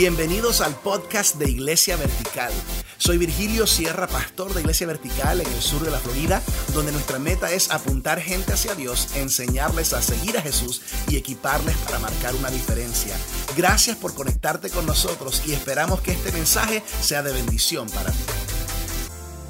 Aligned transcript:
Bienvenidos 0.00 0.60
al 0.60 0.76
podcast 0.76 1.40
de 1.40 1.50
Iglesia 1.50 1.96
Vertical. 1.96 2.52
Soy 2.98 3.18
Virgilio 3.18 3.66
Sierra, 3.66 4.06
pastor 4.06 4.54
de 4.54 4.60
Iglesia 4.60 4.86
Vertical 4.86 5.40
en 5.40 5.46
el 5.48 5.60
sur 5.60 5.82
de 5.82 5.90
la 5.90 5.98
Florida, 5.98 6.40
donde 6.72 6.92
nuestra 6.92 7.18
meta 7.18 7.50
es 7.50 7.72
apuntar 7.72 8.20
gente 8.20 8.52
hacia 8.52 8.76
Dios, 8.76 9.16
enseñarles 9.16 9.92
a 9.94 10.00
seguir 10.00 10.38
a 10.38 10.40
Jesús 10.40 10.82
y 11.08 11.16
equiparles 11.16 11.76
para 11.78 11.98
marcar 11.98 12.36
una 12.36 12.48
diferencia. 12.48 13.16
Gracias 13.56 13.96
por 13.96 14.14
conectarte 14.14 14.70
con 14.70 14.86
nosotros 14.86 15.42
y 15.48 15.52
esperamos 15.52 16.00
que 16.00 16.12
este 16.12 16.30
mensaje 16.30 16.80
sea 17.00 17.24
de 17.24 17.32
bendición 17.32 17.90
para 17.90 18.12
ti. 18.12 18.18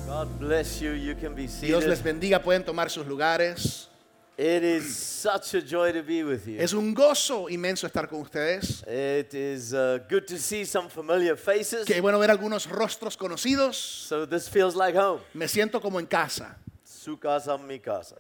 God 0.06 0.28
bless 0.40 0.80
you. 0.80 0.94
You 0.94 1.14
can 1.20 1.34
be 1.34 1.46
Dios 1.60 1.84
les 1.84 2.02
bendiga, 2.02 2.42
pueden 2.42 2.64
tomar 2.64 2.88
sus 2.88 3.06
lugares. 3.06 3.90
It 4.39 4.62
is 4.62 4.95
such 4.95 5.55
a 5.55 5.61
joy 5.61 5.91
to 5.91 6.00
be 6.00 6.23
with 6.23 6.46
you. 6.46 6.61
Es 6.61 6.73
un 6.73 6.95
gozo 6.95 7.48
inmenso 7.48 7.88
estar 7.88 8.09
con 8.09 8.20
ustedes. 8.20 8.84
It 8.87 9.34
is 9.34 9.75
uh, 9.75 9.98
good 10.09 10.29
to 10.29 10.38
see 10.38 10.64
some 10.64 10.88
familiar 10.88 11.37
faces. 11.37 11.84
Qué 11.84 12.01
bueno 12.01 12.20
ver 12.20 12.30
algunos 12.30 12.69
rostros 12.69 13.16
conocidos. 13.16 13.74
So 13.74 14.27
this 14.27 14.48
feels 14.48 14.77
like 14.77 14.96
home. 14.96 15.20
Me 15.34 15.48
siento 15.48 15.80
como 15.80 15.98
en 15.98 16.06
casa. 16.06 16.56
Su 16.84 17.19
casa, 17.19 17.59
mi 17.59 17.80
casa. 17.80 18.15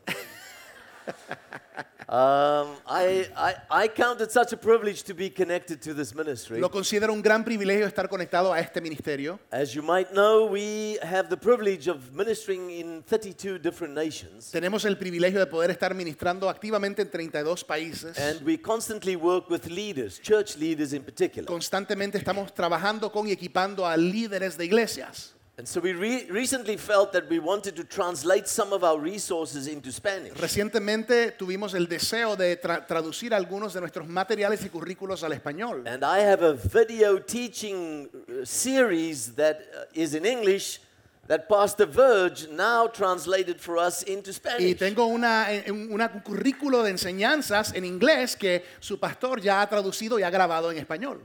um, 2.08 2.76
I, 2.86 3.28
I, 3.36 3.54
I 3.70 3.88
count 3.88 4.22
it 4.22 4.32
such 4.32 4.54
a 4.54 4.56
privilege 4.56 5.02
to 5.02 5.14
be 5.14 5.28
connected 5.28 5.82
to 5.82 5.92
this 5.92 6.14
ministry. 6.14 6.58
Lo 6.58 6.70
considero 6.70 7.12
un 7.12 7.20
gran 7.20 7.44
privilegio 7.44 7.86
estar 7.86 8.08
conectado 8.08 8.50
a 8.50 8.60
este 8.60 8.80
ministerio. 8.80 9.38
As 9.50 9.74
you 9.74 9.82
might 9.82 10.10
know, 10.12 10.46
we 10.46 10.98
have 11.02 11.28
the 11.28 11.36
privilege 11.36 11.86
of 11.86 12.14
ministering 12.14 12.70
in 12.70 13.02
32 13.02 13.58
different 13.58 13.94
nations. 13.94 14.50
Tenemos 14.50 14.86
el 14.86 14.96
privilegio 14.96 15.38
de 15.38 15.46
poder 15.46 15.70
estar 15.70 15.94
ministrando 15.94 16.48
activamente 16.48 17.02
en 17.02 17.10
32 17.10 17.62
países. 17.62 18.18
And 18.18 18.40
we 18.42 18.56
constantly 18.56 19.14
work 19.14 19.50
with 19.50 19.66
leaders, 19.66 20.18
church 20.18 20.56
leaders 20.56 20.94
in 20.94 21.02
particular. 21.02 21.46
Constantemente 21.46 22.16
estamos 22.16 22.54
trabajando 22.54 23.12
con 23.12 23.28
y 23.28 23.32
equipando 23.32 23.86
a 23.86 23.98
líderes 23.98 24.56
de 24.56 24.64
iglesias. 24.64 25.34
And 25.58 25.66
so 25.66 25.80
we 25.80 25.92
re- 25.92 26.26
recently 26.30 26.76
felt 26.76 27.12
that 27.14 27.28
we 27.28 27.40
wanted 27.40 27.74
to 27.74 27.82
translate 27.82 28.46
some 28.46 28.72
of 28.72 28.84
our 28.84 28.96
resources 28.96 29.66
into 29.66 29.90
Spanish. 29.90 30.32
Recientemente 30.34 31.32
tuvimos 31.36 31.74
el 31.74 31.86
deseo 31.88 32.36
de 32.36 32.56
tra- 32.56 32.86
traducir 32.86 33.34
algunos 33.34 33.72
de 33.74 33.80
nuestros 33.80 34.06
materiales 34.06 34.64
y 34.64 34.68
currículos 34.68 35.24
al 35.24 35.32
español. 35.32 35.84
And 35.88 36.04
I 36.04 36.20
have 36.20 36.42
a 36.44 36.52
video 36.54 37.18
teaching 37.18 38.08
uh, 38.28 38.44
series 38.44 39.34
that 39.34 39.56
uh, 39.74 39.84
is 39.94 40.14
in 40.14 40.24
English 40.24 40.78
that 41.26 41.48
Pastor 41.48 41.86
Verge 41.86 42.48
now 42.52 42.86
translated 42.86 43.60
for 43.60 43.78
us 43.78 44.04
into 44.04 44.30
Y 44.30 44.34
Spanish. 44.34 44.78
tengo 44.78 45.06
una, 45.06 45.52
eh, 45.52 45.70
una- 45.72 46.08
un 46.14 46.20
currículo 46.20 46.84
de 46.84 46.90
enseñanzas 46.90 47.74
en 47.74 47.84
inglés 47.84 48.36
que 48.36 48.62
su 48.78 48.98
pastor 49.00 49.40
ya 49.40 49.60
ha 49.60 49.68
traducido 49.68 50.20
y 50.20 50.22
ha 50.22 50.30
grabado 50.30 50.70
en 50.70 50.78
español. 50.78 51.20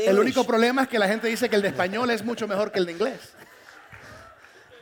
El 0.00 0.16
English. 0.16 0.20
único 0.20 0.44
problema 0.44 0.82
es 0.82 0.88
que 0.88 0.98
la 0.98 1.06
gente 1.06 1.28
dice 1.28 1.48
que 1.48 1.54
el 1.54 1.62
de 1.62 1.68
español 1.68 2.10
es 2.10 2.24
mucho 2.24 2.48
mejor 2.48 2.72
que 2.72 2.80
el 2.80 2.86
de 2.86 2.92
inglés. 2.92 3.33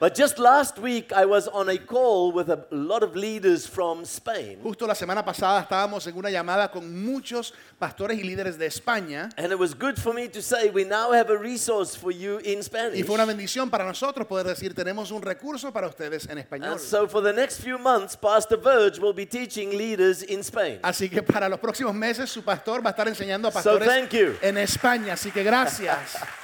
But 0.02 0.16
just 0.16 0.40
last 0.40 0.80
week, 0.80 1.12
I 1.12 1.24
was 1.26 1.46
on 1.46 1.68
a 1.68 1.78
call 1.78 2.32
with 2.32 2.50
a 2.50 2.66
lot 2.72 3.04
of 3.04 3.14
leaders 3.14 3.68
from 3.68 4.04
Spain. 4.04 4.58
Justo 4.60 4.84
la 4.84 4.96
semana 4.96 5.24
pasada 5.24 5.60
estábamos 5.62 6.04
en 6.08 6.16
una 6.16 6.28
llamada 6.28 6.72
con 6.72 7.04
muchos 7.04 7.54
pastores 7.78 8.18
y 8.18 8.24
líderes 8.24 8.58
de 8.58 8.66
España 8.66 9.30
And 9.36 9.52
it 9.52 9.58
was 9.60 9.74
good 9.74 9.96
for 9.96 10.12
me 10.12 10.26
to 10.26 10.42
say 10.42 10.70
we 10.70 10.82
now 10.82 11.12
have 11.12 11.30
a 11.30 11.38
resource 11.38 11.94
for 11.94 12.10
you 12.10 12.38
in 12.38 12.58
y 12.58 12.62
Spanish. 12.62 13.06
fue 13.06 13.14
una 13.14 13.26
bendición 13.26 13.70
para 13.70 13.84
nosotros 13.84 14.26
poder 14.26 14.44
decir 14.44 14.74
tenemos 14.74 15.12
un 15.12 15.22
recurso 15.22 15.72
para 15.72 15.86
ustedes 15.86 16.28
en 16.28 16.38
español. 16.38 16.72
And 16.72 16.80
so 16.80 17.06
for 17.06 17.22
the 17.22 17.32
next 17.32 17.60
few 17.60 17.78
months, 17.78 18.16
Pastor 18.16 18.56
Verge 18.56 18.98
will 18.98 19.14
be 19.14 19.24
teaching 19.24 19.70
leaders 19.70 20.24
in 20.24 20.40
Spain. 20.40 20.80
Así 20.82 21.08
que 21.08 21.22
para 21.22 21.48
los 21.48 21.60
próximos 21.60 21.94
meses 21.94 22.28
su 22.28 22.42
pastor 22.42 22.84
va 22.84 22.90
a 22.90 22.92
estar 22.92 23.06
enseñando 23.06 23.46
a 23.46 23.52
So 23.52 23.78
pastores 23.78 23.86
thank 23.86 24.10
you. 24.10 24.34
en 24.42 24.58
España. 24.58 25.12
Así 25.12 25.30
que 25.30 25.44
gracias. 25.44 26.16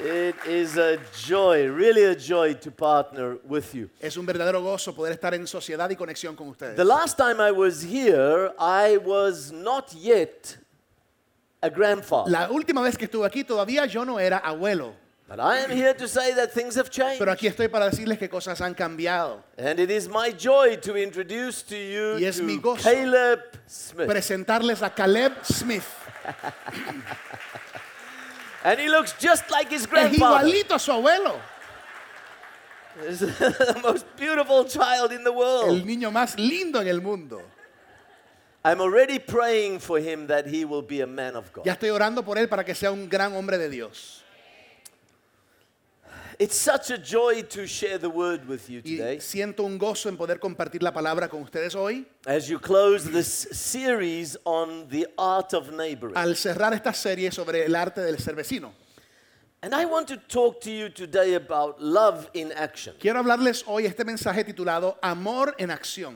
It 0.00 0.36
is 0.46 0.76
a 0.76 0.98
joy, 1.26 1.68
really 1.68 2.04
a 2.04 2.14
joy 2.14 2.54
to 2.54 2.70
partner 2.70 3.38
with 3.44 3.74
you. 3.74 3.90
Es 4.00 4.16
un 4.16 4.24
verdadero 4.26 4.62
gozo 4.62 4.94
poder 4.94 5.12
estar 5.12 5.34
en 5.34 5.46
sociedad 5.46 5.90
y 5.90 5.96
conexión 5.96 6.36
con 6.36 6.48
ustedes. 6.48 6.76
The 6.76 6.84
last 6.84 7.16
time 7.16 7.40
I 7.40 7.50
was 7.50 7.82
here, 7.82 8.52
I 8.58 8.96
was 8.98 9.50
not 9.50 9.92
yet 9.94 10.56
a 11.62 11.68
grandfather. 11.68 12.30
La 12.30 12.48
última 12.48 12.80
vez 12.82 12.96
que 12.96 13.06
estuve 13.06 13.26
aquí 13.26 13.42
todavía 13.44 13.86
yo 13.86 14.04
no 14.04 14.18
era 14.20 14.38
abuelo, 14.38 14.94
But 15.28 15.40
I 15.40 15.58
am 15.58 15.70
here 15.70 15.92
to 15.94 16.06
say 16.08 16.32
that 16.34 16.52
things 16.52 16.76
have 16.76 16.90
changed. 16.90 17.18
pero 17.18 17.32
aquí 17.32 17.48
estoy 17.48 17.68
para 17.68 17.90
decirles 17.90 18.18
que 18.18 18.28
cosas 18.28 18.60
han 18.60 18.74
cambiado. 18.74 19.42
And 19.58 19.80
it 19.80 19.90
is 19.90 20.08
my 20.08 20.30
joy 20.32 20.76
to 20.76 20.96
introduce 20.96 21.62
to 21.64 21.76
you 21.76 22.18
Y 22.18 22.24
es 22.24 22.40
mi 22.40 22.56
to 22.56 22.62
gozo 22.62 22.82
Caleb 22.84 23.40
Smith. 23.66 24.06
Presentarles 24.06 24.80
a 24.80 24.90
Caleb 24.90 25.32
Smith. 25.42 25.84
And 28.68 28.78
he 28.80 28.88
looks 28.88 29.14
just 29.18 29.50
like 29.50 29.70
his 29.70 29.82
Es 29.82 29.86
grandfather. 29.86 30.46
igualito 30.46 30.74
a 30.74 30.78
su 30.78 30.92
abuelo, 30.92 31.40
He's 33.06 33.20
the 33.20 33.80
most 33.82 34.04
beautiful 34.16 34.64
child 34.64 35.12
in 35.12 35.22
the 35.24 35.30
world. 35.32 35.68
el 35.70 35.86
niño 35.86 36.10
más 36.10 36.36
lindo 36.36 36.80
en 36.80 36.88
el 36.88 37.00
mundo. 37.00 37.40
I'm 38.64 38.80
already 38.80 39.18
praying 39.20 39.78
for 39.78 39.98
him 40.00 40.26
that 40.26 40.46
he 40.46 40.64
will 40.64 40.82
be 40.82 41.00
a 41.00 41.06
man 41.06 41.36
of 41.36 41.50
God. 41.52 41.64
Ya 41.64 41.72
estoy 41.74 41.90
orando 41.90 42.22
por 42.24 42.36
él 42.38 42.48
para 42.48 42.64
que 42.64 42.74
sea 42.74 42.90
un 42.92 43.08
gran 43.08 43.34
hombre 43.34 43.56
de 43.56 43.70
Dios. 43.70 44.22
It's 46.38 46.56
such 46.56 46.90
a 46.92 46.98
joy 46.98 47.42
to 47.50 47.66
share 47.66 47.98
the 47.98 48.08
word 48.08 48.46
with 48.46 48.70
you 48.70 48.80
Y 48.84 48.96
today 48.96 49.18
siento 49.20 49.64
un 49.64 49.76
gozo 49.76 50.08
en 50.08 50.16
poder 50.16 50.38
compartir 50.38 50.82
la 50.82 50.92
palabra 50.92 51.28
con 51.28 51.42
ustedes 51.42 51.74
hoy. 51.74 52.06
as 52.26 52.48
you 52.48 52.60
close 52.60 53.04
this 53.10 53.48
series 53.50 54.36
on 54.44 54.86
the 54.88 55.08
art 55.18 55.52
of 55.52 55.72
neighboring. 55.72 56.16
Al 56.16 56.36
cerrar 56.36 56.72
esta 56.74 56.92
serie 56.94 57.32
sobre 57.32 57.64
el 57.64 57.74
arte 57.74 58.00
del 58.02 58.18
ser 58.18 58.34
vecino. 58.34 58.70
And 59.62 59.74
I 59.74 59.84
want 59.86 60.06
to 60.08 60.16
talk 60.16 60.60
to 60.60 60.70
you 60.70 60.88
today 60.88 61.34
about 61.34 61.82
love 61.82 62.30
in 62.34 62.52
action. 62.52 62.94
Quiero 63.00 63.20
hablarles 63.20 63.64
hoy 63.66 63.86
este 63.86 64.04
mensaje 64.04 64.44
titulado 64.44 64.96
Amor 65.02 65.56
en 65.58 65.70
acción. 65.70 66.14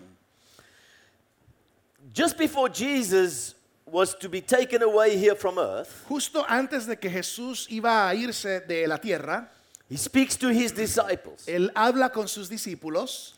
Just 2.14 2.38
before 2.38 2.68
Jesus 2.68 3.56
was 3.84 4.14
to 4.14 4.28
be 4.28 4.40
taken 4.40 4.82
away 4.82 5.16
here 5.16 5.34
from 5.34 5.58
earth, 5.58 6.04
Justo 6.08 6.44
antes 6.48 6.86
de 6.86 6.94
que 6.94 7.10
Jesús 7.10 7.66
iba 7.68 8.08
a 8.08 8.14
irse 8.14 8.60
de 8.68 8.86
la 8.86 8.98
tierra, 8.98 9.48
he 9.92 9.98
speaks 9.98 10.36
to 10.36 10.48
his 10.48 10.72
disciples 10.72 11.44
él 11.46 11.70
habla 11.74 12.10
con 12.10 12.26
sus 12.26 12.48
discípulos 12.48 13.34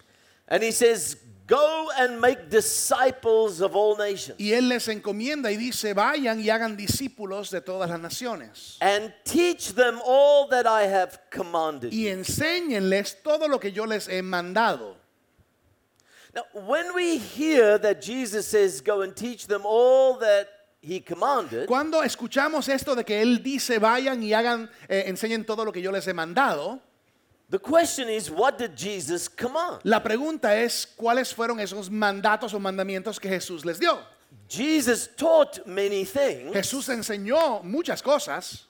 and 0.46 0.62
he 0.62 0.70
says, 0.72 1.16
Go 1.46 1.90
and 1.98 2.22
make 2.22 2.48
disciples 2.48 3.60
of 3.60 3.76
all 3.76 3.96
nations 3.98 4.38
y 4.38 4.52
él 4.52 4.68
les 4.68 4.88
encomienda 4.88 5.50
y 5.50 5.56
dice, 5.56 5.92
vayan 5.92 6.40
y 6.40 6.48
hagan 6.48 6.74
discípulos 6.74 7.50
de 7.50 7.60
todas 7.60 7.90
las 7.90 8.00
naciones 8.00 8.78
and 8.80 9.12
teach 9.24 9.74
them 9.74 10.00
all 10.06 10.48
that 10.48 10.66
I 10.66 10.84
have 10.86 11.18
commanded. 11.30 11.92
y 11.92 12.06
enséñenles 12.06 13.22
todo 13.22 13.46
lo 13.46 13.58
que 13.58 13.70
yo 13.70 13.84
les 13.84 14.06
he 14.08 14.22
mandado. 14.22 14.94
Now, 16.34 16.44
when 16.66 16.94
we 16.94 17.18
hear 17.18 17.78
that 17.78 18.00
Jesus 18.00 18.48
says, 18.48 18.80
Go 18.80 19.02
and 19.02 19.14
teach 19.14 19.46
them 19.46 19.62
all 19.64 20.14
that 20.18 20.48
he 20.84 21.00
commanded, 21.00 21.66
Cuando 21.66 22.02
escuchamos 22.02 22.68
esto 22.68 22.94
de 22.94 23.04
que 23.04 23.20
él 23.22 23.42
dice, 23.42 23.78
vayan 23.78 24.22
y 24.22 24.32
hagan, 24.32 24.70
eh, 24.88 25.04
enseñen 25.06 25.44
todo 25.44 25.64
lo 25.64 25.72
que 25.72 25.80
yo 25.82 25.90
les 25.90 26.06
he 26.06 26.12
mandado, 26.14 26.80
the 27.50 27.58
question 27.58 28.08
is, 28.08 28.30
What 28.30 28.58
did 28.58 28.76
Jesus 28.76 29.28
command? 29.28 29.80
la 29.84 30.02
pregunta 30.02 30.56
es, 30.56 30.86
¿cuáles 30.96 31.32
fueron 31.34 31.58
esos 31.60 31.90
mandatos 31.90 32.52
o 32.54 32.58
mandamientos 32.60 33.18
que 33.18 33.28
Jesús 33.28 33.64
les 33.64 33.78
dio? 33.78 33.98
Jesus 34.48 35.08
taught 35.16 35.64
many 35.66 36.04
things, 36.04 36.52
Jesús 36.52 36.88
enseñó 36.88 37.62
muchas 37.62 38.02
cosas, 38.02 38.66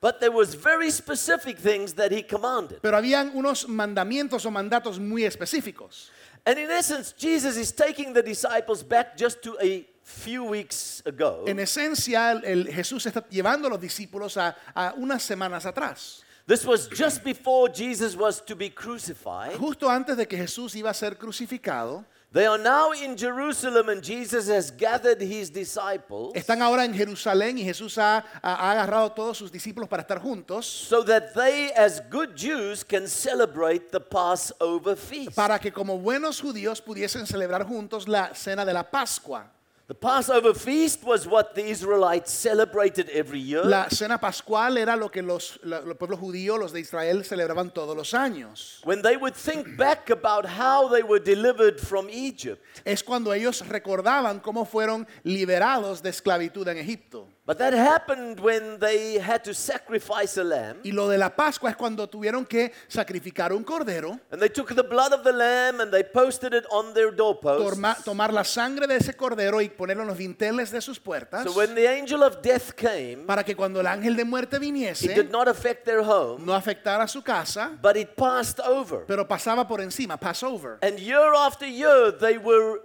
but 0.00 0.20
there 0.20 0.32
was 0.32 0.54
very 0.54 0.90
specific 0.90 1.58
things 1.58 1.94
that 1.94 2.10
he 2.12 2.22
commanded. 2.22 2.80
pero 2.82 2.96
habían 2.96 3.30
unos 3.34 3.66
mandamientos 3.68 4.44
o 4.44 4.50
mandatos 4.50 4.98
muy 4.98 5.24
específicos. 5.24 6.10
And 6.46 6.58
in 6.58 6.70
essence, 6.70 7.12
Jesus 7.16 7.56
is 7.56 7.72
taking 7.72 8.12
the 8.12 8.22
disciples 8.22 8.82
back 8.82 9.16
just 9.16 9.42
to 9.42 9.56
a 9.62 9.86
few 10.02 10.44
weeks 10.44 11.02
ago. 11.06 11.44
En 11.46 11.58
esencia, 11.58 12.32
el, 12.44 12.66
Jesús 12.66 13.06
está 13.06 13.26
llevando 13.30 13.66
a 13.66 13.70
los 13.70 13.80
discípulos 13.80 14.36
a, 14.36 14.54
a 14.74 14.94
unas 14.96 15.22
semanas 15.22 15.64
atrás. 15.64 16.22
This 16.46 16.66
was 16.66 16.88
just 16.88 17.24
before 17.24 17.70
Jesus 17.70 18.14
was 18.14 18.42
to 18.44 18.54
be 18.54 18.68
crucified. 18.68 19.56
Justo 19.56 19.88
antes 19.88 20.14
de 20.18 20.26
que 20.26 20.36
Jesús 20.36 20.74
iba 20.76 20.90
a 20.90 20.94
ser 20.94 21.16
crucificado, 21.16 22.04
They 22.34 22.46
are 22.46 22.58
now 22.58 22.90
in 22.90 23.16
Jerusalem, 23.16 23.88
and 23.88 24.02
Jesus 24.02 24.48
has 24.48 24.68
gathered 24.76 25.20
his 25.22 25.52
disciples 25.52 26.32
están 26.34 26.62
ahora 26.62 26.84
en 26.84 26.92
Jerusalén 26.92 27.56
y 27.58 27.62
Jesús 27.62 27.96
ha, 27.96 28.24
ha- 28.42 28.72
agarrado 28.72 29.06
a 29.06 29.14
todos 29.14 29.38
sus 29.38 29.52
discípulos 29.52 29.88
para 29.88 30.02
estar 30.02 30.20
juntos, 30.20 30.66
so 30.66 31.04
that 31.04 31.32
they, 31.32 31.70
as 31.76 32.00
good 32.10 32.34
Jews, 32.34 32.82
can 32.82 33.06
celebrate 33.06 33.92
the 33.92 34.00
Passover 34.00 34.96
feast. 34.96 35.36
para 35.36 35.60
que 35.60 35.70
como 35.70 35.96
buenos 36.00 36.40
judíos 36.40 36.80
pudiesen 36.82 37.24
celebrar 37.24 37.64
juntos 37.64 38.08
la 38.08 38.34
cena 38.34 38.64
de 38.64 38.72
la 38.72 38.82
Pascua. 38.90 39.52
The 39.86 39.92
The 39.92 40.00
Passover 40.00 40.54
feast 40.54 41.04
was 41.04 41.26
what 41.26 41.54
the 41.54 41.66
Israelites 41.66 42.32
celebrated 42.32 43.10
every 43.10 43.38
year. 43.38 43.64
La 43.66 43.90
cena 43.90 44.18
pascual 44.18 44.78
era 44.78 44.96
lo 44.96 45.10
que 45.10 45.20
los, 45.20 45.58
los 45.62 45.96
pueblos 45.98 46.18
judíos, 46.18 46.58
los 46.58 46.72
de 46.72 46.80
Israel, 46.80 47.22
celebraban 47.22 47.70
todos 47.70 47.94
los 47.94 48.14
años. 48.14 48.80
when 48.84 49.02
they 49.02 49.18
would 49.18 49.34
think 49.34 49.76
back 49.76 50.08
about 50.08 50.46
how 50.46 50.88
they 50.88 51.02
were 51.02 51.18
delivered 51.22 51.78
from 51.78 52.08
Egypt. 52.08 52.62
Es 52.86 53.02
cuando 53.02 53.34
ellos 53.34 53.60
recordaban 53.68 54.40
cómo 54.40 54.64
fueron 54.64 55.06
liberados 55.22 56.02
de 56.02 56.08
esclavitud 56.10 56.66
en 56.68 56.78
Egipto. 56.78 57.28
But 57.46 57.58
that 57.58 57.74
happened 57.74 58.40
when 58.40 58.78
they 58.80 59.18
had 59.18 59.44
to 59.44 59.52
sacrifice 59.52 60.38
a 60.38 60.44
lamb. 60.44 60.78
Y 60.82 60.92
lo 60.92 61.08
de 61.10 61.18
la 61.18 61.28
Pascua 61.36 61.68
es 61.68 61.76
cuando 61.76 62.06
tuvieron 62.08 62.46
que 62.46 62.72
sacrificar 62.88 63.52
un 63.52 63.62
cordero, 63.62 64.18
And 64.30 64.40
they 64.40 64.48
took 64.48 64.74
the 64.74 64.82
blood 64.82 65.12
of 65.12 65.24
the 65.24 65.32
lamb 65.32 65.78
and 65.80 65.92
they 65.92 66.02
posted 66.02 66.54
it 66.54 66.64
on 66.70 66.94
their 66.94 67.10
doorposts. 67.10 67.62
torma- 67.76 68.02
tomar 68.02 68.32
la 68.32 68.44
sangre 68.44 68.86
de 68.86 68.96
ese 68.96 69.14
cordero 69.14 69.60
y 69.60 69.68
ponerlo 69.68 70.04
en 70.04 70.08
los 70.08 70.16
dinteles 70.16 70.70
de 70.70 70.80
sus 70.80 70.98
puertas, 70.98 71.44
So 71.44 71.52
when 71.52 71.74
the 71.74 71.86
angel 71.86 72.22
of 72.22 72.40
death 72.40 72.72
came, 72.74 73.26
para 73.26 73.44
que 73.44 73.54
cuando 73.54 73.78
el 73.80 73.86
ángel 73.88 74.16
de 74.16 74.24
muerte 74.24 74.56
it 74.56 74.60
did 74.60 74.66
viniese, 74.72 75.30
not 75.30 75.46
affect 75.46 75.84
their 75.84 76.00
home, 76.00 76.46
no 76.46 76.54
afectara 76.54 77.06
su 77.06 77.20
casa, 77.22 77.78
but 77.82 77.94
it 77.98 78.16
passed 78.16 78.58
over. 78.60 79.04
pero 79.06 79.28
pasaba 79.28 79.68
por 79.68 79.82
encima, 79.82 80.16
Passover. 80.18 80.78
And 80.80 80.98
year 80.98 81.34
after 81.36 81.66
year, 81.66 82.10
they 82.10 82.38
were 82.38 82.80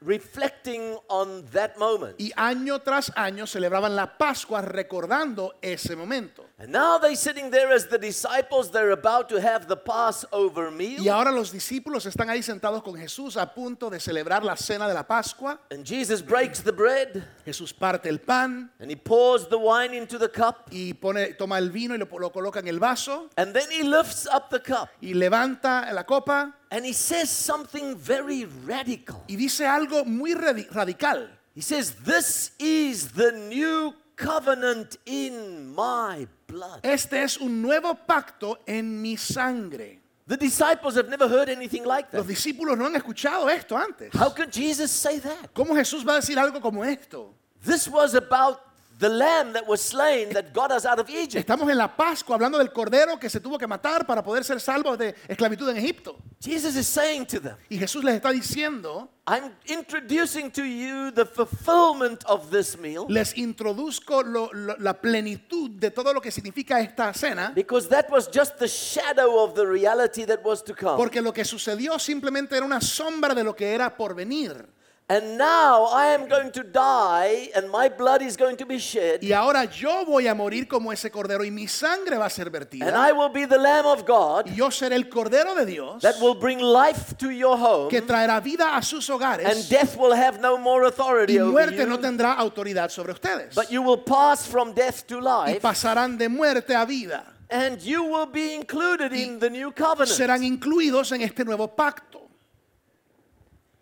reflecting 0.00 0.96
on 1.08 1.44
that 1.52 1.78
moment. 1.78 2.14
Y 2.18 2.32
año 2.36 2.80
tras 2.80 3.12
año 3.16 3.46
celebraban 3.46 3.94
la 3.96 4.18
Pascua 4.18 4.62
recordando 4.62 5.54
ese 5.60 5.96
momento. 5.96 6.44
And 6.58 6.72
now 6.72 6.98
they're 6.98 7.16
sitting 7.16 7.50
there 7.50 7.72
as 7.72 7.86
the 7.86 7.98
disciples, 7.98 8.70
they're 8.70 8.92
about 8.92 9.28
to 9.28 9.40
have 9.40 9.68
the 9.68 9.76
Passover 9.76 10.70
meal. 10.70 11.00
Y 11.00 11.08
ahora 11.08 11.30
los 11.30 11.52
discípulos 11.52 12.06
están 12.06 12.28
ahí 12.30 12.42
sentados 12.42 12.82
con 12.82 12.96
Jesús 12.96 13.36
a 13.36 13.52
punto 13.54 13.90
de 13.90 14.00
celebrar 14.00 14.44
la 14.44 14.56
cena 14.56 14.88
de 14.88 14.94
la 14.94 15.06
Pascua. 15.06 15.58
And 15.70 15.84
Jesus 15.84 16.22
breaks 16.22 16.62
the 16.62 16.72
bread 16.72 17.24
Jesús 17.44 17.72
parte 17.72 18.08
el 18.08 18.20
pan 18.20 18.70
and 18.80 18.90
he 18.90 18.96
pours 18.96 19.48
the 19.48 19.58
wine 19.58 19.94
into 19.94 20.18
the 20.18 20.28
cup. 20.28 20.68
y 20.70 20.94
pone, 20.94 21.34
toma 21.34 21.58
el 21.58 21.70
vino 21.70 21.94
y 21.94 21.98
lo, 21.98 22.06
lo 22.18 22.30
coloca 22.30 22.60
en 22.60 22.68
el 22.68 22.78
vaso 22.78 23.28
And 23.36 23.54
then 23.54 23.70
he 23.70 23.82
lifts 23.82 24.26
up 24.26 24.50
the 24.50 24.60
cup 24.60 24.88
y 25.00 25.14
levanta 25.14 25.92
la 25.92 26.04
copa 26.04 26.54
and 26.70 26.84
he 26.84 26.92
says 26.92 27.30
something 27.30 27.96
very 27.96 28.44
radical. 28.66 29.22
y 29.28 29.36
dice 29.36 29.60
algo 29.66 30.04
muy 30.04 30.34
radi- 30.34 30.68
radical. 30.74 31.28
He 31.54 31.60
says, 31.62 31.92
This 32.04 32.52
is 32.58 33.12
the 33.12 33.32
new 33.32 33.94
covenant 34.16 34.96
in 35.06 35.74
my 35.74 36.26
blood. 36.46 36.80
Este 36.84 37.14
es 37.14 37.36
un 37.38 37.62
nuevo 37.62 37.94
pacto 37.94 38.58
en 38.66 39.00
mi 39.00 39.16
sangre. 39.16 39.98
The 40.26 40.36
disciples 40.36 40.94
have 40.96 41.08
never 41.08 41.26
heard 41.26 41.48
anything 41.48 41.84
like 41.84 42.10
that. 42.10 42.18
Los 42.18 42.26
discípulos 42.26 42.76
no 42.76 42.84
han 42.86 42.94
escuchado 42.96 43.48
esto 43.50 43.76
antes. 43.76 44.12
How 44.14 44.28
could 44.28 44.52
Jesus 44.52 44.90
say 44.90 45.18
that? 45.20 45.54
¿Cómo 45.54 45.74
Jesús 45.74 46.04
va 46.06 46.16
a 46.16 46.20
decir 46.20 46.36
algo 46.36 46.60
como 46.60 46.82
esto? 46.84 47.34
This 47.64 47.88
was 47.88 48.14
about 48.14 48.60
the 48.98 49.08
lamb 49.08 49.52
that 49.52 49.64
was 49.68 49.80
slain 49.80 50.30
that 50.30 50.52
got 50.52 50.72
us 50.72 50.84
out 50.84 50.98
of 50.98 51.08
Egypt. 51.08 51.36
Estamos 51.36 51.70
en 51.70 51.78
la 51.78 51.86
Pascua 51.96 52.34
hablando 52.34 52.58
del 52.58 52.72
cordero 52.72 53.18
que 53.18 53.30
se 53.30 53.38
tuvo 53.40 53.56
que 53.56 53.66
matar 53.66 54.04
para 54.06 54.22
poder 54.24 54.42
ser 54.42 54.60
salvos 54.60 54.98
de 54.98 55.14
esclavitud 55.28 55.68
en 55.70 55.76
Egipto. 55.76 56.16
Jesus 56.40 56.74
is 56.76 56.86
saying 56.86 57.24
to 57.26 57.40
them, 57.40 57.56
Y 57.70 57.78
Jesús 57.78 58.02
les 58.02 58.16
está 58.16 58.30
diciendo, 58.32 59.08
I'm 59.26 59.52
introducing 59.66 60.50
to 60.52 60.64
you 60.64 61.10
the 61.12 61.24
fulfillment 61.26 62.24
of 62.26 62.50
this 62.50 62.76
meal 62.78 63.06
les 63.08 63.36
introduzco 63.36 64.22
lo- 64.22 64.50
lo- 64.52 64.76
la 64.78 64.94
plenitud 64.94 65.70
de 65.78 65.90
todo 65.90 66.12
lo 66.14 66.20
que 66.20 66.30
significa 66.30 66.80
esta 66.80 67.12
cena, 67.14 67.52
because 67.54 67.88
that 67.88 68.10
was 68.10 68.28
just 68.32 68.56
the 68.58 68.66
shadow 68.68 69.42
of 69.44 69.54
the 69.54 69.66
reality 69.66 70.24
that 70.24 70.42
was 70.44 70.62
to 70.64 70.74
come. 70.74 70.96
porque 70.96 71.20
lo 71.20 71.32
que 71.32 71.44
sucedió 71.44 71.98
simplemente 71.98 72.56
era 72.56 72.64
una 72.64 72.80
sombra 72.80 73.34
de 73.34 73.44
lo 73.44 73.54
que 73.54 73.72
era 73.74 73.96
por 73.96 74.14
venir. 74.14 74.66
And 75.10 75.38
now 75.38 75.86
I 75.86 76.08
am 76.08 76.28
going 76.28 76.52
to 76.52 76.62
die 76.62 77.48
and 77.56 77.70
my 77.70 77.88
blood 77.88 78.20
is 78.20 78.36
going 78.36 78.58
to 78.58 78.66
be 78.66 78.78
shed 78.78 79.22
Y 79.22 79.32
ahora 79.32 79.64
yo 79.64 80.04
voy 80.04 80.26
a 80.26 80.34
morir 80.34 80.68
como 80.68 80.92
ese 80.92 81.10
cordero 81.10 81.44
y 81.46 81.50
mi 81.50 81.66
sangre 81.66 82.18
va 82.18 82.26
a 82.26 82.30
ser 82.30 82.48
and. 82.48 82.94
I 82.94 83.12
will 83.12 83.30
be 83.30 83.46
the 83.46 83.56
lamb 83.56 83.86
of 83.86 84.04
God 84.04 84.48
Y 84.48 84.56
yo 84.56 84.70
seré 84.70 84.96
el 84.96 85.08
cordero 85.08 85.54
de 85.54 85.64
Dios 85.64 86.02
that 86.02 86.20
will 86.20 86.34
bring 86.34 86.60
life 86.60 87.16
to 87.16 87.30
your 87.30 87.56
home 87.56 87.88
que 87.88 88.02
traerá 88.02 88.38
vida 88.40 88.76
a 88.76 88.82
sus 88.82 89.08
and 89.08 89.68
death 89.70 89.96
will 89.96 90.12
have 90.12 90.40
no 90.40 90.58
more 90.58 90.84
authority 90.84 91.36
y 91.36 91.38
over 91.38 91.52
muerte 91.52 91.86
no 91.86 91.96
you 91.96 92.02
tendrá 92.02 92.34
autoridad 92.34 92.90
sobre 92.90 93.12
ustedes. 93.12 93.54
but 93.54 93.70
you 93.70 93.80
will 93.80 94.02
pass 94.04 94.46
from 94.46 94.74
death 94.74 95.06
to 95.06 95.16
Y 95.16 95.22
life 95.22 95.60
pasarán 95.62 96.18
de 96.18 96.28
muerte 96.28 96.74
a 96.74 96.84
vida. 96.84 97.24
and 97.48 97.80
you 97.80 98.04
will 98.04 98.26
be 98.26 98.54
included 98.54 99.12
in 99.14 99.38
the 99.38 99.48
new 99.48 99.72
covenant. 99.72 100.10
Serán 100.10 100.44
incluidos 100.44 101.12
en 101.12 101.22
este 101.22 101.44
nuevo 101.44 101.68
pacto. 101.68 102.27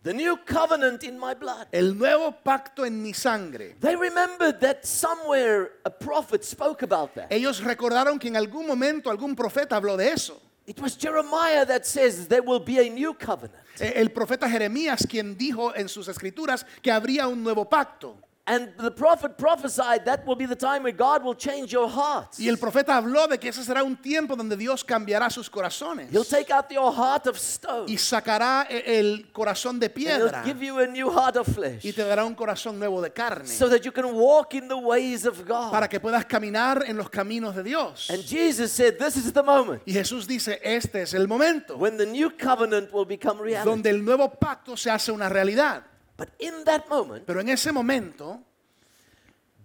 The 0.07 0.15
new 0.15 0.37
covenant 0.37 1.03
in 1.03 1.19
my 1.19 1.35
blood. 1.35 1.67
El 1.73 1.99
nuevo 1.99 2.31
pacto 2.31 2.87
en 2.87 3.03
mi 3.03 3.13
sangre. 3.13 3.75
They 3.81 3.97
remembered 3.97 4.61
that 4.61 4.87
somewhere 4.87 5.73
a 5.85 5.91
prophet 5.91 6.45
spoke 6.45 6.85
about 6.85 7.13
that. 7.17 7.27
Ellos 7.29 7.61
recordaron 7.61 8.21
que 8.21 8.29
en 8.29 8.37
algún 8.37 8.69
momento 8.69 9.11
algún 9.11 9.35
profeta 9.35 9.75
habló 9.75 9.97
de 9.97 10.13
eso. 10.13 10.41
It 10.65 10.79
was 10.79 10.97
Jeremiah 10.97 11.67
that 11.67 11.85
says 11.85 12.29
there 12.29 12.43
will 12.43 12.61
be 12.61 12.79
a 12.79 12.89
new 12.89 13.15
covenant. 13.15 13.59
Eh, 13.81 13.95
El 13.97 14.11
profeta 14.11 14.49
Jeremías 14.49 15.05
quien 15.09 15.37
dijo 15.37 15.75
en 15.75 15.89
sus 15.89 16.07
escrituras 16.07 16.65
que 16.81 16.93
habría 16.93 17.27
un 17.27 17.43
nuevo 17.43 17.69
pacto. 17.69 18.17
And 18.49 18.69
the 18.79 18.93
prophet 18.93 19.37
prophesied 19.37 20.05
that 20.05 20.25
will 20.25 20.37
be 20.37 20.47
the 20.47 20.55
time 20.55 20.85
where 20.85 20.93
God 20.93 21.25
will 21.25 21.35
change 21.35 21.73
your 21.73 21.89
hearts. 21.89 22.39
Y 22.39 22.49
el 22.49 22.59
profeta 22.59 22.97
habló 22.97 23.27
de 23.29 23.39
que 23.39 23.49
ese 23.49 23.65
será 23.65 23.83
un 23.83 23.97
tiempo 23.97 24.37
donde 24.37 24.57
Dios 24.57 24.85
cambiará 24.85 25.31
sus 25.31 25.51
corazones. 25.51 26.13
He'll 26.13 26.25
take 26.25 26.53
out 26.53 26.71
your 26.71 26.93
heart 26.93 27.27
of 27.27 27.37
stone. 27.39 27.87
Y 27.89 27.97
sacará 27.99 28.69
eh, 28.71 29.01
el 29.01 29.33
corazón 29.33 29.81
de 29.81 29.87
And 29.87 29.95
piedra. 29.95 30.43
he'll 30.45 30.55
give 30.55 30.65
you 30.65 30.79
a 30.79 30.87
new 30.87 31.11
heart 31.11 31.37
of 31.37 31.49
flesh. 31.49 31.85
Y 31.85 31.93
te 31.93 32.05
dará 32.05 32.25
un 32.25 32.37
corazón 32.37 32.79
nuevo 32.79 33.03
de 33.03 33.11
carne. 33.11 33.49
So 33.49 33.69
that 33.69 33.83
you 33.85 33.91
can 33.91 34.15
walk 34.15 34.55
in 34.55 34.69
the 34.69 34.77
ways 34.79 35.27
of 35.27 35.45
God. 35.45 35.73
Para 35.73 35.89
que 35.89 35.99
puedas 35.99 36.25
caminar 36.25 36.85
en 36.87 36.97
los 36.97 37.11
caminos 37.11 37.57
de 37.57 37.65
Dios. 37.65 38.09
And 38.11 38.23
Jesus 38.23 38.71
said, 38.71 38.97
This 38.97 39.17
is 39.17 39.33
the 39.33 39.43
moment 39.43 39.83
Y 39.87 39.93
Jesús 39.93 40.29
dice, 40.29 40.61
este 40.63 41.03
es 41.03 41.15
el 41.15 41.27
momento 41.27 41.77
when 41.77 41.97
the 41.97 42.07
new 42.07 42.31
covenant 42.31 42.93
will 42.93 43.07
become 43.07 43.41
reality. 43.43 43.69
donde 43.69 43.91
el 43.91 44.05
nuevo 44.05 44.31
pacto 44.31 44.77
se 44.77 44.89
hace 44.89 45.11
una 45.11 45.29
realidad. 45.29 45.83
But 46.17 46.31
in 46.39 46.65
that 46.65 46.89
moment, 46.89 47.27
Pero 47.27 47.41
en 47.41 47.49
ese 47.49 47.73
momento, 47.73 48.41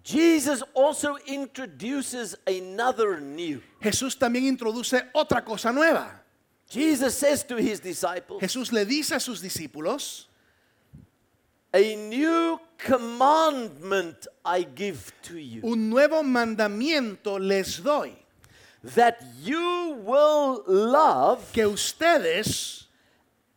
Jesus 0.03 0.63
also 0.73 1.17
introduces 1.27 2.35
another 2.45 3.21
new. 3.21 3.61
Jesús 3.81 4.17
también 4.17 4.45
introduce 4.47 5.03
otra 5.13 5.43
cosa 5.45 5.71
nueva. 5.71 6.21
Jesus 6.69 7.17
says 7.17 7.43
to 7.43 7.57
his 7.57 7.79
disciples, 7.81 8.41
Jesús 8.41 8.71
le 8.71 8.85
dice 8.85 9.11
a 9.13 9.19
sus 9.19 9.41
discípulos, 9.41 10.27
A 11.73 11.95
new 11.95 12.59
commandment 12.77 14.27
I 14.43 14.63
give 14.63 15.13
to 15.23 15.37
you, 15.37 15.61
un 15.63 15.89
nuevo 15.89 16.23
mandamiento 16.23 17.39
les 17.39 17.81
doy, 17.81 18.13
that 18.83 19.21
you 19.41 19.97
will 20.03 20.63
love 20.65 21.51
que 21.53 21.65
ustedes 21.65 22.87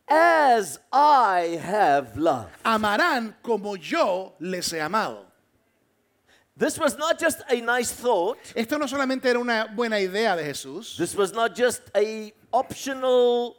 as 0.07 0.79
I 0.91 1.59
have 1.61 2.15
loved. 2.17 2.51
amarán 2.63 3.33
como 3.43 3.75
yo 3.75 4.33
les 4.39 4.71
he 4.71 4.79
amado. 4.79 5.25
This 6.57 6.77
was 6.79 6.97
not 6.97 7.19
just 7.19 7.41
a 7.49 7.59
nice 7.59 7.91
thought. 7.91 8.37
Esto 8.55 8.77
no 8.77 8.85
solamente 8.87 9.25
era 9.25 9.39
una 9.39 9.67
buena 9.75 9.99
idea 9.99 10.35
de 10.37 10.43
Jesús, 10.43 10.95
This 10.97 11.15
was 11.15 11.33
not 11.33 11.53
just 11.55 11.81
a 11.95 12.31
optional 12.53 13.57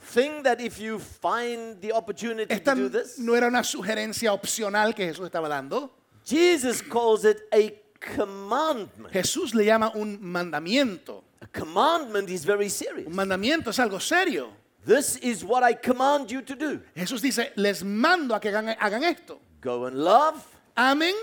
thing 0.00 0.42
that 0.42 0.60
if 0.60 0.80
you 0.80 0.98
find 0.98 1.80
the 1.80 1.92
opportunity 1.92 2.52
esta 2.52 2.74
to 2.74 2.76
do 2.76 2.88
this. 2.88 3.18
no 3.18 3.34
era 3.34 3.46
una 3.46 3.62
sugerencia 3.62 4.32
opcional 4.32 4.92
que 4.94 5.06
Jesús 5.06 5.30
estaba 5.30 5.48
dando. 5.48 5.90
Jesus 6.24 6.82
calls 6.82 7.24
it 7.24 7.42
a 7.54 7.72
commandment. 8.00 9.12
Jesús 9.12 9.54
le 9.54 9.64
llama 9.64 9.92
un 9.94 10.18
mandamiento. 10.20 11.22
A 11.40 11.46
commandment 11.46 12.28
is 12.28 12.44
very 12.44 12.68
serious. 12.68 13.06
Un 13.06 13.14
mandamiento 13.14 13.70
es 13.70 13.78
algo 13.78 14.00
serio. 14.00 14.50
This 14.84 15.16
is 15.16 15.44
what 15.44 15.62
I 15.62 15.74
command 15.74 16.30
you 16.30 16.42
to 16.42 16.56
do. 16.56 16.80
Jesús 16.96 17.20
dice, 17.20 17.52
les 17.56 17.84
mando 17.84 18.34
a 18.34 18.40
que 18.40 18.50
hagan, 18.50 18.76
hagan 18.78 19.04
esto. 19.04 19.40
Go 19.60 19.86
and 19.86 19.96
love 19.96 20.44
Amen, 20.76 21.14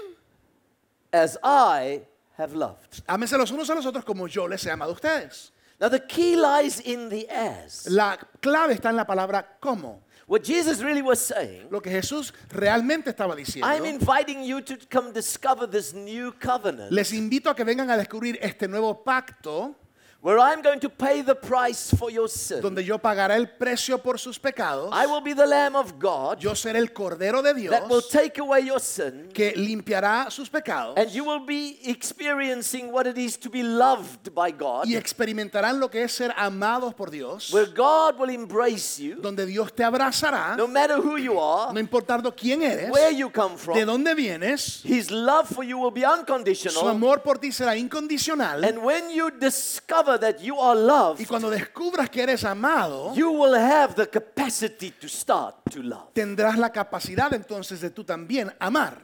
as 1.12 1.38
I 1.44 2.02
have 2.38 2.54
loved. 2.54 3.04
ámense 3.08 3.38
los 3.38 3.52
unos 3.52 3.70
a 3.70 3.76
los 3.76 3.86
otros 3.86 4.06
como 4.06 4.28
yo 4.28 4.46
les 4.48 4.64
he 4.66 4.70
amado 4.72 4.92
a 4.92 4.94
ustedes. 4.94 5.52
Now 5.82 5.90
the 5.90 6.00
key 6.00 6.36
lies 6.36 6.80
in 6.80 7.10
the 7.10 7.28
as. 7.30 7.88
La 7.90 8.18
clave 8.42 8.74
está 8.74 8.90
en 8.90 8.96
la 8.96 9.06
palabra 9.06 9.46
como. 9.60 10.04
What 10.28 10.44
Jesus 10.44 10.82
really 10.84 11.02
was 11.02 11.20
saying, 11.20 11.70
Lo 11.72 11.82
que 11.82 11.90
Jesús 11.90 12.32
realmente 12.50 13.10
estaba 13.10 13.36
diciendo. 13.36 13.68
I'm 13.68 13.86
inviting 13.86 14.44
you 14.44 14.62
to 14.62 14.78
come 14.90 15.12
discover 15.12 15.66
this 15.66 15.94
new 15.94 16.32
covenant 16.34 16.92
Les 16.92 17.12
invito 17.14 17.50
a 17.50 17.56
que 17.56 17.64
vengan 17.66 17.90
a 17.90 17.98
descubrir 17.98 18.38
este 18.40 18.68
nuevo 18.68 19.04
pacto 19.04 19.76
where 20.22 20.38
I'm 20.38 20.62
going 20.62 20.82
to 20.82 20.90
pay 20.90 21.22
the 21.22 21.36
price 21.36 21.96
for 21.96 22.12
your 22.12 22.28
sin. 22.28 22.62
donde 22.62 22.84
yo 22.84 22.98
pagaré 22.98 23.36
el 23.36 23.48
precio 23.48 23.98
por 24.00 24.20
sus 24.20 24.38
pecados. 24.38 24.90
I 24.92 25.06
will 25.06 25.22
be 25.22 25.34
the 25.34 25.48
Lamb 25.48 25.76
of 25.76 25.98
God 25.98 26.40
Yo 26.42 26.52
seré 26.56 26.80
el 26.80 26.92
Cordero 26.92 27.42
de 27.42 27.54
that 27.70 27.84
will 27.90 28.02
Dios 28.02 28.10
take 28.10 28.38
away 28.40 28.66
your 28.66 28.80
sin, 28.82 29.30
que 29.34 29.54
limpiará 29.56 30.30
sus 30.30 30.50
pecados 30.50 30.98
and 30.98 31.10
you 31.12 31.24
will 31.24 31.46
be 31.46 31.80
experiencing 31.86 32.92
what 32.92 33.08
it 33.08 33.18
is 33.18 33.38
to 33.38 33.50
be 33.50 33.64
loved 33.64 34.34
by 34.34 34.52
God, 34.52 34.86
y 34.88 34.96
experimentarán 34.96 35.80
lo 35.80 35.90
que 35.90 36.04
es 36.04 36.12
ser 36.12 36.34
amados 36.36 36.94
por 36.94 37.10
Dios, 37.10 37.54
where 37.54 37.68
God 37.68 38.20
will 38.20 38.30
embrace 38.30 39.00
you, 39.00 39.22
donde 39.22 39.46
Dios 39.46 39.74
te 39.74 39.84
abrazará, 39.84 40.58
no 40.58 40.68
matter 40.68 40.98
who 40.98 41.18
you 41.18 41.40
are, 41.40 41.74
no 41.74 41.80
importando 41.80 42.36
quién 42.36 42.62
eres, 42.62 42.92
where 42.92 43.12
you 43.12 43.30
come 43.32 43.56
de 43.56 43.58
from. 43.58 43.86
dónde 43.86 44.16
vienes, 44.16 44.82
His 44.84 45.10
love 45.12 45.48
for 45.48 45.64
you 45.64 45.78
will 45.78 45.92
be 45.92 46.02
su 46.02 46.12
unconditional. 46.12 46.90
amor 46.90 47.22
por 47.22 47.38
ti 47.38 47.54
será 47.54 47.78
incondicional. 47.78 48.66
And 48.66 48.84
when 48.84 49.10
you 49.10 49.32
discover 49.32 50.09
that 50.18 50.40
you 50.42 50.58
are 50.60 50.76
loved, 50.76 51.20
Y 51.22 51.26
cuando 51.26 51.50
descubras 51.50 52.10
que 52.10 52.24
eres 52.24 52.44
amado, 52.44 53.14
you 53.14 53.30
will 53.32 53.54
have 53.56 53.94
the 53.96 54.08
capacity 54.08 54.92
to 54.92 55.08
start 55.08 55.56
to 55.72 55.82
love. 55.84 56.14
tendrás 56.14 56.58
la 56.58 56.70
capacidad 56.72 57.34
entonces 57.34 57.82
de 57.82 57.90
tú 57.90 58.04
también 58.04 58.54
amar. 58.60 58.98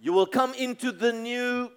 You 0.00 0.12
will 0.14 0.28
come 0.30 0.54
into 0.56 0.92
the 0.92 1.12
new 1.12 1.70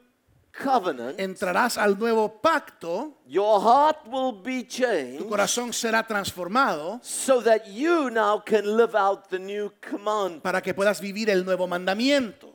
covenant. 0.51 1.19
Entrarás 1.19 1.77
al 1.77 1.97
nuevo 1.97 2.39
pacto, 2.41 3.17
Your 3.25 3.59
heart 3.61 4.05
will 4.07 4.33
be 4.33 4.63
changed. 4.67 5.17
tu 5.19 5.27
corazón 5.27 5.73
será 5.73 6.05
transformado 6.05 7.00
so 7.01 7.41
that 7.41 7.65
you 7.67 8.09
now 8.11 8.38
can 8.39 8.77
live 8.77 8.93
out 8.95 9.29
the 9.29 9.39
new 9.39 9.71
command. 9.81 10.41
para 10.43 10.61
que 10.61 10.73
puedas 10.73 11.00
vivir 11.01 11.29
el 11.29 11.43
nuevo 11.45 11.67
mandamiento. 11.67 12.53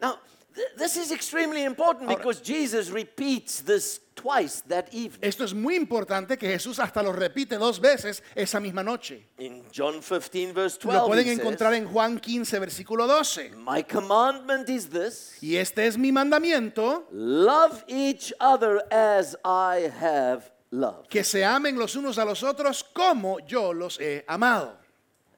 Now, 0.00 0.18
th- 0.54 0.68
this 0.76 0.96
is 0.96 1.10
extremely 1.10 1.64
important 1.64 2.08
because 2.08 2.40
Jesus 2.40 2.90
repeats 2.90 3.60
this 3.64 3.98
twice 4.20 4.62
that 4.68 4.86
evening. 4.92 5.18
Esto 5.20 5.44
es 5.44 5.54
muy 5.54 5.76
importante 5.76 6.36
que 6.36 6.48
Jesús 6.48 6.78
hasta 6.78 7.02
lo 7.02 7.12
repite 7.12 7.56
dos 7.56 7.80
veces 7.80 8.22
esa 8.34 8.58
misma 8.60 8.82
noche. 8.82 9.28
In 9.38 9.64
John 9.74 10.00
15, 10.02 10.52
verse 10.52 10.78
Lo 10.84 10.92
12, 10.92 11.06
pueden 11.06 11.26
he 11.26 11.30
says, 11.30 11.38
encontrar 11.38 11.74
en 11.74 11.86
Juan 11.86 12.18
15, 12.18 12.58
versículo 12.58 13.06
12. 13.06 13.50
My 13.56 13.82
commandment 13.82 14.68
is 14.68 14.88
this 14.88 15.36
Y 15.40 15.56
este 15.56 15.86
es 15.86 15.96
mi 15.96 16.10
mandamiento, 16.10 17.06
love 17.12 17.84
each 17.86 18.32
other 18.40 18.82
as 18.90 19.36
I 19.44 19.90
have 20.00 20.50
loved. 20.70 21.08
que 21.08 21.22
se 21.24 21.44
amen 21.44 21.78
los 21.78 21.94
unos 21.96 22.18
a 22.18 22.24
los 22.24 22.42
otros 22.42 22.84
como 22.84 23.38
yo 23.46 23.72
los 23.72 23.98
he 24.00 24.24
amado. 24.26 24.76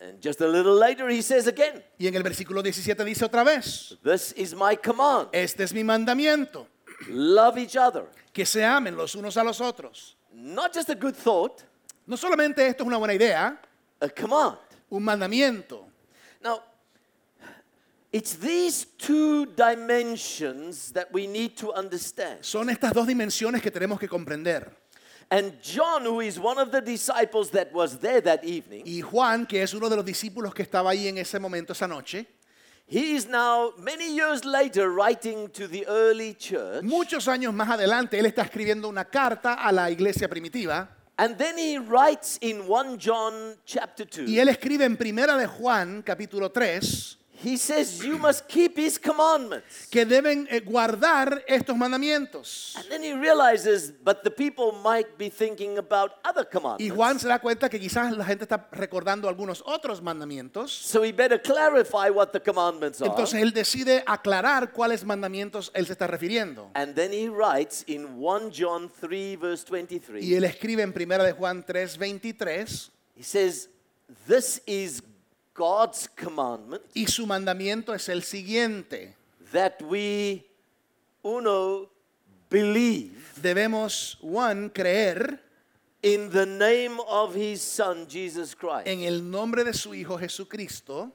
And 0.03 0.19
just 0.23 0.41
a 0.41 0.49
little 0.49 0.79
later, 0.79 1.11
he 1.11 1.21
says 1.21 1.47
again, 1.47 1.85
Y 1.99 2.07
en 2.07 2.15
el 2.15 2.23
versículo 2.23 2.63
17 2.63 3.05
dice 3.05 3.27
otra 3.27 3.45
vez, 3.45 3.99
This 4.03 4.33
is 4.35 4.55
my 4.55 4.75
command 4.75 5.29
este 5.33 5.63
es 5.63 5.75
mi 5.75 5.85
mandamiento, 5.85 6.67
love 7.09 7.59
each 7.59 7.77
other. 7.77 8.05
que 8.33 8.45
se 8.47 8.65
amen 8.65 8.97
los 8.97 9.15
unos 9.15 9.37
a 9.37 9.43
los 9.45 9.61
otros. 9.61 10.17
Not 10.33 10.73
just 10.75 10.89
a 10.91 10.95
good 10.95 11.15
thought, 11.15 11.63
No 12.07 12.17
solamente 12.17 12.67
esto 12.67 12.83
es 12.83 12.87
una 12.89 12.97
buena 12.99 13.15
idea, 13.15 13.57
a 14.01 14.09
command. 14.09 14.59
un 14.91 15.03
mandamiento. 15.05 15.85
Now, 16.43 16.63
it's 18.13 18.35
these 18.37 18.87
two 18.99 19.47
dimensions 19.47 20.93
that 20.93 21.13
we 21.13 21.27
need 21.27 21.57
to 21.59 21.73
understand. 21.73 22.45
Son 22.45 22.69
estas 22.69 22.93
dos 22.93 23.07
dimensiones 23.07 23.63
que 23.63 23.71
tenemos 23.71 23.99
que 24.01 24.09
comprender. 24.09 24.71
And 25.31 25.61
John, 25.63 26.05
who 26.05 26.21
is 26.21 26.41
one 26.41 26.59
of 26.59 26.73
the 26.73 26.81
disciples 26.81 27.51
that 27.53 27.73
was 27.73 27.99
there 28.01 28.21
that 28.23 28.43
evening, 28.45 28.83
Y 28.85 29.01
Juan, 29.01 29.47
que 29.47 29.63
es 29.63 29.73
uno 29.75 29.89
de 29.89 29.95
los 29.97 30.05
discípulos 30.05 30.53
que 30.53 30.63
estaba 30.65 30.91
ahí 30.91 31.07
en 31.07 31.19
ese 31.19 31.39
momento, 31.39 31.73
esa 31.73 31.87
noche, 31.87 32.27
he 32.91 33.15
is 33.15 33.29
now, 33.29 33.73
many 33.79 34.13
years 34.17 34.45
later, 34.45 34.91
writing 34.91 35.49
to 35.51 35.69
the 35.69 35.87
early 35.87 36.35
church. 36.35 36.83
muchos 36.83 37.29
años 37.29 37.55
más 37.55 37.69
adelante, 37.71 38.19
él 38.19 38.27
está 38.27 38.43
escribiendo 38.43 38.89
una 38.89 39.05
carta 39.05 39.55
a 39.55 39.71
la 39.71 39.89
iglesia 39.91 40.29
primitiva. 40.29 40.89
And 41.17 41.37
then 41.39 41.57
he 41.57 41.79
writes 41.79 42.39
in 42.41 42.67
1 42.67 42.99
John 42.99 43.55
chapter 43.65 44.05
2, 44.05 44.27
Y 44.27 44.41
él 44.41 44.49
escribe 44.49 44.85
en 44.85 44.97
Primera 44.97 45.37
de 45.37 45.47
Juan, 45.47 46.03
capítulo 46.03 46.51
3, 46.51 47.19
he 47.43 47.57
says, 47.57 48.03
You 48.05 48.19
must 48.19 48.47
keep 48.49 48.77
his 48.77 48.99
commandments. 48.99 49.87
que 49.91 50.05
deben 50.05 50.47
eh, 50.51 50.61
guardar 50.61 51.43
estos 51.49 51.77
mandamientos. 51.77 52.75
And 52.77 52.89
then 52.89 53.03
he 53.03 53.13
realizes, 53.15 53.93
but 54.05 54.23
the 54.23 54.31
people 54.31 54.73
might 54.83 55.17
be 55.17 55.31
thinking 55.31 55.79
about 55.79 56.13
other 56.25 56.45
Y 56.45 56.51
commandments. 56.51 56.95
Juan 56.95 57.19
se 57.19 57.29
da 57.29 57.39
cuenta 57.39 57.69
que 57.69 57.81
quizás 57.81 58.17
la 58.17 58.25
gente 58.25 58.45
está 58.45 58.69
recordando 58.73 59.29
algunos 59.29 59.63
otros 59.67 60.03
mandamientos. 60.03 60.71
So 60.71 61.03
he 61.03 61.13
better 61.13 61.41
clarify 61.41 62.11
what 62.11 62.33
the 62.33 62.41
commandments 62.41 63.01
are. 63.01 63.09
Entonces 63.09 63.41
él 63.41 63.53
decide 63.53 64.03
aclarar 64.07 64.73
cuáles 64.73 65.05
mandamientos 65.05 65.71
él 65.75 65.87
se 65.87 65.93
está 65.93 66.07
refiriendo. 66.07 66.71
And 66.75 66.95
then 66.95 67.13
he 67.13 67.29
writes 67.29 67.85
in 67.87 68.05
1 68.19 68.51
John 68.53 68.91
3, 69.01 69.37
verse 69.37 69.65
23, 69.71 70.23
Y 70.23 70.35
él 70.35 70.45
escribe 70.45 70.83
en 70.83 70.93
Primera 70.93 71.25
de 71.25 71.33
Juan 71.33 71.65
3, 71.65 71.97
23, 71.97 72.91
he 73.17 73.23
says, 73.23 73.69
This 74.27 74.61
is 74.67 75.03
God's 75.61 76.09
commandment 76.17 76.83
y 76.95 77.05
su 77.07 77.27
mandamiento 77.27 77.93
es 77.95 78.09
el 78.09 78.23
siguiente. 78.23 79.15
that 79.53 79.83
we, 79.83 80.43
uno, 81.23 81.89
believe 82.49 83.35
Debemos, 83.43 84.17
one, 84.23 84.71
creer 84.71 85.39
in 86.03 86.31
the 86.31 86.47
name 86.47 86.99
of 87.07 87.35
his 87.35 87.61
Son, 87.61 88.07
Jesus 88.09 88.55
Christ. 88.55 88.87
en 88.87 89.03
el 89.03 89.21
nombre 89.21 89.65
de 89.65 89.75
su 89.75 89.91
Hijo 89.91 90.17
Jesucristo. 90.19 91.13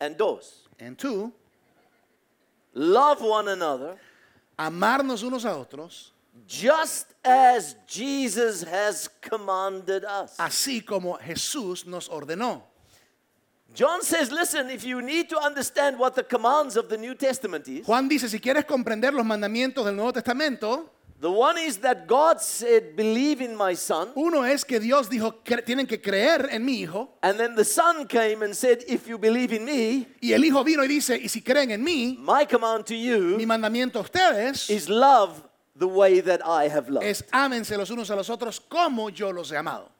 And 0.00 0.16
dos, 0.18 0.66
And 0.78 0.98
two, 0.98 1.32
love 2.74 3.22
one 3.22 3.48
another 3.48 3.96
amarnos 4.58 5.22
unos 5.22 5.44
a 5.46 5.54
otros, 5.56 6.10
just 6.46 7.14
as 7.24 7.76
Jesus 7.86 8.62
has 8.64 9.08
commanded 9.22 10.04
us. 10.04 10.36
así 10.38 10.84
como 10.84 11.16
Jesús 11.18 11.86
nos 11.86 12.08
ordenó. 12.08 12.62
John 13.74 14.02
says, 14.02 14.32
listen, 14.32 14.68
if 14.68 14.84
you 14.84 15.00
need 15.00 15.28
to 15.30 15.38
understand 15.38 15.98
what 15.98 16.14
the 16.14 16.24
commands 16.24 16.76
of 16.76 16.88
the 16.88 16.96
New 16.98 17.14
Testament 17.14 17.68
is, 17.68 17.86
Juan 17.86 18.08
dice, 18.08 18.28
si 18.28 18.38
quieres 18.40 18.64
comprender 18.64 19.12
los 19.14 19.24
mandamientos 19.24 19.84
del 19.84 19.94
Nuevo 19.94 20.12
Testamento, 20.12 20.90
the 21.20 21.30
one 21.30 21.56
is 21.58 21.76
that 21.78 22.06
God 22.06 22.40
said, 22.40 22.96
believe 22.96 23.40
in 23.40 23.54
my 23.54 23.74
son. 23.74 24.08
uno 24.16 24.42
es 24.42 24.64
que 24.64 24.80
Dios 24.80 25.08
dijo 25.08 25.34
tienen 25.64 25.86
que 25.86 26.00
creer 26.00 26.48
en 26.50 26.64
mi 26.64 26.82
Hijo, 26.82 27.10
And 27.22 27.38
then 27.38 27.54
the 27.54 27.64
son 27.64 28.06
came 28.08 28.42
and 28.42 28.56
said, 28.56 28.82
if 28.88 29.06
you 29.06 29.18
believe 29.18 29.52
in 29.52 29.64
me, 29.64 30.06
y 30.20 30.32
el 30.32 30.42
Hijo 30.44 30.64
vino 30.64 30.82
y 30.82 30.88
dice, 30.88 31.16
y 31.22 31.28
si 31.28 31.40
creen 31.40 31.70
en 31.70 31.84
mí, 31.84 32.18
my 32.18 32.46
command 32.46 32.84
to 32.86 32.94
mi 32.94 33.04
you 33.04 33.46
mandamiento 33.46 33.96
a 33.96 34.02
ustedes 34.02 34.68
is 34.68 34.88
love 34.88 35.42
the 35.76 35.86
way 35.86 36.20
that 36.20 36.40
I 36.44 36.68
have 36.68 36.90
loved. 36.90 37.06
es 37.06 37.24
ámense 37.30 37.76
los 37.76 37.88
unos 37.90 38.10
a 38.10 38.16
los 38.16 38.28
otros 38.28 38.58
como 38.60 39.10
yo 39.10 39.30
los 39.30 39.52
he 39.52 39.56
amado. 39.56 39.90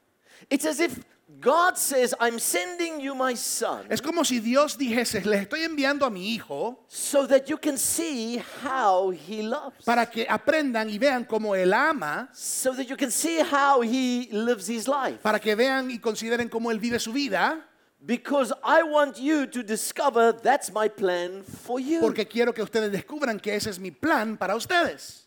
It's 0.49 0.65
as 0.65 0.79
if 0.79 0.99
God 1.39 1.75
says, 1.77 2.13
I'm 2.19 2.37
sending 2.39 2.99
you 2.99 3.15
my 3.15 3.33
son 3.35 3.85
Es 3.89 3.99
como 4.01 4.23
si 4.23 4.39
Dios 4.39 4.77
dijese, 4.77 5.25
les 5.25 5.41
estoy 5.47 5.63
enviando 5.63 6.05
a 6.05 6.09
mi 6.09 6.35
Hijo 6.35 6.77
so 6.87 7.25
that 7.25 7.47
you 7.49 7.57
can 7.57 7.77
see 7.77 8.37
how 8.63 9.09
he 9.11 9.41
loves. 9.41 9.83
para 9.85 10.05
que 10.05 10.25
aprendan 10.29 10.89
y 10.89 10.97
vean 10.99 11.25
cómo 11.25 11.55
Él 11.55 11.73
ama, 11.73 12.29
So 12.33 12.73
that 12.75 12.87
you 12.87 12.95
can 12.97 13.09
see 13.11 13.39
how 13.41 13.81
he 13.81 14.29
lives 14.31 14.67
his 14.67 14.87
life. 14.87 15.23
para 15.23 15.39
que 15.39 15.55
vean 15.55 15.89
y 15.89 15.97
consideren 15.99 16.47
cómo 16.49 16.69
Él 16.71 16.79
vive 16.79 16.99
su 16.99 17.11
vida, 17.11 17.59
Because 18.03 18.51
I 18.63 18.81
want 18.83 19.17
you 19.19 19.45
to 19.47 19.61
discover 19.63 20.31
that's 20.33 20.71
my 20.73 20.87
plan 20.89 21.43
for 21.43 21.79
you. 21.79 22.01
porque 22.01 22.27
quiero 22.27 22.51
que 22.53 22.61
ustedes 22.63 22.91
descubran 22.91 23.39
que 23.39 23.55
ese 23.55 23.69
es 23.69 23.79
mi 23.79 23.91
plan 23.91 24.37
para 24.37 24.55
ustedes. 24.55 25.25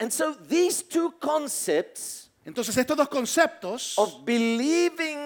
And 0.00 0.10
so 0.12 0.34
these 0.34 0.82
two 0.82 1.12
concepts 1.20 2.25
Entonces 2.46 2.76
estos 2.76 2.96
dos 2.96 3.08
conceptos 3.08 3.98
of 3.98 4.24
believing 4.24 5.18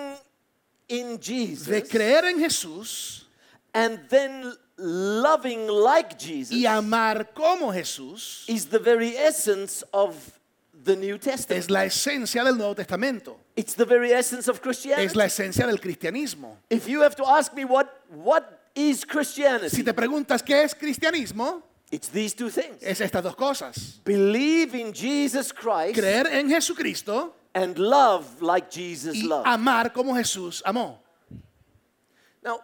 in 0.88 1.18
de 1.18 1.22
Jesus 1.22 1.88
creer 1.88 2.24
en 2.24 2.38
Jesús 2.40 3.26
and 3.72 4.00
then 4.08 4.52
loving 4.76 5.68
like 5.68 6.16
Jesus 6.18 6.52
y 6.56 6.64
amar 6.66 7.32
como 7.34 7.70
Jesús 7.72 8.44
is 8.48 8.66
the 8.66 8.78
very 8.78 9.14
essence 9.16 9.84
of 9.92 10.16
the 10.84 10.96
New 10.96 11.16
es 11.16 11.20
Testament. 11.20 11.70
la 11.70 11.84
esencia 11.84 12.42
del 12.42 12.56
Nuevo 12.56 12.74
Testamento, 12.74 13.38
It's 13.54 13.74
the 13.74 13.84
very 13.84 14.12
essence 14.12 14.48
of 14.48 14.56
es 14.56 14.62
Christianity. 14.62 15.14
la 15.14 15.26
esencia 15.26 15.66
del 15.66 15.78
cristianismo. 15.78 16.56
If 16.70 16.88
you 16.88 17.02
have 17.02 17.14
to 17.16 17.26
ask 17.28 17.52
me 17.54 17.64
what 17.66 17.86
what 18.08 18.44
is 18.74 19.00
Si 19.00 19.06
Christianity, 19.06 19.82
te 19.84 19.92
preguntas 19.92 20.42
qué 20.42 20.62
es 20.64 20.74
cristianismo, 20.74 21.62
it's 21.90 22.08
these 22.08 22.34
two 22.34 22.50
things. 22.50 22.82
es 22.82 23.00
estas 23.00 23.22
dos 23.22 23.34
cosas. 23.34 24.00
Believe 24.04 24.74
in 24.74 24.92
Jesus 24.92 25.52
Christ 25.52 25.98
Creer 25.98 26.26
en 26.26 26.48
Jesucristo 26.48 27.32
and 27.54 27.78
love 27.78 28.40
like 28.40 28.70
Jesus 28.70 29.16
y 29.16 29.26
loved. 29.26 29.46
amar 29.46 29.92
como 29.92 30.14
Jesús 30.14 30.62
amó. 30.64 30.98
Now, 32.42 32.60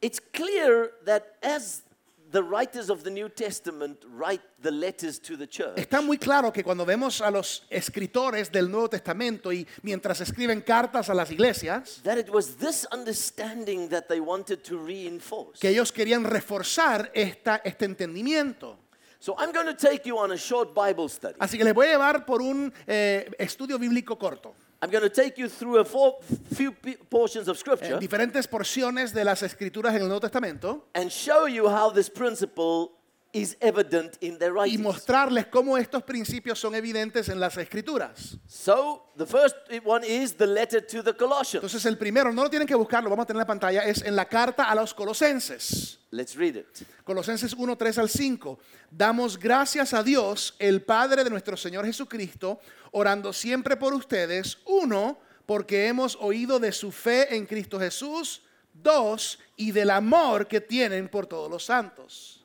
it's 0.00 0.20
clear 0.20 0.92
that 1.04 1.36
as 1.42 1.82
the 2.30 2.42
writers 2.42 2.90
of 2.90 3.02
the 3.02 3.10
New 3.10 3.28
Testament 3.28 4.04
write 4.12 4.40
the 4.62 4.70
letters 4.70 5.18
to 5.20 5.36
the 5.36 5.46
church, 5.46 5.76
Está 5.76 6.00
muy 6.00 6.18
claro 6.18 6.52
que 6.52 6.62
cuando 6.62 6.84
vemos 6.84 7.20
a 7.20 7.30
los 7.30 7.64
escritores 7.70 8.50
del 8.50 8.70
Nuevo 8.70 8.88
Testamento 8.88 9.52
y 9.52 9.66
mientras 9.82 10.20
escriben 10.20 10.60
cartas 10.62 11.08
a 11.10 11.14
las 11.14 11.30
iglesias, 11.30 12.00
that 12.02 12.18
it 12.18 12.30
was 12.30 12.56
this 12.56 12.86
understanding 12.92 13.88
that 13.88 14.08
they 14.08 14.20
wanted 14.20 14.62
to 14.62 14.78
reinforce. 14.78 15.58
que 15.60 15.70
ellos 15.70 15.92
querían 15.92 16.24
reforzar 16.24 17.10
esta, 17.14 17.60
este 17.64 17.84
entendimiento. 17.84 18.78
So 19.18 19.34
I'm 19.38 19.52
going 19.52 19.66
to 19.66 19.74
take 19.74 20.06
you 20.06 20.18
on 20.18 20.32
a 20.32 20.38
short 20.38 20.74
Bible 20.74 21.08
study. 21.08 21.34
Así 21.38 21.58
que 21.58 21.64
les 21.64 21.74
voy 21.74 21.86
a 21.86 21.90
llevar 21.90 22.24
por 22.24 22.40
un 22.40 22.72
eh, 22.86 23.30
estudio 23.38 23.78
bíblico 23.78 24.18
corto. 24.18 24.54
I'm 24.82 24.90
going 24.90 25.02
to 25.02 25.10
take 25.10 25.36
you 25.36 25.48
through 25.48 25.78
a 25.80 25.84
four, 25.84 26.20
few 26.54 26.72
portions 27.10 27.48
of 27.48 27.56
en 27.56 27.58
scripture 27.58 27.98
diferentes 27.98 28.46
porciones 28.48 29.12
de 29.12 29.24
las 29.24 29.42
escrituras 29.42 29.94
en 29.94 30.02
el 30.02 30.08
Nuevo 30.08 30.20
Testamento. 30.20 30.84
and 30.94 31.10
show 31.10 31.46
you 31.46 31.68
how 31.68 31.90
this 31.90 32.08
principle 32.08 32.92
is 33.32 33.56
evident 33.60 34.16
in 34.20 34.38
y 34.66 34.78
mostrarles 34.78 35.46
cómo 35.46 35.78
estos 35.78 36.02
principios 36.02 36.58
son 36.58 36.74
evidentes 36.74 37.28
en 37.28 37.38
las 37.38 37.56
escrituras. 37.56 38.36
So 38.46 39.06
the 39.16 39.26
first 39.26 39.56
one 39.84 40.04
is 40.04 40.34
the 40.34 40.46
letter 40.46 40.84
to 40.84 41.02
the 41.02 41.14
Colossians. 41.14 41.62
Entonces 41.62 41.86
el 41.86 41.96
primero, 41.96 42.32
no 42.32 42.42
lo 42.42 42.50
tienen 42.50 42.66
que 42.66 42.74
buscar, 42.74 43.02
lo 43.04 43.10
vamos 43.10 43.24
a 43.24 43.26
tener 43.26 43.36
en 43.36 43.46
la 43.46 43.46
pantalla, 43.46 43.84
es 43.84 44.02
en 44.02 44.16
la 44.16 44.24
carta 44.24 44.64
a 44.64 44.74
los 44.74 44.92
colosenses. 44.94 45.98
Let's 46.10 46.34
read 46.34 46.56
it. 46.56 46.66
Colosenses 47.04 47.54
1, 47.54 47.76
3 47.76 47.98
al 47.98 48.08
5. 48.08 48.58
Damos 48.90 49.38
gracias 49.38 49.94
a 49.94 50.02
Dios, 50.02 50.56
el 50.58 50.82
Padre 50.82 51.22
de 51.22 51.30
nuestro 51.30 51.56
Señor 51.56 51.86
Jesucristo, 51.86 52.60
orando 52.90 53.32
siempre 53.32 53.76
por 53.76 53.94
ustedes. 53.94 54.58
Uno, 54.66 55.20
porque 55.46 55.86
hemos 55.86 56.16
oído 56.20 56.58
de 56.58 56.72
su 56.72 56.90
fe 56.90 57.36
en 57.36 57.46
Cristo 57.46 57.78
Jesús. 57.78 58.42
Dos, 58.72 59.38
y 59.56 59.72
del 59.72 59.90
amor 59.90 60.48
que 60.48 60.60
tienen 60.60 61.08
por 61.08 61.26
todos 61.26 61.50
los 61.50 61.64
santos. 61.64 62.39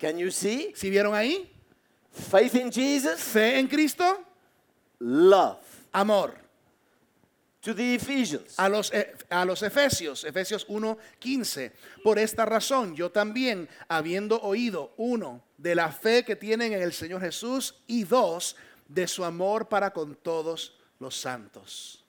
Can 0.00 0.16
you 0.18 0.30
see? 0.30 0.72
¿Si 0.74 0.88
vieron 0.90 1.14
ahí? 1.14 1.50
Faith 2.12 2.54
in 2.54 2.70
Jesus, 2.72 3.20
Fe 3.20 3.58
en 3.58 3.68
Cristo, 3.68 4.24
love. 4.98 5.58
amor. 5.92 6.34
To 7.62 7.74
the 7.74 7.94
Ephesians, 7.96 8.58
A 8.58 8.70
los, 8.70 8.90
e- 8.90 9.12
a 9.28 9.44
los 9.44 9.62
Efesios, 9.62 10.24
Efesios 10.24 10.64
1, 10.68 10.96
15. 11.18 11.72
Por 12.02 12.18
esta 12.18 12.46
razón, 12.46 12.96
yo 12.96 13.10
también, 13.10 13.68
habiendo 13.86 14.40
oído, 14.40 14.94
uno, 14.96 15.42
de 15.58 15.74
la 15.74 15.92
fe 15.92 16.24
que 16.24 16.36
tienen 16.36 16.72
en 16.72 16.80
el 16.80 16.94
Señor 16.94 17.20
Jesús, 17.20 17.74
y 17.86 18.04
dos, 18.04 18.56
de 18.88 19.06
su 19.06 19.24
amor 19.26 19.68
para 19.68 19.92
con 19.92 20.14
todos 20.16 20.74
los 20.98 21.14
santos. 21.14 22.02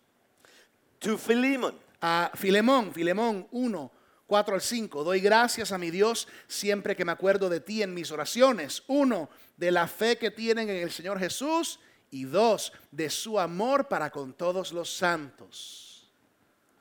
to 1.00 1.18
Philemon, 1.18 1.78
A 2.00 2.32
Filemón, 2.34 2.94
Filemón 2.94 3.46
1, 3.52 3.92
4 4.32 4.56
al 4.56 4.62
5. 4.62 5.04
Doy 5.04 5.20
gracias 5.20 5.74
a 5.74 5.78
mi 5.78 5.92
Dios 5.92 6.26
siempre 6.48 6.96
que 6.96 7.04
me 7.04 7.12
acuerdo 7.12 7.50
de 7.50 7.60
ti 7.60 7.84
en 7.84 7.94
mis 7.94 8.12
oraciones. 8.12 8.82
Uno, 8.88 9.30
de 9.58 9.72
la 9.72 9.88
fe 9.90 10.18
que 10.18 10.32
tienen 10.32 10.70
en 10.70 10.78
el 10.78 10.90
Señor 10.90 11.20
Jesús. 11.20 11.82
Y 12.12 12.24
dos, 12.24 12.72
de 12.92 13.10
su 13.10 13.38
amor 13.38 13.90
para 13.90 14.10
con 14.10 14.32
todos 14.34 14.72
los 14.72 14.90
santos. 14.90 16.10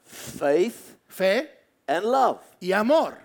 faith 0.05 0.77
Fe 1.09 1.51
and 1.89 2.05
love. 2.05 2.39
y 2.61 2.71
amor. 2.71 3.19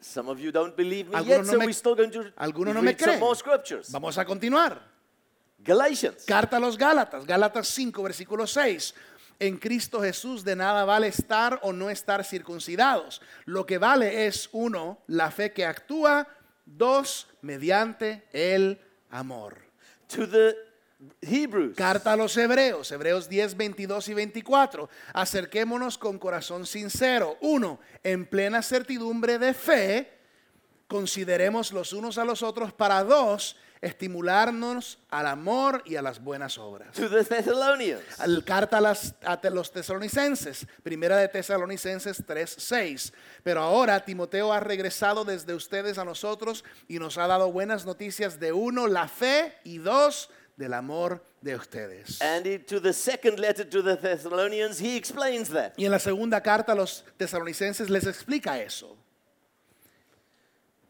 Some 0.00 0.28
of 0.28 0.40
you 0.40 0.50
don't 0.50 0.74
believe 0.76 1.08
me 1.08 1.16
Algunos 1.16 1.28
yet, 1.28 1.46
no 1.46 1.52
so 1.52 1.58
me- 1.60 1.66
we're 1.66 1.72
still 1.72 1.94
going 1.94 2.10
to 2.10 2.32
algunos 2.36 2.74
no 2.74 2.82
me 2.82 2.96
creen. 2.96 3.20
more 3.20 3.36
scriptures. 3.36 3.92
Vamos 3.92 4.18
a 4.18 4.24
continuar. 4.24 4.80
Galatians, 5.60 6.24
Carta 6.26 6.56
a 6.56 6.60
los 6.60 6.76
Gálatas, 6.76 7.24
Gálatas 7.24 7.68
5, 7.68 8.02
versículo 8.02 8.48
6. 8.48 8.94
En 9.38 9.56
Cristo 9.58 10.00
Jesús 10.00 10.44
de 10.44 10.56
nada 10.56 10.84
vale 10.84 11.08
estar 11.08 11.58
o 11.62 11.72
no 11.72 11.90
estar 11.90 12.24
circuncidados. 12.24 13.20
Lo 13.44 13.66
que 13.66 13.78
vale 13.78 14.26
es, 14.26 14.48
uno, 14.52 14.98
la 15.06 15.30
fe 15.30 15.52
que 15.52 15.66
actúa, 15.66 16.28
dos, 16.64 17.28
mediante 17.42 18.24
el 18.32 18.80
amor. 19.10 19.64
to 20.08 20.28
the 20.28 20.56
Hebrews, 21.20 21.76
Carta 21.76 22.12
a 22.12 22.16
los 22.16 22.36
Hebreos, 22.36 22.90
Hebreos 22.90 23.28
10, 23.28 23.56
22 23.56 24.08
y 24.08 24.14
24. 24.14 24.88
Acerquémonos 25.12 25.98
con 25.98 26.18
corazón 26.18 26.66
sincero. 26.66 27.36
Uno, 27.40 27.80
en 28.02 28.26
plena 28.26 28.62
certidumbre 28.62 29.38
de 29.38 29.54
fe, 29.54 30.12
consideremos 30.86 31.72
los 31.72 31.92
unos 31.92 32.18
a 32.18 32.24
los 32.24 32.42
otros 32.42 32.72
para 32.72 33.02
dos, 33.04 33.56
estimularnos 33.84 34.98
al 35.10 35.26
amor 35.26 35.82
y 35.84 35.96
a 35.96 36.02
las 36.02 36.22
buenas 36.22 36.58
obras. 36.58 36.92
to 36.94 37.08
the 37.08 37.24
Thessalonians, 37.24 38.02
Al- 38.18 38.44
Carta 38.44 38.78
a, 38.78 38.80
las- 38.80 39.14
a 39.24 39.38
los 39.50 39.70
tesalonicenses, 39.72 40.66
primera 40.82 41.16
de 41.18 41.28
Tesalonicenses 41.28 42.22
3, 42.26 42.54
6. 42.58 43.12
Pero 43.42 43.60
ahora 43.62 44.04
Timoteo 44.04 44.52
ha 44.52 44.60
regresado 44.60 45.24
desde 45.24 45.54
ustedes 45.54 45.98
a 45.98 46.04
nosotros 46.04 46.64
y 46.88 46.98
nos 46.98 47.18
ha 47.18 47.26
dado 47.26 47.50
buenas 47.52 47.84
noticias 47.86 48.38
de 48.40 48.52
uno, 48.52 48.86
la 48.86 49.08
fe 49.08 49.54
y 49.64 49.78
dos, 49.78 50.30
del 50.56 50.72
amor 50.72 51.20
de 51.40 51.56
ustedes. 51.56 52.20
and 52.22 52.64
to 52.66 52.80
the 52.80 52.92
second 52.92 53.40
letter 53.40 53.68
to 53.68 53.82
the 53.82 53.96
Thessalonians, 53.96 54.80
he 54.80 54.96
explains 54.96 55.48
that. 55.50 55.72
Y 55.76 55.84
en 55.84 55.90
la 55.90 55.98
segunda 55.98 56.40
carta 56.40 56.72
a 56.72 56.74
los 56.76 57.04
tesalonicenses 57.16 57.90
les 57.90 58.06
explica 58.06 58.60
eso. 58.60 58.96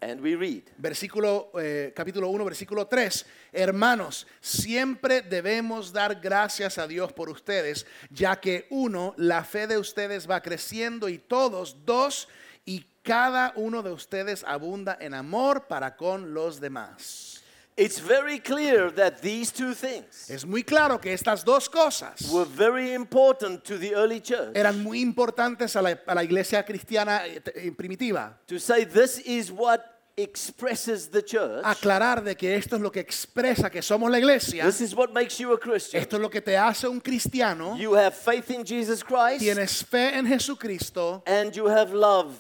And 0.05 0.21
we 0.21 0.37
read, 0.37 0.65
Versículo, 0.77 1.51
eh, 1.59 1.91
capítulo 1.97 2.29
1, 2.29 2.45
versículo 2.45 2.87
3. 2.87 3.25
Hermanos, 3.53 4.27
siempre 4.39 5.23
debemos 5.23 5.95
dar 5.95 6.21
gracias 6.21 6.77
a 6.77 6.87
Dios 6.87 7.11
por 7.15 7.31
ustedes, 7.31 7.87
ya 8.11 8.37
que 8.37 8.67
uno, 8.69 9.15
la 9.17 9.45
fe 9.45 9.67
de 9.67 9.79
ustedes 9.79 10.29
va 10.29 10.43
creciendo 10.43 11.09
y 11.09 11.17
todos, 11.17 11.87
dos, 11.87 12.29
y 12.67 12.85
cada 13.03 13.55
uno 13.57 13.83
de 13.83 13.93
ustedes 13.93 14.45
abunda 14.47 14.99
en 15.01 15.15
amor 15.15 15.67
para 15.69 15.97
con 15.97 16.35
los 16.35 16.61
demás. 16.61 17.31
it's 17.77 17.99
very 17.99 18.39
clear 18.39 18.89
that 18.89 19.21
these 19.21 19.51
two 19.51 19.75
things 19.75 20.31
Es 20.31 20.47
muy 20.47 20.63
claro 20.63 21.01
que 21.01 21.13
estas 21.13 21.45
dos 21.45 21.69
cosas 21.69 22.31
were 22.31 22.45
very 22.45 22.93
important 22.95 23.65
to 23.65 23.77
the 23.79 23.95
early 23.95 24.21
church. 24.21 24.53
eran 24.55 24.81
muy 24.83 25.01
importantes 25.01 25.75
a 25.75 25.83
la, 25.83 25.99
a 26.07 26.15
la 26.15 26.23
iglesia 26.23 26.63
cristiana 26.65 27.27
eh, 27.27 27.43
eh, 27.55 27.73
primitiva. 27.73 28.39
To 28.47 28.61
say 28.61 28.85
this 28.85 29.19
is 29.27 29.51
what 29.51 29.81
expresses 30.17 31.09
the 31.11 31.23
church, 31.23 31.65
Aclarar 31.65 32.23
de 32.23 32.35
que 32.37 32.55
esto 32.55 32.77
es 32.77 32.83
lo 32.83 32.91
que 32.91 33.01
expresa 33.01 33.71
que 33.71 33.83
somos 33.83 34.11
la 34.11 34.19
iglesia. 34.19 34.65
this 34.65 34.81
is 34.81 34.95
what 34.95 35.13
makes 35.13 35.39
you 35.39 35.53
a 35.53 35.59
Christian. 35.59 36.01
Esto 36.01 36.17
es 36.17 36.23
lo 36.23 36.29
que 36.31 36.41
te 36.41 36.57
hace 36.57 36.87
un 36.89 37.01
cristiano. 37.01 37.77
You 37.77 37.95
have 37.95 38.15
faith 38.15 38.51
in 38.51 38.65
Jesus 38.65 39.03
Christ, 39.03 39.41
Tienes 39.41 39.85
fe 39.85 40.17
en 40.17 40.27
Jesucristo 40.27 41.23
and 41.27 41.53
you 41.55 41.67
have 41.67 41.93
love 41.93 42.37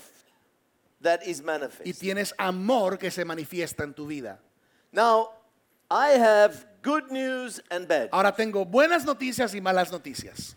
that 1.01 1.27
is 1.27 1.41
y 1.41 1.45
manifest. 1.45 2.01
tienes 2.01 2.33
amor 2.39 2.97
que 2.99 3.11
se 3.11 3.25
manifiesta 3.25 3.83
en 3.83 3.93
tu 3.93 4.07
vida. 4.07 4.39
Now, 4.93 5.31
I 5.91 6.11
have 6.19 6.65
good 6.83 7.11
news 7.11 7.61
and 7.71 7.89
bad. 7.89 8.09
Ahora 8.13 8.33
tengo 8.35 8.65
buenas 8.65 9.05
noticias 9.05 9.55
y 9.55 9.61
malas 9.61 9.91
noticias. 9.91 10.57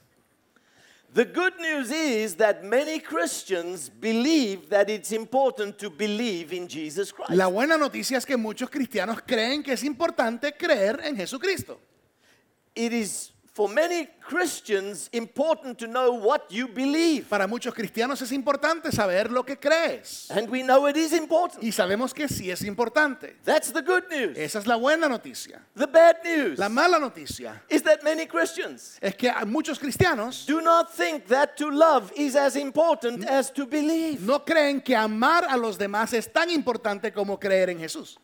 The 1.13 1.25
good 1.25 1.53
news 1.59 1.89
is 1.89 2.35
that 2.35 2.63
many 2.63 2.99
Christians 2.99 3.89
believe 3.89 4.69
that 4.69 4.89
it's 4.89 5.11
important 5.11 5.77
to 5.79 5.89
believe 5.89 6.53
in 6.53 6.67
Jesus 6.67 7.11
Christ. 7.11 7.31
La 7.31 7.47
buena 7.47 7.77
noticia 7.77 8.17
es 8.17 8.25
que 8.25 8.37
muchos 8.37 8.69
cristianos 8.69 9.21
creen 9.25 9.63
que 9.63 9.73
es 9.73 9.83
importante 9.83 10.53
creer 10.53 10.99
en 11.03 11.15
Jesucristo. 11.15 11.79
It 12.75 12.93
is 12.93 13.31
for 13.57 13.67
many 13.67 14.07
Christians 14.21 15.09
important 15.11 15.79
to 15.79 15.87
know 15.87 16.11
what 16.11 16.51
you 16.51 16.67
believe. 16.67 17.27
Para 17.27 17.47
muchos 17.47 17.73
cristianos 17.73 18.21
es 18.21 18.31
importante 18.31 18.91
saber 18.91 19.31
lo 19.31 19.41
que 19.41 19.55
crees. 19.55 20.29
And 20.29 20.47
we 20.47 20.61
know 20.61 20.85
it 20.85 20.95
is 20.95 21.11
important. 21.11 21.63
Y 21.63 21.71
sabemos 21.71 22.13
que 22.13 22.27
sí 22.27 22.51
es 22.51 22.61
importante. 22.61 23.33
That's 23.43 23.71
the 23.71 23.81
good 23.81 24.03
news. 24.11 24.37
Esa 24.37 24.59
es 24.59 24.67
la 24.67 24.75
buena 24.75 25.09
noticia. 25.09 25.59
The 25.75 25.87
bad 25.87 26.17
news 26.23 26.59
La 26.59 26.69
mala 26.69 26.99
noticia 26.99 27.59
is 27.67 27.81
that 27.81 28.03
many 28.03 28.27
Christians 28.27 28.99
es 29.01 29.15
que 29.15 29.31
muchos 29.47 29.79
cristianos 29.79 30.45
do 30.45 30.61
not 30.61 30.91
think 30.95 31.25
that 31.25 31.57
to 31.57 31.71
love 31.71 32.11
is 32.15 32.35
as 32.35 32.55
important 32.55 33.25
as 33.25 33.51
to 33.51 33.65
believe. 33.65 34.21
no 34.21 34.45
creen 34.45 34.83
que 34.83 34.95
amar 34.95 35.45
a 35.49 35.57
los 35.57 35.79
demás 35.79 36.13
es 36.13 36.31
tan 36.31 36.51
importante 36.51 37.11
como 37.11 37.39
creer 37.39 37.71
en 37.71 37.79
Jesús. 37.79 38.19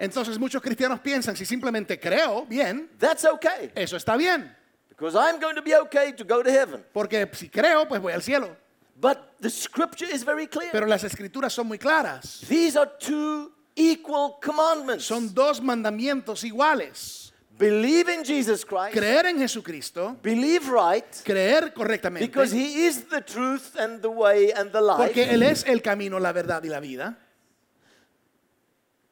Entonces 0.00 0.38
muchos 0.38 0.62
cristianos 0.62 1.00
piensan, 1.00 1.36
si 1.36 1.44
simplemente 1.44 1.98
creo, 1.98 2.46
bien, 2.46 2.90
that's 2.98 3.24
okay. 3.24 3.70
eso 3.74 3.96
está 3.96 4.16
bien. 4.16 4.54
Because 4.88 5.16
I'm 5.16 5.40
going 5.40 5.56
to 5.56 5.62
be 5.62 5.74
okay 5.74 6.12
to 6.12 6.24
go 6.24 6.42
to 6.42 6.50
heaven. 6.50 6.84
Porque 6.92 7.28
si 7.32 7.48
creo, 7.48 7.88
pues 7.88 8.00
voy 8.00 8.12
al 8.12 8.22
cielo. 8.22 8.56
But 9.00 9.40
the 9.40 9.50
scripture 9.50 10.06
is 10.06 10.24
very 10.24 10.46
clear. 10.46 10.70
Pero 10.70 10.86
las 10.86 11.02
escrituras 11.02 11.52
son 11.52 11.66
muy 11.66 11.78
claras. 11.78 12.40
These 12.48 12.76
are 12.76 12.90
two 12.98 13.50
equal 13.74 14.38
commandments. 14.40 15.04
Son 15.04 15.32
dos 15.34 15.60
mandamientos 15.60 16.44
iguales. 16.44 17.21
Believe 17.62 18.08
in 18.08 18.24
Jesus 18.24 18.64
Christ, 18.64 18.92
Creer 18.92 19.26
en 19.26 19.38
Jesucristo, 19.38 20.16
believe 20.20 20.68
right, 20.68 21.06
creer 21.24 21.72
correctamente, 21.72 22.26
because 22.26 22.50
He 22.52 22.86
is 22.86 23.04
the 23.08 23.20
truth 23.20 23.76
and 23.78 24.02
the 24.02 24.10
way 24.10 24.50
and 24.52 24.72
the 24.72 24.80
life. 24.80 24.96
porque 24.98 25.30
Él 25.30 25.42
es 25.44 25.64
el 25.64 25.80
camino, 25.80 26.18
la 26.18 26.32
verdad 26.32 26.64
y 26.64 26.68
la 26.68 26.80
vida. 26.80 27.16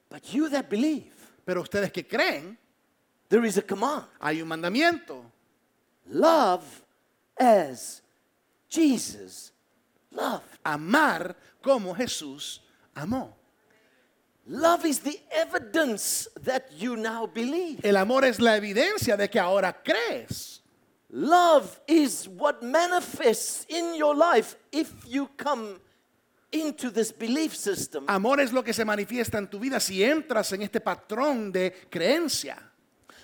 But 0.08 0.24
you 0.32 0.48
that 0.50 0.68
believe, 0.68 1.12
Pero 1.44 1.62
ustedes 1.62 1.92
que 1.92 2.02
creen, 2.04 2.58
there 3.28 3.44
is 3.46 3.56
a 3.56 3.62
command 3.62 4.04
hay 4.20 4.42
un 4.42 4.48
mandamiento. 4.48 5.22
love 6.08 6.64
as 7.38 8.02
Jesus 8.68 9.52
loved. 10.10 10.58
Amar 10.64 11.36
como 11.62 11.94
Jesús 11.94 12.60
amó. 12.96 13.36
Love 14.46 14.84
is 14.84 15.00
the 15.00 15.18
evidence 15.30 16.28
that 16.42 16.70
you 16.76 16.96
now 16.96 17.26
believe. 17.26 17.80
El 17.84 17.96
amor 17.96 18.24
es 18.24 18.40
la 18.40 18.56
evidencia 18.56 19.16
de 19.16 19.28
que 19.28 19.40
ahora 19.40 19.72
crees. 19.72 20.60
Love 21.10 21.80
is 21.86 22.28
what 22.28 22.62
manifests 22.62 23.66
in 23.68 23.94
your 23.94 24.14
life 24.14 24.56
if 24.72 24.92
you 25.06 25.28
come 25.36 25.80
into 26.52 26.90
this 26.90 27.12
belief 27.12 27.54
system, 27.54 28.04
Amor 28.08 28.40
es 28.40 28.52
lo 28.52 28.62
que 28.62 28.72
se 28.72 28.84
manifiesta 28.84 29.38
en 29.38 29.48
tu 29.48 29.58
vida 29.58 29.78
si 29.80 30.02
entras 30.02 30.52
en 30.52 30.62
este 30.62 30.80
patrón 30.80 31.52
de 31.52 31.72
creencia. 31.88 32.56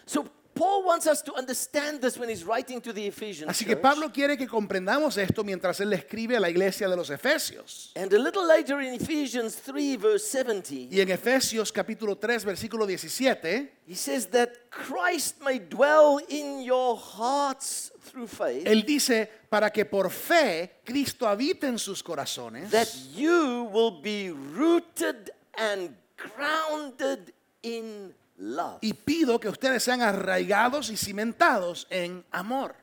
so 0.04 0.28
Paul 0.56 0.84
wants 0.84 1.06
us 1.06 1.22
to 1.22 1.34
understand 1.34 2.00
this 2.00 2.16
when 2.18 2.30
he's 2.30 2.42
writing 2.42 2.80
to 2.80 2.92
the 2.92 3.06
Ephesians. 3.06 3.50
Así 3.50 3.66
que. 3.66 3.76
Pablo 3.76 4.10
quiere 4.10 4.38
que 4.38 4.46
comprendamos 4.48 5.18
esto 5.18 5.44
mientras 5.44 5.78
él 5.80 5.90
le 5.90 5.96
escribe 5.96 6.36
a 6.36 6.40
la 6.40 6.48
iglesia 6.48 6.88
de 6.88 6.96
los 6.96 7.10
Efesios. 7.10 7.92
And 7.94 8.10
a 8.12 8.18
little 8.18 8.46
later 8.46 8.80
in 8.80 8.94
Ephesians 8.94 9.56
3, 9.56 9.96
verse 9.96 10.24
17, 10.24 10.88
Y 10.90 11.00
en 11.02 11.10
Efesios 11.10 11.70
capítulo 11.70 12.16
3, 12.16 12.46
versículo 12.46 12.86
17, 12.86 13.70
he 13.86 13.94
says 13.94 14.28
that 14.28 14.48
Christ 14.70 15.42
may 15.42 15.58
dwell 15.58 16.20
in 16.28 16.62
your 16.62 16.96
hearts 16.96 17.92
through 18.00 18.26
faith, 18.26 18.66
él 18.66 18.86
dice, 18.86 19.28
para 19.50 19.70
que 19.70 19.84
por 19.84 20.10
fe 20.10 20.80
Cristo 20.84 21.28
habite 21.28 21.66
en 21.66 21.78
sus 21.78 22.02
corazones, 22.02 22.70
that 22.70 22.88
you 23.14 23.68
will 23.72 24.00
be 24.00 24.30
rooted 24.30 25.30
and 25.58 25.94
grounded 26.16 27.34
in 27.62 28.14
love. 28.38 28.78
y 28.80 28.92
pido 28.92 29.38
que 29.40 29.48
ustedes 29.48 29.82
sean 29.82 30.02
arraigados 30.02 30.90
y 30.90 30.96
cimentados 30.96 31.86
en 31.90 32.24
amor. 32.30 32.74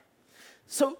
So, 0.67 0.97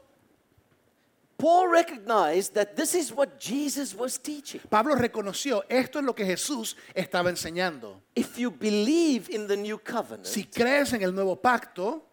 Paul 1.38 1.70
recognized 1.72 2.54
that 2.54 2.76
this 2.76 2.94
is 2.96 3.12
what 3.12 3.39
Jesus 3.39 3.94
was 3.94 4.18
teaching. 4.18 4.62
Pablo 4.70 4.96
reconoció, 4.96 5.63
esto 5.68 6.00
es 6.00 6.06
lo 6.06 6.13
que 6.13 6.26
Jesús 6.26 6.78
estaba 6.94 7.30
enseñando. 7.30 8.02
If 8.16 8.38
you 8.38 8.50
believe 8.52 9.30
in 9.30 9.48
the 9.48 9.58
new 9.58 9.78
covenant, 9.78 10.26
Si 10.26 10.46
crees 10.46 10.94
en 10.94 11.02
el 11.02 11.12
nuevo 11.13 11.36
pacto, 11.36 12.04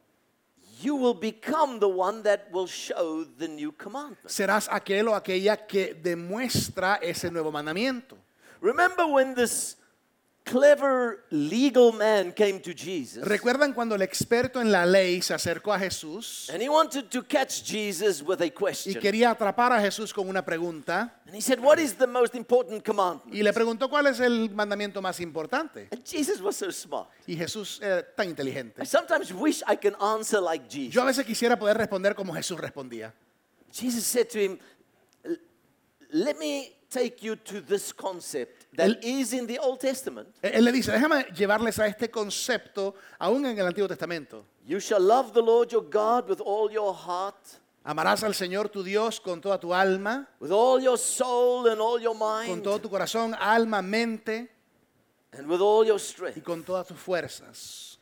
you 0.81 0.96
will 0.96 1.14
become 1.14 1.79
the 1.79 1.87
one 1.88 2.22
that 2.22 2.48
will 2.50 2.66
show 2.66 3.24
the 3.38 3.46
new 3.46 3.70
commandment. 3.72 4.26
serás 4.26 4.66
aquel 4.68 5.09
o 5.09 5.14
aquella 5.14 5.66
que 5.66 5.94
demuestra 5.94 6.98
ese 7.03 7.31
nuevo 7.31 7.53
mandamiento. 7.53 8.16
Remember 8.61 9.07
when 9.07 9.35
this 9.35 9.76
clever 10.44 11.24
legal 11.31 11.92
man 11.92 12.33
came 12.33 12.61
to 12.61 12.72
Jesus 12.72 13.24
¿Recuerdan 13.24 13.72
cuando 13.72 13.94
el 13.94 14.03
experto 14.03 14.61
en 14.61 14.72
la 14.72 14.85
ley 14.85 15.22
se 15.22 15.35
acercó 15.35 15.72
a 15.72 15.79
Jesús 15.79 16.50
and 16.53 16.62
he 16.62 16.68
wanted 16.68 17.09
to 17.11 17.22
catch 17.22 17.62
Jesus 17.64 18.22
with 18.22 18.40
a 18.40 18.46
y 18.46 18.50
question? 18.50 19.00
quería 19.00 19.31
atrapar 19.31 19.72
a 19.72 19.81
Jesús 19.81 20.12
con 20.12 20.29
una 20.29 20.44
pregunta? 20.44 21.20
And 21.26 21.37
he 21.37 21.40
said, 21.40 21.61
What 21.61 21.79
is 21.79 21.94
the 21.94 22.07
most 22.07 22.35
important 22.35 22.85
commandment? 22.85 23.33
Y 23.33 23.42
le 23.42 23.53
preguntó 23.53 23.88
cuál 23.88 24.09
es 24.09 24.18
el 24.18 24.50
mandamiento 24.50 25.00
más 25.00 25.20
importante. 25.20 25.88
And 25.92 26.05
Jesus 26.05 26.40
was 26.40 26.57
so 26.57 26.72
smart. 26.72 27.09
Y 27.26 27.37
Jesús 27.37 27.81
era 27.81 28.03
tan 28.03 28.29
inteligente. 28.29 28.83
I 28.83 28.87
sometimes 28.87 29.33
wish 29.33 29.62
I 29.68 29.76
can 29.76 29.94
answer 30.00 30.40
like 30.40 30.68
Jesus. 30.68 30.94
Yo 30.94 31.03
a 31.03 31.07
veces 31.07 31.24
quisiera 31.24 31.57
poder 31.57 31.76
responder 31.76 32.14
como 32.14 32.35
Jesús 32.35 32.59
respondía. 32.59 33.12
Jesus 33.72 34.05
said 34.05 34.29
to 34.31 34.38
him, 34.38 34.59
Let 36.12 36.38
me 36.38 36.72
take 36.90 37.22
you 37.22 37.37
to 37.37 37.61
this 37.61 37.92
concept 37.92 38.60
that 38.76 39.04
is 39.04 39.33
in 39.33 39.46
the 39.46 39.59
Old 39.59 39.80
Testament. 39.80 40.28
Él 40.42 40.52
él 40.54 40.64
le 40.64 40.72
dice, 40.72 40.92
déjame 40.92 41.24
llevarles 41.35 41.78
a 41.78 41.87
este 41.87 42.11
concepto 42.11 42.94
aún 43.18 43.44
en 43.46 43.59
el 43.59 43.66
Antiguo 43.66 43.88
Testamento. 43.88 44.44
You 44.66 44.80
shall 44.80 45.02
love 45.02 45.33
the 45.33 45.42
Lord 45.42 45.70
your 45.70 45.83
God 45.83 46.28
with 46.28 46.40
all 46.40 46.70
your 46.70 46.94
heart, 46.94 47.59
Amarás 47.83 48.22
al 48.22 48.35
Señor 48.35 48.68
tu 48.68 48.83
Dios 48.83 49.20
con 49.20 49.40
toda 49.40 49.59
tu 49.59 49.72
alma, 49.72 50.28
with 50.38 50.52
all 50.52 50.80
your 50.80 50.98
soul 50.98 51.66
and 51.66 51.80
all 51.80 51.98
your 51.98 52.16
con 52.16 52.46
mind, 52.46 52.62
todo 52.62 52.78
tu 52.78 52.88
corazón, 52.90 53.35
alma, 53.40 53.80
mente 53.83 54.48
and 55.33 55.48
with 55.48 55.61
all 55.61 55.85
your 55.85 55.96
y 55.96 55.98
strength. 55.98 56.44
con 56.44 56.62
todas 56.62 56.87
tus 56.87 56.98
fuerzas. 56.98 57.96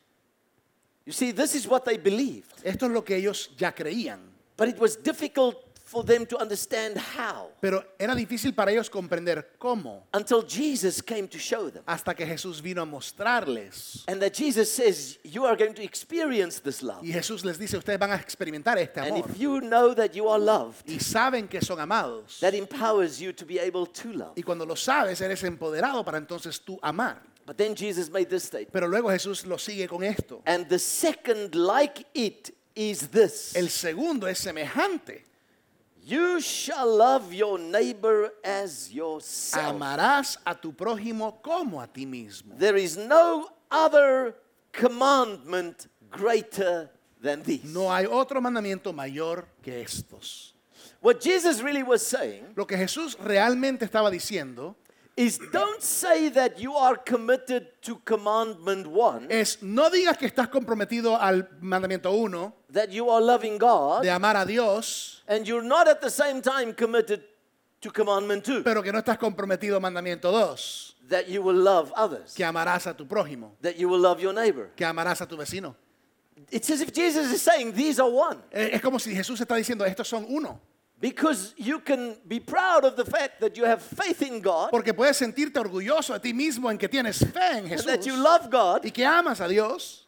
You 1.06 1.12
see, 1.12 1.30
this 1.32 1.54
is 1.54 1.66
what 1.66 1.84
they 1.84 1.96
believed. 1.96 2.52
Esto 2.64 2.86
es 2.86 2.92
lo 2.92 3.02
que 3.02 3.16
ellos 3.16 3.50
ya 3.56 3.72
creían. 3.72 4.18
But 4.56 4.68
it 4.68 4.78
was 4.78 4.96
difficult 4.96 5.67
for 5.88 6.04
them 6.04 6.26
to 6.26 6.36
understand 6.38 6.98
how 7.16 7.50
Pero 7.60 7.82
era 7.98 8.14
difícil 8.14 8.54
para 8.54 8.70
ellos 8.70 8.90
comprender 8.90 9.54
cómo 9.58 10.06
until 10.12 10.42
Jesus 10.46 11.02
came 11.02 11.26
to 11.26 11.38
show 11.38 11.70
them. 11.70 11.82
hasta 11.86 12.14
que 12.14 12.26
Jesús 12.26 12.60
vino 12.60 12.82
a 12.82 12.84
mostrarles. 12.84 14.04
And 14.06 14.20
that 14.20 14.34
Jesus 14.34 14.70
says, 14.70 15.18
You 15.24 15.44
are 15.46 15.56
going 15.56 15.74
to 15.74 15.82
experience 15.82 16.60
this 16.60 16.82
love. 16.82 17.02
Y 17.02 17.12
Jesús 17.12 17.44
les 17.44 17.58
dice, 17.58 17.76
ustedes 17.76 17.98
van 17.98 18.12
a 18.12 18.16
experimentar 18.16 18.78
este 18.78 18.98
And 19.00 19.12
amor. 19.12 19.30
if 19.30 19.38
you 19.38 19.60
know 19.60 19.94
that 19.94 20.14
you 20.14 20.28
are 20.28 20.38
loved, 20.38 20.82
Y 20.88 20.98
saben 21.00 21.48
que 21.48 21.60
son 21.62 21.80
amados. 21.80 22.38
that 22.40 22.54
empowers 22.54 23.18
you 23.20 23.32
to 23.32 23.44
be 23.46 23.58
able 23.58 23.86
to 23.86 24.12
love. 24.12 24.32
Y 24.36 24.42
cuando 24.42 24.66
lo 24.66 24.76
sabes, 24.76 25.20
eres 25.20 25.42
empoderado 25.44 26.04
para 26.04 26.18
entonces 26.18 26.60
tú 26.60 26.78
amar. 26.82 27.22
But 27.46 27.56
then 27.56 27.74
Jesus 27.74 28.10
made 28.10 28.26
this 28.28 28.44
statement. 28.44 28.72
Pero 28.72 28.86
luego 28.88 29.08
Jesús 29.08 29.46
lo 29.46 29.56
sigue 29.56 29.88
con 29.88 30.02
esto. 30.04 30.42
And 30.44 30.68
the 30.68 30.78
second, 30.78 31.54
like 31.54 32.04
it, 32.12 32.54
is 32.74 33.08
this 33.08 33.56
El 33.56 33.70
segundo 33.70 34.26
es 34.28 34.38
semejante. 34.38 35.24
You 36.08 36.40
shall 36.40 36.96
love 36.96 37.34
your 37.34 37.58
neighbor 37.58 38.32
as 38.42 38.90
yourself. 38.90 39.74
Amarás 39.74 40.38
a 40.46 40.54
tu 40.54 40.72
prójimo 40.72 41.42
como 41.42 41.82
a 41.82 41.86
ti 41.86 42.06
mismo. 42.06 42.56
There 42.58 42.78
is 42.78 42.96
no 42.96 43.50
other 43.70 44.34
commandment 44.72 45.86
greater 46.10 46.88
than 47.20 47.42
this. 47.42 47.62
No 47.64 47.90
hay 47.90 48.06
otro 48.06 48.40
mandamiento 48.40 48.94
mayor 48.94 49.44
que 49.62 49.82
estos. 49.82 50.54
What 51.02 51.20
Jesus 51.20 51.60
really 51.60 51.82
was 51.82 52.04
saying 52.04 52.54
Lo 52.56 52.66
que 52.66 52.78
Jesús 52.78 53.14
realmente 53.22 53.84
estaba 53.84 54.10
diciendo 54.10 54.76
is 55.18 55.38
don't 55.50 55.82
say 55.82 56.28
that 56.28 56.60
you 56.60 56.74
are 56.74 56.96
committed 56.96 57.66
to 57.82 57.96
commandment 58.04 58.86
one, 58.86 59.26
es 59.28 59.60
no 59.60 59.90
digas 59.90 60.16
que 60.16 60.28
estás 60.28 60.48
comprometido 60.48 61.20
al 61.20 61.48
mandamiento 61.60 62.12
uno 62.12 62.54
that 62.72 62.92
you 62.92 63.10
are 63.10 63.20
loving 63.20 63.58
God, 63.58 64.02
de 64.02 64.10
amar 64.10 64.36
a 64.36 64.46
Dios, 64.46 65.22
and 65.26 65.44
you're 65.46 65.66
not 65.66 65.88
at 65.88 66.00
the 66.00 66.08
same 66.08 66.40
time 66.40 66.72
committed 66.72 67.22
to 67.80 67.90
commandment 67.90 68.44
two, 68.44 68.62
pero 68.62 68.80
que 68.80 68.92
no 68.92 69.00
estás 69.00 69.18
comprometido 69.18 69.74
al 69.74 69.82
mandamiento 69.82 70.30
dos, 70.30 70.94
that 71.08 71.28
you 71.28 71.42
will 71.42 71.56
love 71.56 71.92
others, 71.96 72.34
que 72.34 72.44
amarás 72.44 72.86
a 72.86 72.94
tu 72.94 73.04
prójimo, 73.04 73.56
that 73.60 73.76
you 73.76 73.88
will 73.88 74.00
love 74.00 74.20
your 74.20 74.32
neighbor. 74.32 74.70
que 74.76 74.86
amarás 74.86 75.20
a 75.20 75.26
tu 75.26 75.36
vecino. 75.36 75.74
It's 76.52 76.70
as 76.70 76.80
if 76.80 76.92
Jesus 76.92 77.32
is 77.32 77.42
saying 77.42 77.72
these 77.72 77.98
are 77.98 78.08
one. 78.08 78.38
Es 78.52 78.80
como 78.80 79.00
si 79.00 79.12
Jesús 79.12 79.40
está 79.40 79.56
diciendo, 79.56 79.84
estos 79.84 80.06
son 80.06 80.24
uno. 80.28 80.60
Because 81.00 81.54
you 81.56 81.78
can 81.78 82.16
be 82.26 82.40
proud 82.40 82.84
of 82.84 82.96
the 82.96 83.04
fact 83.04 83.40
that 83.40 83.56
you 83.56 83.64
have 83.64 83.80
faith 83.80 84.20
in 84.22 84.40
God 84.40 84.70
Porque 84.70 84.92
puedes 84.92 85.16
sentirte 85.16 85.58
orgulloso 85.60 86.12
de 86.14 86.18
ti 86.20 86.32
mismo 86.32 86.68
en 86.70 86.76
que 86.76 86.88
tienes 86.88 87.18
fe 87.18 87.58
en 87.58 87.68
Jesús. 87.68 87.86
and 87.86 88.00
that 88.00 88.04
you 88.06 88.16
love 88.16 88.50
God, 88.50 88.84
y 88.84 88.90
que 88.90 89.04
amas 89.04 89.40
a 89.40 89.46
Dios, 89.46 90.06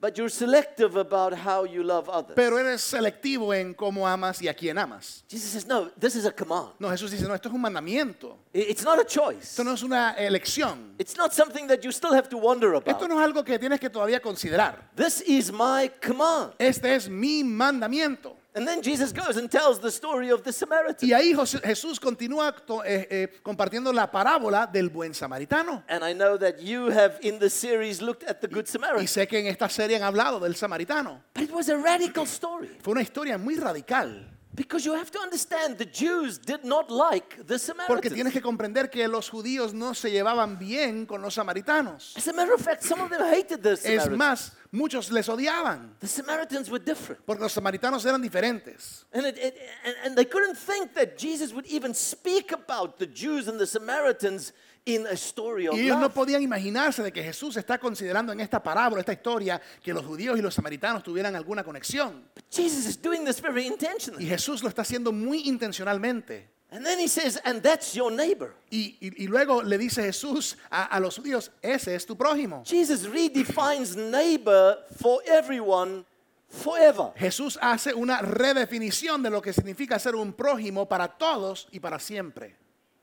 but 0.00 0.16
you're 0.16 0.30
selective 0.30 0.96
about 0.96 1.34
how 1.34 1.64
you 1.64 1.82
love 1.82 2.08
others. 2.08 2.34
pero 2.34 2.56
eres 2.58 2.80
selectivo 2.80 3.52
en 3.54 3.74
cómo 3.74 4.06
amas 4.06 4.40
y 4.40 4.48
a 4.48 4.54
quién 4.54 4.78
amas. 4.78 5.22
Jesus 5.28 5.50
says, 5.50 5.66
no, 5.66 5.90
this 5.98 6.14
is 6.16 6.24
a 6.24 6.32
command. 6.32 6.70
No, 6.78 6.88
Jesús 6.88 7.10
dice, 7.10 7.28
no, 7.28 7.34
esto 7.34 7.50
es 7.50 7.54
un 7.54 7.60
mandamiento. 7.60 8.36
It's 8.54 8.84
not 8.84 8.98
a 8.98 9.04
choice. 9.04 9.50
Esto 9.50 9.64
no 9.64 9.72
es 9.74 9.82
una 9.82 10.14
elección. 10.18 10.94
It's 10.98 11.16
not 11.16 11.34
something 11.34 11.66
that 11.66 11.84
you 11.84 11.92
still 11.92 12.14
have 12.14 12.30
to 12.30 12.38
wonder 12.38 12.72
about. 12.72 12.88
Esto 12.88 13.06
no 13.06 13.18
es 13.20 13.24
algo 13.26 13.44
que 13.44 13.58
tienes 13.58 13.78
que 13.80 13.90
todavía 13.90 14.20
considerar. 14.20 14.76
This 14.96 15.20
is 15.20 15.52
my 15.52 15.90
command. 16.00 16.54
Este 16.58 16.94
es 16.94 17.06
mi 17.10 17.44
mandamiento. 17.44 18.34
And 18.56 18.66
then 18.66 18.80
Jesus 18.80 19.12
goes 19.12 19.36
and 19.36 19.50
tells 19.50 19.78
the 19.80 19.90
story 19.90 20.30
of 20.30 20.42
the 20.42 20.50
Samaritan. 20.50 21.06
Y 21.06 21.12
ahí 21.12 21.34
Jesús 21.62 22.00
continúa 22.00 22.54
eh, 22.86 23.06
eh, 23.10 23.28
compartiendo 23.42 23.92
la 23.92 24.10
parábola 24.10 24.66
del 24.66 24.88
buen 24.88 25.12
samaritano. 25.12 25.84
And 25.88 26.02
I 26.02 26.14
know 26.14 26.38
that 26.38 26.62
you 26.62 26.90
have 26.90 27.18
in 27.20 27.38
the 27.38 27.50
series 27.50 28.00
looked 28.00 28.24
at 28.24 28.40
the 28.40 28.48
Good 28.48 28.64
Y 28.64 28.72
Samaritan. 28.72 29.06
sé 29.06 29.28
que 29.28 29.38
en 29.40 29.48
esta 29.48 29.68
serie 29.68 29.96
han 29.96 30.04
hablado 30.04 30.40
del 30.40 30.56
samaritano. 30.56 31.20
But 31.34 31.42
it 31.44 31.52
was 31.52 31.68
a 31.68 31.76
radical 31.76 32.26
story. 32.26 32.70
Fue 32.80 32.92
una 32.92 33.02
historia 33.02 33.36
muy 33.36 33.56
radical. 33.56 34.26
Because 34.56 34.86
you 34.86 34.94
have 34.94 35.10
to 35.10 35.18
understand 35.18 35.76
the 35.76 35.84
Jews 35.84 36.38
did 36.38 36.64
not 36.64 36.90
like 36.90 37.46
the 37.46 37.58
Samaritans. 37.58 37.88
Porque 37.88 38.10
tienes 38.10 38.32
que 38.32 38.40
comprender 38.40 38.90
que 38.90 39.06
los 39.06 39.28
judíos 39.28 39.74
no 39.74 39.92
se 39.92 40.10
llevaban 40.10 40.58
bien 40.58 41.04
con 41.04 41.20
los 41.20 41.34
samaritanos. 41.34 42.16
As 42.16 42.26
a 42.26 42.32
matter 42.32 42.54
of 42.54 42.60
fact, 42.62 42.82
some 42.82 43.00
of 43.00 43.10
them 43.10 43.20
hated 43.20 43.62
the 43.62 43.76
Samaritans. 43.76 44.12
Es 44.12 44.18
más, 44.18 44.52
muchos 44.72 45.10
les 45.10 45.28
odiaban. 45.28 45.94
The 46.00 46.06
Samaritans 46.06 46.70
were 46.70 46.82
different. 46.82 47.20
Porque 47.26 47.42
los 47.42 47.52
samaritanos 47.52 48.04
eran 48.06 48.22
diferentes. 48.22 49.04
And, 49.12 49.26
it, 49.26 49.36
it, 49.36 49.58
and, 49.84 49.94
and 50.04 50.16
they 50.16 50.24
couldn't 50.24 50.56
think 50.56 50.94
that 50.94 51.18
Jesus 51.18 51.52
would 51.52 51.66
even 51.66 51.92
speak 51.92 52.50
about 52.52 52.98
the 52.98 53.06
Jews 53.06 53.48
and 53.48 53.60
the 53.60 53.66
Samaritans 53.66 54.54
in 54.86 55.06
a 55.06 55.12
story 55.14 55.66
of 55.68 55.74
Y 55.74 55.80
ellos 55.80 55.96
no 55.98 56.06
love. 56.06 56.14
podían 56.14 56.40
imaginarse 56.42 57.02
de 57.02 57.12
que 57.12 57.22
Jesús 57.22 57.56
está 57.56 57.78
considerando 57.78 58.32
en 58.32 58.40
esta 58.40 58.62
parábola, 58.62 59.00
esta 59.00 59.12
historia, 59.12 59.60
que 59.82 59.92
los 59.92 60.04
judíos 60.06 60.38
y 60.38 60.42
los 60.42 60.54
samaritanos 60.54 61.02
tuvieran 61.02 61.34
alguna 61.36 61.62
conexión. 61.64 62.24
But 62.34 62.44
Jesus 62.50 62.86
is 62.86 62.96
doing 63.02 63.24
this 63.24 63.40
very 63.42 63.64
Y 63.64 63.66
intentionally. 63.66 64.26
Jesús 64.26 64.62
lo 64.62 64.68
está 64.68 64.82
haciendo 64.82 65.12
muy 65.12 65.42
intencionalmente. 65.48 66.48
And 66.70 66.84
then 66.84 66.98
he 66.98 67.06
says, 67.08 67.38
and 67.44 67.62
that's 67.62 67.92
your 67.94 68.10
neighbor. 68.10 68.54
Y, 68.70 68.96
y- 69.00 69.24
y 69.24 69.26
luego 69.28 69.62
le 69.62 69.78
dice 69.78 70.02
Jesús 70.02 70.56
a, 70.70 70.84
a 70.84 70.98
los 71.00 71.16
judíos, 71.16 71.50
ese 71.62 71.94
es 71.94 72.04
tu 72.06 72.16
prójimo. 72.16 72.64
Jesus 72.66 73.04
redefines 73.08 73.94
neighbor 73.96 74.78
for 75.00 75.20
everyone 75.26 76.04
forever. 76.48 77.12
Jesús 77.16 77.56
hace 77.62 77.94
una 77.94 78.20
redefinición 78.20 79.22
de 79.22 79.30
lo 79.30 79.40
que 79.40 79.52
significa 79.52 79.98
ser 79.98 80.16
un 80.16 80.32
prójimo 80.32 80.88
para 80.88 81.06
todos 81.08 81.68
y 81.70 81.78
para 81.80 81.98
siempre. 82.00 82.56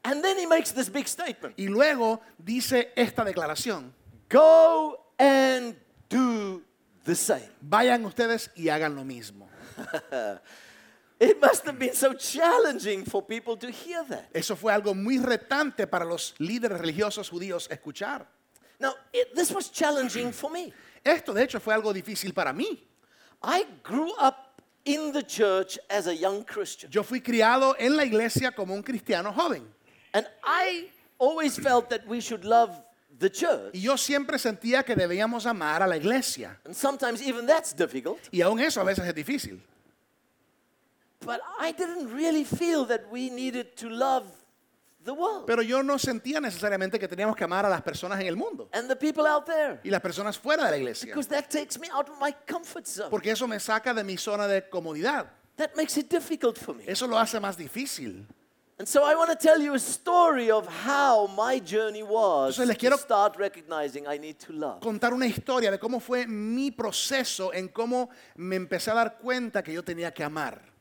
And 0.06 0.22
then 0.24 0.38
he 0.38 0.46
makes 0.46 0.72
this 0.72 0.90
big 0.90 1.08
statement 1.08 1.56
Y 1.58 1.68
luego 1.68 2.22
dice 2.38 2.92
esta 2.96 3.24
declaración, 3.24 3.92
Go 4.30 4.98
and 5.18 5.76
do 6.10 6.62
the 7.06 7.16
same. 7.16 7.50
vayan 7.62 8.04
ustedes 8.06 8.50
y 8.56 8.70
hagan 8.70 8.96
lo 8.96 9.04
mismo. 9.04 9.48
It 11.20 11.40
must 11.40 11.66
have 11.66 11.80
been 11.80 11.94
so 11.94 12.14
challenging 12.14 13.06
for 13.06 13.22
people 13.22 13.56
to 13.58 13.70
hear 13.72 14.04
that. 14.10 14.30
Eso 14.34 14.56
fue 14.56 14.74
algo 14.74 14.94
muy 14.94 15.20
retante 15.20 15.88
para 15.90 16.04
los 16.04 16.34
líderes 16.40 16.80
religiosos 16.82 17.30
judíos 17.30 17.70
escuchar. 17.70 18.26
Now, 18.80 18.94
it, 19.14 19.34
this 19.34 19.52
was 19.52 19.70
challenging 19.70 20.34
for 20.34 20.50
me. 20.52 20.74
Esto 21.06 21.34
de 21.34 21.44
hecho 21.44 21.60
fue 21.62 21.74
algo 21.74 21.94
difícil 21.94 22.34
para 22.34 22.52
mí. 22.52 22.78
I 23.42 23.66
grew 23.84 24.12
up 24.20 24.62
in 24.84 25.14
the 25.14 25.24
church 25.24 25.80
as 25.90 26.08
a 26.08 26.16
young 26.16 26.44
Christian. 26.44 26.92
Yo 26.92 27.04
fui 27.04 27.22
criado 27.22 27.76
en 27.80 27.96
la 27.96 28.04
iglesia 28.04 28.52
como 28.52 28.74
un 28.74 28.84
cristiano 28.84 29.32
joven. 29.32 29.73
And 30.14 30.28
I 30.44 30.90
always 31.18 31.58
felt 31.58 31.90
that 31.90 32.08
we 32.08 32.22
should 32.22 32.46
love 32.46 32.72
the 33.20 33.30
church. 33.30 33.74
Y 33.74 33.82
yo 33.82 33.98
siempre 33.98 34.38
sentía 34.38 34.84
que 34.84 34.96
debíamos 34.96 35.46
amar 35.46 35.82
a 35.82 35.88
la 35.88 35.96
iglesia. 35.96 36.58
And 36.66 36.76
sometimes 36.76 37.22
even 37.22 37.46
that's 37.46 37.74
difficult. 37.74 38.20
Y 38.32 38.42
aún 38.42 38.60
eso 38.60 38.82
a 38.82 38.84
veces 38.84 39.06
es 39.06 39.14
difícil. 39.16 39.60
But 41.26 41.42
I 41.60 41.72
didn't 41.72 42.14
really 42.14 42.44
feel 42.44 42.86
that 42.88 43.10
we 43.10 43.30
needed 43.30 43.78
to 43.78 43.90
love 43.90 44.26
the 45.04 45.14
world 45.14 45.46
Pero 45.46 45.62
yo 45.62 45.82
no 45.82 45.98
sentía 45.98 46.40
necesariamente 46.40 47.00
que 47.00 47.08
teníamos 47.08 47.36
que 47.36 47.44
amar 47.44 47.66
a 47.66 47.70
las 47.70 47.82
personas 47.82 48.20
en 48.20 48.28
el 48.28 48.36
mundo 48.36 48.70
and 48.74 48.90
the 48.90 48.96
people 48.96 49.26
out 49.26 49.46
there. 49.46 49.80
y 49.84 49.90
las 49.90 50.02
personas 50.02 50.38
fuera 50.38 50.66
de 50.66 50.72
la 50.72 50.78
iglesia. 50.78 51.14
Because 51.14 51.30
that 51.30 51.50
takes 51.50 51.80
me 51.80 51.90
out 51.92 52.10
of 52.10 52.20
my 52.20 52.34
comfort 52.46 52.86
zone. 52.86 53.10
Porque 53.10 53.32
eso 53.32 53.48
me 53.48 53.60
saca 53.60 53.94
de 53.94 54.04
mi 54.04 54.18
zona 54.18 54.48
de 54.48 54.70
comodidad. 54.70 55.28
That 55.56 55.76
makes 55.76 55.98
it 55.98 56.10
difficult 56.10 56.58
for 56.58 56.76
me. 56.76 56.84
Eso 56.88 57.08
lo 57.08 57.18
hace 57.18 57.40
más 57.40 57.56
difícil. 57.58 58.26
And 58.80 58.88
so 58.88 59.04
I 59.04 59.16
want 59.16 59.30
to 59.30 59.36
tell 59.36 59.62
you 59.62 59.76
a 59.76 59.80
story 59.80 60.50
of 60.50 60.68
how 60.68 61.28
my 61.28 61.60
journey 61.60 62.02
was 62.02 62.58
Entonces 62.58 62.68
les 62.68 62.78
to 62.90 62.98
start 62.98 63.38
recognizing 63.38 64.08
I 64.08 64.18
need 64.18 64.40
to 64.48 64.54
love. 64.54 64.80
Contar 64.82 65.14
una 65.14 65.28
historia 65.28 65.70
de 65.70 65.78
cómo 65.78 66.00
fue 66.00 66.26
mi 66.26 66.72
proceso 66.72 67.54
en 67.54 67.68
cómo 67.68 68.10
me 68.36 68.56
empecé 68.56 68.90
a 68.90 68.96
dar 68.96 69.18
cuenta 69.20 69.62
que 69.62 69.72
yo 69.74 69.84
tenía 69.84 70.12
que 70.12 70.24
amar. 70.24 70.73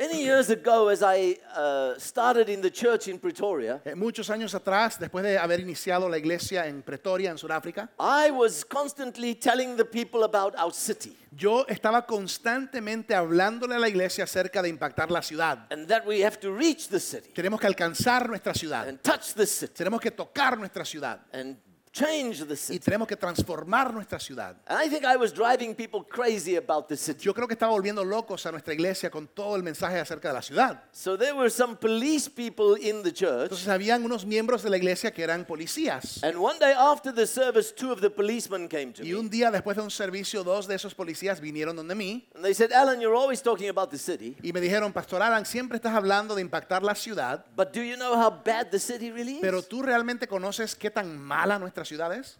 Many 0.00 0.22
years 0.22 0.48
ago, 0.48 0.86
as 0.90 1.02
I 1.02 1.36
uh, 1.56 1.98
started 1.98 2.48
in 2.48 2.60
the 2.60 2.70
church 2.70 3.08
in 3.08 3.18
Pretoria, 3.18 3.80
Eh, 3.84 3.96
muchos 3.96 4.30
años 4.30 4.54
atrás, 4.54 4.96
después 4.96 5.24
de 5.24 5.36
haber 5.36 5.58
iniciado 5.58 6.08
la 6.08 6.16
iglesia 6.18 6.68
en 6.68 6.82
Pretoria, 6.82 7.32
en 7.32 7.36
Sudáfrica, 7.38 7.90
I 7.98 8.30
was 8.30 8.64
constantly 8.64 9.34
telling 9.34 9.76
the 9.76 9.84
people 9.84 10.22
about 10.22 10.54
our 10.56 10.72
city 10.72 11.16
yo 11.36 11.66
estaba 11.66 12.06
constantemente 12.06 13.12
hablándole 13.14 13.74
a 13.74 13.78
la 13.80 13.88
iglesia 13.88 14.22
acerca 14.24 14.62
de 14.62 14.68
impactar 14.68 15.10
la 15.10 15.20
ciudad. 15.20 15.66
and 15.70 15.88
that 15.88 16.06
we 16.06 16.24
have 16.24 16.38
to 16.38 16.52
reach 16.54 16.86
the 16.88 17.00
city 17.00 17.30
Tenemos 17.34 17.58
que 17.60 17.66
alcanzar 17.66 18.28
nuestra 18.28 18.54
ciudad. 18.54 18.86
and 18.88 19.00
touch 19.02 19.34
the 19.34 19.46
city 19.46 19.74
Tenemos 19.74 20.00
que 20.00 20.12
tocar 20.12 20.56
nuestra 20.56 20.84
ciudad. 20.84 21.18
and 21.32 21.56
change 21.98 22.44
the 22.46 22.54
Y 22.54 22.56
city. 22.56 22.78
tenemos 22.78 23.08
que 23.08 23.16
transformar 23.16 23.92
nuestra 23.92 24.18
ciudad. 24.20 24.56
And 24.66 24.78
I 24.80 24.88
think 24.88 25.04
I 25.04 25.16
was 25.16 25.32
driving 25.32 25.74
people 25.74 26.02
crazy 26.04 26.56
about 26.56 26.88
the 26.88 26.96
city. 26.96 27.20
Yo 27.24 27.34
creo 27.34 27.46
que 27.48 27.54
estaba 27.54 27.72
volviendo 27.72 28.04
locos 28.04 28.44
a 28.46 28.52
nuestra 28.52 28.72
iglesia 28.74 29.10
con 29.10 29.26
todo 29.26 29.56
el 29.56 29.62
mensaje 29.62 29.98
acerca 29.98 30.28
de 30.28 30.34
la 30.34 30.42
ciudad. 30.42 30.82
So 30.92 31.16
there 31.16 31.32
were 31.34 31.50
some 31.50 31.76
police 31.76 32.28
people 32.30 32.76
in 32.80 33.02
the 33.02 33.12
church. 33.12 33.44
Entonces 33.50 33.68
habían 33.68 34.04
unos 34.04 34.24
miembros 34.24 34.62
de 34.62 34.70
la 34.70 34.76
iglesia 34.76 35.12
que 35.12 35.22
eran 35.24 35.44
policías. 35.44 36.22
And 36.22 36.36
one 36.38 36.58
day 36.58 36.72
after 36.76 37.12
the 37.12 37.26
service, 37.26 37.72
two 37.74 37.90
of 37.92 38.00
the 38.00 38.10
policemen 38.10 38.68
came 38.68 38.92
to 38.92 39.02
Y 39.04 39.12
me. 39.12 39.16
un 39.18 39.30
día 39.30 39.50
después 39.50 39.76
de 39.76 39.82
un 39.82 39.90
servicio, 39.90 40.44
dos 40.44 40.66
de 40.66 40.74
esos 40.74 40.94
policías 40.94 41.40
vinieron 41.40 41.76
donde 41.76 41.94
mí 41.94 42.26
And 42.34 42.44
they 42.44 42.54
said, 42.54 42.72
Alan, 42.72 43.00
you're 43.00 43.16
always 43.16 43.42
talking 43.42 43.68
about 43.68 43.90
the 43.90 43.98
city, 43.98 44.36
y 44.42 44.52
me 44.52 44.60
dijeron, 44.60 44.92
Pastor 44.92 45.22
Alan, 45.22 45.44
siempre 45.44 45.76
estás 45.76 45.94
hablando 45.94 46.34
de 46.34 46.42
impactar 46.42 46.82
la 46.82 46.94
ciudad, 46.94 47.44
but 47.56 47.72
do 47.72 47.82
you 47.82 47.96
know 47.96 48.14
how 48.14 48.30
bad 48.30 48.70
the 48.70 48.78
city 48.78 49.10
really 49.10 49.38
pero 49.40 49.58
is? 49.60 49.68
tú 49.68 49.82
realmente 49.82 50.26
conoces 50.28 50.74
qué 50.74 50.90
tan 50.90 51.18
mala 51.18 51.58
nuestra 51.58 51.84
ciudad 51.88 52.12
es. 52.12 52.38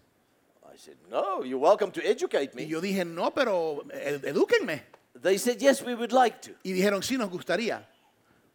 I 0.71 0.77
said, 0.77 0.95
no, 1.09 1.43
you're 1.43 1.57
welcome 1.59 1.91
to 1.91 2.01
educate 2.05 2.51
Y 2.53 2.57
me. 2.63 2.67
yo 2.67 2.79
dije, 2.79 3.03
no, 3.05 3.31
pero 3.31 3.83
ed- 3.91 4.23
edúquenme. 4.23 4.81
They 5.21 5.37
said, 5.37 5.59
yes, 5.61 5.81
we 5.83 5.95
would 5.95 6.11
like 6.13 6.39
to. 6.43 6.51
Y 6.63 6.71
dijeron, 6.71 7.01
sí, 7.01 7.17
nos 7.17 7.29
gustaría. 7.29 7.83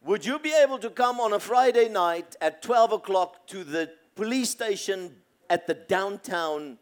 Would 0.03 0.23
you 0.25 0.39
be 0.39 0.53
able 0.55 0.79
to 0.79 0.91
come 0.91 1.19
on 1.21 1.33
a 1.33 1.41
Friday 1.41 1.89
night 1.89 2.37
at 2.41 2.63
12 2.63 2.93
o'clock 2.93 3.47
to 3.49 3.65
the 3.65 3.91
police 4.15 4.51
station 4.51 5.11
at 5.51 5.67
the 5.67 5.75
downtown 5.75 6.79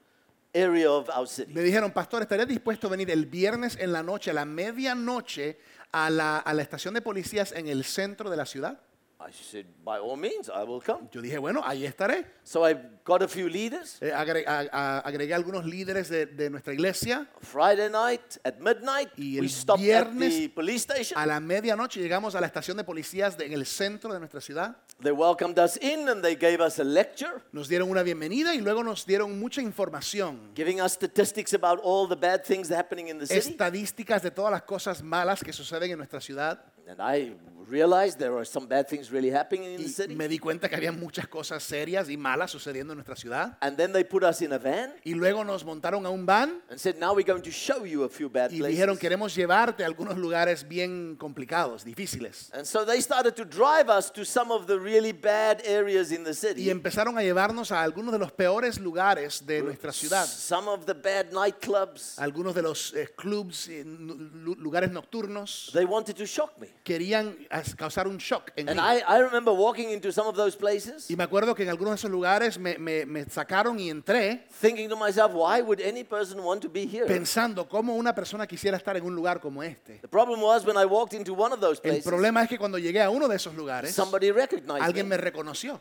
area 0.54 0.90
of 0.90 1.08
our 1.08 1.26
city? 1.26 1.52
Me 1.54 1.62
dijeron, 1.62 1.92
Pastor, 1.92 2.20
¿estarías 2.22 2.46
dispuesto 2.48 2.86
a 2.88 2.90
venir 2.90 3.10
el 3.10 3.24
viernes 3.26 3.76
en 3.80 3.92
la 3.92 4.02
noche, 4.02 4.30
a 4.30 4.34
la 4.34 4.44
medianoche, 4.44 5.56
a 5.92 6.10
la, 6.10 6.38
a 6.38 6.52
la 6.52 6.62
estación 6.62 6.94
de 6.94 7.00
policías 7.00 7.52
en 7.52 7.68
el 7.68 7.84
centro 7.84 8.28
de 8.28 8.36
la 8.36 8.44
ciudad? 8.44 8.78
I 9.24 9.30
said, 9.30 9.66
by 9.84 9.98
all 10.00 10.16
means, 10.16 10.48
I 10.48 10.64
will 10.64 10.80
come. 10.80 11.08
Yo 11.12 11.20
dije, 11.22 11.38
bueno, 11.38 11.62
ahí 11.64 11.84
estaré. 11.84 12.26
So 12.42 12.64
I 12.68 12.74
got 13.04 13.22
a 13.22 13.28
few 13.28 13.48
leaders. 13.48 13.98
Eh, 14.02 14.10
agre- 14.12 14.44
a- 14.46 14.68
a- 14.72 14.98
agregué 15.08 15.32
algunos 15.32 15.64
líderes 15.64 16.08
de, 16.08 16.26
de 16.26 16.50
nuestra 16.50 16.72
iglesia. 16.72 17.28
Friday 17.40 17.88
night 17.88 18.38
at 18.44 18.58
midnight, 18.58 19.10
Y 19.16 19.38
we 19.38 19.46
el 19.46 19.50
stopped 19.50 19.80
at 19.80 19.84
viernes 20.08 20.34
the 20.34 20.48
police 20.48 20.82
station. 20.82 21.16
A 21.16 21.24
la 21.26 21.38
medianoche 21.38 22.00
llegamos 22.00 22.34
a 22.34 22.40
la 22.40 22.48
estación 22.48 22.76
de 22.76 22.82
policías 22.84 23.36
de- 23.38 23.46
en 23.46 23.52
el 23.52 23.64
centro 23.64 24.12
de 24.12 24.18
nuestra 24.18 24.40
ciudad. 24.40 24.76
They 25.00 25.12
welcomed 25.12 25.56
us 25.58 25.76
in 25.80 26.08
and 26.08 26.20
they 26.22 26.34
gave 26.34 26.60
us 26.60 26.80
a 26.80 26.84
lecture, 26.84 27.42
Nos 27.52 27.68
dieron 27.68 27.90
una 27.90 28.02
bienvenida 28.02 28.54
y 28.54 28.60
luego 28.60 28.82
nos 28.82 29.06
dieron 29.06 29.38
mucha 29.38 29.62
información. 29.62 30.50
giving 30.56 30.80
us 30.80 30.92
statistics 30.94 31.54
about 31.54 31.80
all 31.84 32.08
the 32.08 32.16
bad 32.16 32.42
things 32.44 32.70
happening 32.72 33.08
in 33.08 33.18
the 33.18 33.26
city. 33.26 33.50
Estadísticas 33.50 34.22
de 34.22 34.30
todas 34.32 34.50
las 34.50 34.62
cosas 34.62 35.00
malas 35.02 35.42
que 35.44 35.52
suceden 35.52 35.92
en 35.92 35.98
nuestra 35.98 36.20
ciudad. 36.20 36.60
And 36.88 37.00
I 37.00 37.36
realized 37.72 38.18
there 38.18 38.36
are 38.36 38.44
some 38.44 38.66
bad 38.66 38.86
things 38.86 39.10
really 39.10 39.30
happening 39.30 39.64
in 39.64 39.76
the 39.78 39.82
Y 39.84 39.88
city. 39.88 40.14
me 40.14 40.28
di 40.28 40.38
cuenta 40.38 40.68
que 40.68 40.76
había 40.76 40.92
muchas 40.92 41.26
cosas 41.26 41.62
serias 41.62 42.08
y 42.10 42.16
malas 42.16 42.50
sucediendo 42.50 42.92
en 42.92 42.98
nuestra 42.98 43.16
ciudad. 43.16 43.56
And 43.60 43.76
then 43.76 43.92
they 43.92 44.04
put 44.04 44.22
us 44.22 44.42
in 44.42 44.52
a 44.52 44.58
van 44.58 44.92
Y 45.04 45.14
luego 45.14 45.42
nos 45.44 45.64
montaron 45.64 46.04
a 46.06 46.10
un 46.10 46.26
van 46.26 46.60
and 46.70 46.78
said, 46.78 46.96
now 46.98 47.14
we're 47.14 47.26
going 47.26 47.42
to 47.42 47.50
show 47.50 47.84
you 47.84 48.04
a 48.04 48.08
few 48.08 48.28
bad 48.28 48.50
y 48.52 48.58
dijeron, 48.60 48.96
places. 48.96 49.00
queremos 49.00 49.34
llevarte 49.34 49.82
a 49.82 49.86
algunos 49.86 50.18
lugares 50.18 50.68
bien 50.68 51.16
complicados, 51.16 51.84
difíciles. 51.84 52.50
And 52.52 52.66
so 52.66 52.84
they 52.84 53.00
started 53.00 53.34
to 53.36 53.44
drive 53.44 53.88
us 53.88 54.10
to 54.12 54.24
some 54.24 54.52
of 54.52 54.66
the 54.66 54.78
really 54.78 55.12
bad 55.12 55.62
areas 55.64 56.12
in 56.12 56.24
the 56.24 56.30
Y 56.30 56.34
city. 56.34 56.70
empezaron 56.70 57.16
a 57.16 57.22
llevarnos 57.22 57.72
a 57.72 57.82
algunos 57.82 58.12
de 58.12 58.18
los 58.18 58.32
peores 58.32 58.78
lugares 58.78 59.46
de 59.46 59.62
nuestra 59.62 59.92
ciudad. 59.92 60.26
Some 60.26 60.68
of 60.68 60.84
the 60.84 60.94
bad 60.94 61.32
nightclubs. 61.32 62.18
Algunos 62.18 62.54
de 62.54 62.62
los 62.62 62.92
eh, 62.94 63.08
clubs, 63.16 63.68
eh, 63.68 63.82
lugares 63.86 64.90
nocturnos. 64.90 65.70
They 65.72 65.84
wanted 65.86 66.16
to 66.16 66.26
shock 66.26 66.58
me. 66.60 66.68
Querían 66.84 67.36
as- 67.50 67.61
causar 67.76 68.06
un 68.08 68.18
shock 68.18 68.50
en 68.56 68.68
And 68.68 68.78
mí. 68.80 68.84
I, 68.84 69.02
I 69.06 69.20
remember 69.22 69.52
walking 69.54 69.90
into 69.90 70.10
some 70.12 70.26
of 70.28 70.34
those 70.36 70.56
places 70.56 71.10
Y 71.10 71.16
me 71.16 71.24
acuerdo 71.24 71.54
que 71.54 71.62
en 71.62 71.68
algunos 71.68 71.92
de 71.92 71.96
esos 71.96 72.10
lugares 72.10 72.58
me, 72.58 72.76
me- 72.78 73.04
me 73.06 73.24
sacaron 73.26 73.78
y 73.78 73.90
entré 73.90 74.46
thinking 74.60 74.88
to 74.88 74.96
myself, 74.96 75.32
why 75.34 75.60
would 75.62 75.80
any 75.80 76.04
person 76.04 76.42
want 76.42 76.60
to 76.62 76.68
be 76.68 76.86
here? 76.86 77.06
pensando 77.06 77.68
cómo 77.68 77.94
una 77.96 78.14
persona 78.14 78.46
quisiera 78.46 78.76
estar 78.76 78.96
en 78.96 79.04
un 79.04 79.14
lugar 79.14 79.40
como 79.40 79.62
este. 79.62 79.98
The 80.00 80.08
problem 80.08 80.40
was 80.42 80.64
when 80.66 80.76
I 80.76 80.84
walked 80.84 81.14
into 81.14 81.34
one 81.34 81.52
of 81.52 81.60
those 81.60 81.80
El 81.84 81.90
places, 81.90 82.04
problema 82.04 82.42
es 82.42 82.48
que 82.48 82.58
cuando 82.58 82.78
llegué 82.78 83.00
a 83.02 83.10
uno 83.10 83.28
de 83.28 83.36
esos 83.36 83.54
lugares, 83.54 83.94
somebody 83.94 84.30
recognized 84.30 84.82
alguien 84.82 85.08
me 85.08 85.16
me 85.16 85.22
reconoció 85.22 85.80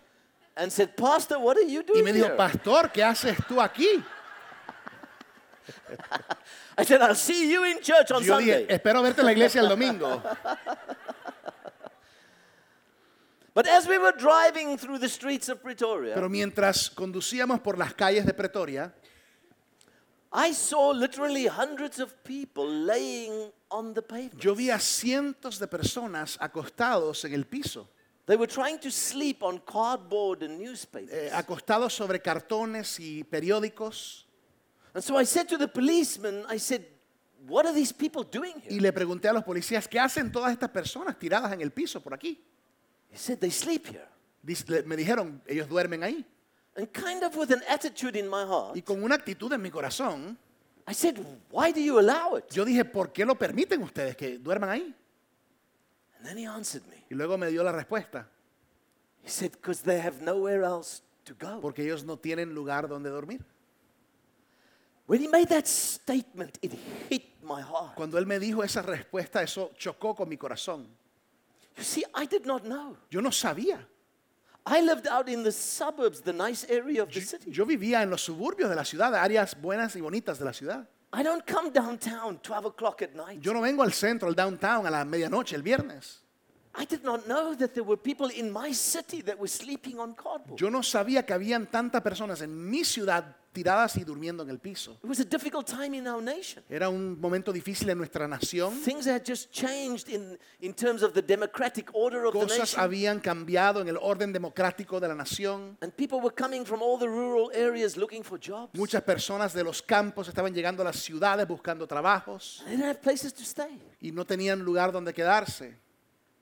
and 0.55 0.71
said, 0.71 0.89
Pastor, 0.95 1.37
what 1.39 1.55
are 1.57 1.65
you 1.65 1.79
y 1.81 1.83
doing 1.83 2.03
me 2.03 2.11
dijo, 2.13 2.25
here? 2.27 2.35
pastor, 2.35 2.91
¿qué 2.91 3.03
haces 3.03 3.37
tú 3.47 3.61
aquí? 3.61 3.87
I 6.77 6.83
said, 6.85 7.01
I'll 7.01 7.15
see 7.15 7.51
you 7.51 7.63
in 7.65 7.79
church 7.81 8.11
on 8.11 8.23
Yo 8.23 8.35
Sunday. 8.37 8.63
dije, 8.63 8.73
espero 8.73 9.01
verte 9.01 9.21
en 9.21 9.25
la 9.27 9.31
iglesia 9.33 9.61
el 9.61 9.69
domingo. 9.69 10.21
But 13.53 13.67
as 13.67 13.85
we 13.87 13.97
were 13.97 14.13
driving 14.17 14.77
through 14.77 14.99
the 14.99 15.09
streets 15.09 15.49
of 15.49 15.61
Pretoria, 15.61 16.13
Pero 16.15 16.29
mientras 16.29 16.89
conducíamos 16.89 17.61
por 17.61 17.77
las 17.77 17.93
calles 17.93 18.25
de 18.25 18.33
Pretoria, 18.33 18.93
I 20.33 20.53
saw 20.53 20.91
literally 20.93 21.47
hundreds 21.47 21.99
of 21.99 22.13
people 22.23 22.65
laying 22.65 23.51
on 23.69 23.93
the 23.93 24.01
pavement. 24.01 24.39
yo 24.41 24.55
vi 24.55 24.69
a 24.69 24.79
cientos 24.79 25.59
de 25.59 25.67
personas 25.67 26.37
acostados 26.39 27.25
en 27.25 27.33
el 27.33 27.45
piso, 27.45 27.89
They 28.27 28.37
were 28.37 28.47
trying 28.47 28.79
to 28.79 28.91
sleep 28.91 29.43
on 29.43 29.59
cardboard 29.59 30.43
and 30.43 30.57
newspapers. 30.57 31.11
eh, 31.11 31.29
acostados 31.33 31.91
sobre 31.93 32.21
cartones 32.21 32.97
y 32.99 33.23
periódicos. 33.25 34.25
And 34.93 35.03
so 35.03 35.17
I 35.17 35.25
said 35.25 35.49
to 35.49 35.57
the 35.57 35.67
policeman, 35.67 36.45
I 36.47 36.57
said, 36.57 36.85
what 37.47 37.65
are 37.65 37.73
these 37.73 37.91
people 37.91 38.23
doing 38.23 38.53
Y 38.69 38.75
here? 38.75 38.81
le 38.81 38.93
pregunté 38.93 39.27
a 39.27 39.33
los 39.33 39.43
policías, 39.43 39.87
¿qué 39.89 39.99
hacen 39.99 40.31
todas 40.31 40.53
estas 40.53 40.69
personas 40.69 41.17
tiradas 41.19 41.51
en 41.51 41.59
el 41.61 41.71
piso 41.71 41.99
por 41.99 42.13
aquí? 42.13 42.39
He 43.11 43.17
said, 43.17 43.39
they 43.39 43.51
sleep 43.51 43.87
here. 43.87 44.07
Dice- 44.43 44.83
Me 44.85 44.95
dijeron, 44.95 45.41
ellos 45.45 45.67
duermen 45.67 46.03
ahí. 46.03 46.25
And 46.75 46.87
kind 46.93 47.23
of 47.23 47.35
with 47.35 47.51
an 47.51 47.61
attitude 47.67 48.15
in 48.17 48.29
my 48.29 48.43
heart, 48.45 48.75
Y 48.77 48.81
con 48.81 49.03
una 49.03 49.15
actitud 49.15 49.51
en 49.53 49.61
mi 49.61 49.69
corazón, 49.69 50.37
I 50.87 50.93
said, 50.93 51.17
why 51.51 51.71
do 51.71 51.79
you 51.81 51.99
allow 51.99 52.37
it? 52.37 52.45
yo 52.51 52.63
dije, 52.65 52.85
¿por 52.85 53.11
qué 53.11 53.25
lo 53.25 53.35
permiten 53.35 53.83
ustedes 53.83 54.15
que 54.15 54.37
duerman 54.39 54.69
ahí? 54.69 54.95
And 56.17 56.25
then 56.25 56.37
he 56.37 56.45
answered 56.47 56.83
me. 56.89 57.03
Y 57.09 57.15
luego 57.15 57.37
me 57.37 57.49
dio 57.49 57.61
la 57.63 57.71
respuesta, 57.73 58.27
He 59.23 59.29
said, 59.29 59.51
because 59.51 59.83
they 59.83 59.99
have 59.99 60.21
nowhere 60.23 60.63
else 60.63 61.01
to 61.25 61.35
go. 61.35 61.59
porque 61.61 61.83
ellos 61.83 62.03
no 62.05 62.17
tienen 62.17 62.53
lugar 62.55 62.87
donde 62.87 63.09
dormir. 63.09 63.43
When 65.07 65.21
he 65.21 65.27
made 65.27 65.47
that 65.49 65.67
statement, 65.67 66.57
it 66.61 66.71
hit 67.09 67.23
my 67.43 67.61
heart. 67.61 67.95
Cuando 67.95 68.17
él 68.17 68.25
me 68.25 68.39
dijo 68.39 68.63
esa 68.63 68.81
respuesta, 68.81 69.43
eso 69.43 69.71
chocó 69.77 70.15
con 70.15 70.29
mi 70.29 70.37
corazón. 70.37 70.87
You 71.81 71.85
see, 71.85 72.03
I 72.13 72.27
did 72.27 72.45
not 72.45 72.63
know. 72.63 72.95
Yo 73.09 73.21
no 73.21 73.31
sabía. 73.31 73.79
I 74.67 74.81
lived 74.81 75.07
out 75.07 75.27
in 75.27 75.41
the 75.41 75.51
suburbs, 75.51 76.21
the 76.21 76.31
nice 76.31 76.63
area 76.69 77.01
of 77.01 77.11
the 77.11 77.21
city. 77.21 77.49
yo 77.49 77.65
vivía 77.65 78.03
en 78.03 78.11
los 78.11 78.21
suburbios 78.21 78.69
de 78.69 78.75
la 78.75 78.85
ciudad, 78.85 79.15
áreas 79.15 79.59
buenas 79.59 79.95
y 79.95 80.01
bonitas 80.01 80.37
de 80.37 80.45
la 80.45 80.53
ciudad. 80.53 80.87
I 81.11 81.23
don't 81.23 81.43
come 81.45 81.71
downtown 81.71 82.37
12 82.43 82.65
o'clock 82.65 83.01
at 83.01 83.15
night. 83.15 83.41
Yo 83.41 83.51
no 83.51 83.61
vengo 83.61 83.81
al 83.81 83.93
centro, 83.93 84.27
al 84.27 84.35
downtown, 84.35 84.85
a 84.85 84.91
la 84.91 85.03
medianoche, 85.03 85.55
el 85.55 85.63
viernes. 85.63 86.21
I 86.75 86.85
did 86.85 87.03
not 87.03 87.25
know 87.25 87.55
that 87.55 87.73
there 87.73 87.83
were 87.83 87.97
people 87.97 88.29
in 88.29 88.51
my 88.51 88.71
city 88.71 89.23
that 89.23 89.39
were 89.39 89.49
sleeping 89.49 89.99
on 89.99 90.13
cardboard. 90.13 90.59
Yo 90.59 90.69
no 90.69 90.83
sabía 90.83 91.25
que 91.25 91.33
habían 91.33 91.65
tantas 91.65 92.03
personas 92.03 92.43
en 92.43 92.69
mi 92.69 92.83
ciudad 92.83 93.35
tiradas 93.51 93.97
y 93.97 94.03
durmiendo 94.03 94.43
en 94.43 94.49
el 94.49 94.59
piso. 94.59 94.97
It 95.03 95.09
was 95.09 95.19
a 95.19 95.25
difficult 95.25 95.67
time 95.67 95.95
in 95.97 96.07
our 96.07 96.21
nation. 96.21 96.63
Era 96.69 96.89
un 96.89 97.19
momento 97.19 97.51
difícil 97.51 97.89
en 97.89 97.97
nuestra 97.97 98.27
nación. 98.27 98.79
Things 98.83 99.05
had 99.07 99.23
just 99.25 99.51
changed 99.51 100.09
in, 100.09 100.37
in 100.61 100.73
terms 100.73 101.03
of 101.03 101.13
the 101.13 101.21
democratic 101.21 101.89
order 101.93 102.25
of 102.25 102.33
the 102.33 102.39
Cosas 102.39 102.59
nation. 102.59 102.79
habían 102.81 103.19
cambiado 103.19 103.81
en 103.81 103.87
el 103.89 103.97
orden 103.97 104.31
democrático 104.33 104.99
de 104.99 105.07
la 105.07 105.15
nación. 105.15 105.77
And 105.81 105.91
people 105.95 106.19
were 106.21 106.33
coming 106.33 106.65
from 106.65 106.81
all 106.81 106.97
the 106.97 107.07
rural 107.07 107.51
areas 107.53 107.97
looking 107.97 108.23
for 108.23 108.39
jobs. 108.39 108.73
Muchas 108.77 109.01
personas 109.03 109.53
de 109.53 109.63
los 109.63 109.81
campos 109.81 110.27
estaban 110.27 110.53
llegando 110.53 110.81
a 110.81 110.85
las 110.85 110.97
ciudades 110.97 111.47
buscando 111.47 111.87
trabajos 111.87 112.61
They 112.65 112.77
didn't 112.77 112.85
have 112.89 113.01
places 113.01 113.33
to 113.33 113.43
stay. 113.43 113.79
y 114.01 114.11
no 114.11 114.25
tenían 114.25 114.59
lugar 114.63 114.91
donde 114.91 115.13
quedarse. 115.13 115.75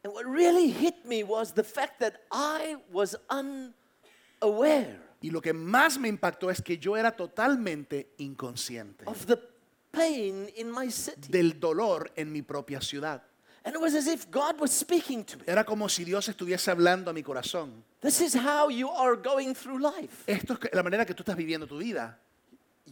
And 0.03 0.13
what 0.13 0.25
really 0.25 0.71
hit 0.71 1.03
me 1.05 1.23
was 1.23 1.51
the 1.53 1.63
fact 1.63 1.99
that 1.99 2.21
I 2.31 2.77
was 2.91 3.17
unaware 4.41 4.99
Y 5.21 5.31
lo 5.31 5.41
que 5.41 5.51
más 5.53 5.97
me 5.99 6.07
impactó 6.07 6.49
es 6.49 6.61
que 6.61 6.77
yo 6.77 6.95
era 6.95 7.11
totalmente 7.15 8.13
inconsciente 8.19 9.03
of 9.05 9.25
the 9.25 9.37
pain 9.91 10.49
in 10.55 10.71
my 10.71 10.89
city. 10.91 11.27
del 11.29 11.59
dolor 11.59 12.11
en 12.15 12.31
mi 12.31 12.41
propia 12.41 12.79
ciudad. 12.81 13.21
And 13.65 13.75
it 13.75 13.81
was 13.81 13.93
as 13.93 14.07
if 14.07 14.27
God 14.31 14.59
was 14.59 14.71
speaking 14.71 15.25
to 15.25 15.37
me. 15.37 15.43
Era 15.45 15.65
como 15.65 15.89
si 15.89 16.05
Dios 16.05 16.29
estuviese 16.29 16.71
hablando 16.71 17.11
a 17.11 17.13
mi 17.13 17.21
corazón. 17.21 17.83
This 18.01 18.21
is 18.21 18.33
how 18.35 18.69
you 18.69 18.89
are 18.89 19.17
going 19.17 19.53
through 19.53 19.79
life. 19.79 20.23
Esto 20.25 20.53
es 20.61 20.69
la 20.73 20.81
manera 20.83 21.05
que 21.05 21.13
tú 21.13 21.23
estás 21.23 21.35
viviendo 21.35 21.67
tu 21.67 21.77
vida. 21.77 22.17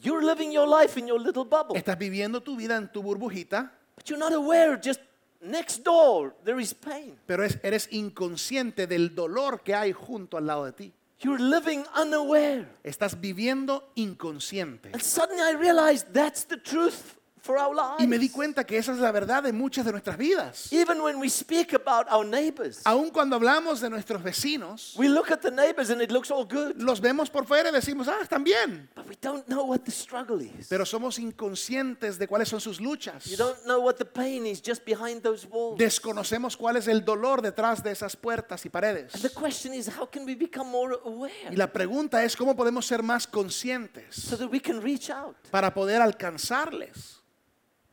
You're 0.02 0.22
living 0.24 0.52
your 0.52 0.68
life 0.68 1.00
in 1.00 1.08
your 1.08 1.20
little 1.20 1.46
bubble, 1.46 1.78
Estás 1.80 1.98
viviendo 1.98 2.42
tu 2.44 2.56
vida 2.58 2.76
en 2.76 2.92
tu 2.92 3.02
burbujita, 3.02 3.72
but 3.96 4.06
you're 4.10 4.20
not 4.20 4.34
aware 4.34 4.78
just 4.78 5.00
next 5.42 5.84
door 5.84 6.36
there 6.44 6.60
is 6.62 6.74
pain. 6.74 7.18
pero 7.26 7.44
es- 7.46 7.58
eres 7.63 7.88
inconsciente 7.92 8.86
del 8.86 9.16
dolor 9.16 9.63
que 9.63 9.74
hay 9.74 9.94
junto 9.94 10.38
al 10.38 10.46
lado 10.46 10.66
de 10.66 10.74
ti. 10.74 10.94
You're 11.19 11.39
living 11.39 11.84
unaware. 11.95 12.67
Estás 12.84 13.19
viviendo 13.19 13.91
inconsciente. 13.95 14.91
And 14.93 15.01
suddenly 15.01 15.41
I 15.41 15.53
realized 15.53 16.13
that's 16.13 16.45
the 16.45 16.58
truth 16.58 17.17
for 17.41 17.58
our 17.58 17.73
lives. 17.76 18.00
Y 18.04 18.08
me 18.08 18.17
di 18.17 18.30
cuenta 18.30 18.63
que 18.65 18.78
esa 18.78 18.91
es 18.93 19.00
la 19.00 19.12
verdad 19.12 19.43
de 19.43 19.54
muchas 19.54 19.86
de 19.86 19.91
nuestras 19.91 20.17
vidas. 20.17 20.71
Even 20.71 21.02
when 21.02 21.19
we 21.19 21.30
speak 21.30 21.73
about 21.73 22.08
our 22.12 22.26
neighbors, 22.26 22.82
Aun 22.86 23.10
cuando 23.10 23.36
hablamos 23.36 23.80
de 23.82 23.89
nuestros 23.89 24.21
vecinos, 24.23 24.93
we 24.97 25.08
look 25.08 25.32
at 25.32 25.41
the 25.41 25.52
neighbors 25.52 25.89
and 25.89 26.02
it 26.02 26.12
looks 26.12 26.32
all 26.32 26.45
good, 26.45 26.76
los 26.82 27.00
vemos 27.00 27.30
por 27.30 27.45
fuera 27.45 27.69
y 27.69 27.71
decimos, 27.71 28.08
ah, 28.08 28.19
están 28.21 28.43
bien. 28.43 28.89
but 28.95 29.08
we 29.08 29.15
don't 29.21 29.45
know 29.47 29.63
what 29.65 29.82
the 29.86 29.91
struggle 29.91 30.41
is. 30.41 30.67
Pero 30.67 30.86
somos 30.86 31.19
inconscientes 31.19 32.17
de 32.17 32.28
cuáles 32.28 32.50
son 32.50 32.60
sus 32.60 32.80
luchas. 32.80 33.26
You 33.26 33.38
don't 33.38 33.63
know 33.65 33.80
what 33.82 33.95
the 33.97 34.06
pain 34.06 34.45
is 34.45 34.62
just 34.62 34.84
behind 34.86 35.21
those 35.21 35.47
walls. 35.47 35.78
Desconocemos 35.78 36.58
cuál 36.58 36.78
es 36.78 36.88
el 36.88 37.04
dolor 37.06 37.41
detrás 37.41 37.84
de 37.84 37.91
esas 37.91 38.15
puertas 38.15 38.65
y 38.65 38.67
And 38.67 38.71
paredes. 38.73 39.21
the 39.21 39.30
question 39.30 39.73
is, 39.73 39.88
how 39.88 40.06
can 40.10 40.26
we 40.26 40.36
become 40.36 40.69
more 40.69 40.95
Y 41.06 41.08
aware 41.08 41.56
la 41.56 41.71
pregunta 41.71 42.23
es 42.23 42.36
cómo 42.36 42.56
podemos 42.56 42.86
ser 42.86 43.04
más 43.04 43.28
conscientes 43.28 44.15
so 44.15 44.38
that 44.38 44.52
we 44.52 44.60
can 44.60 44.82
reach 44.82 45.10
out 45.10 45.36
para 45.52 45.73
poder 45.73 46.02
alcanzarles 46.02 47.21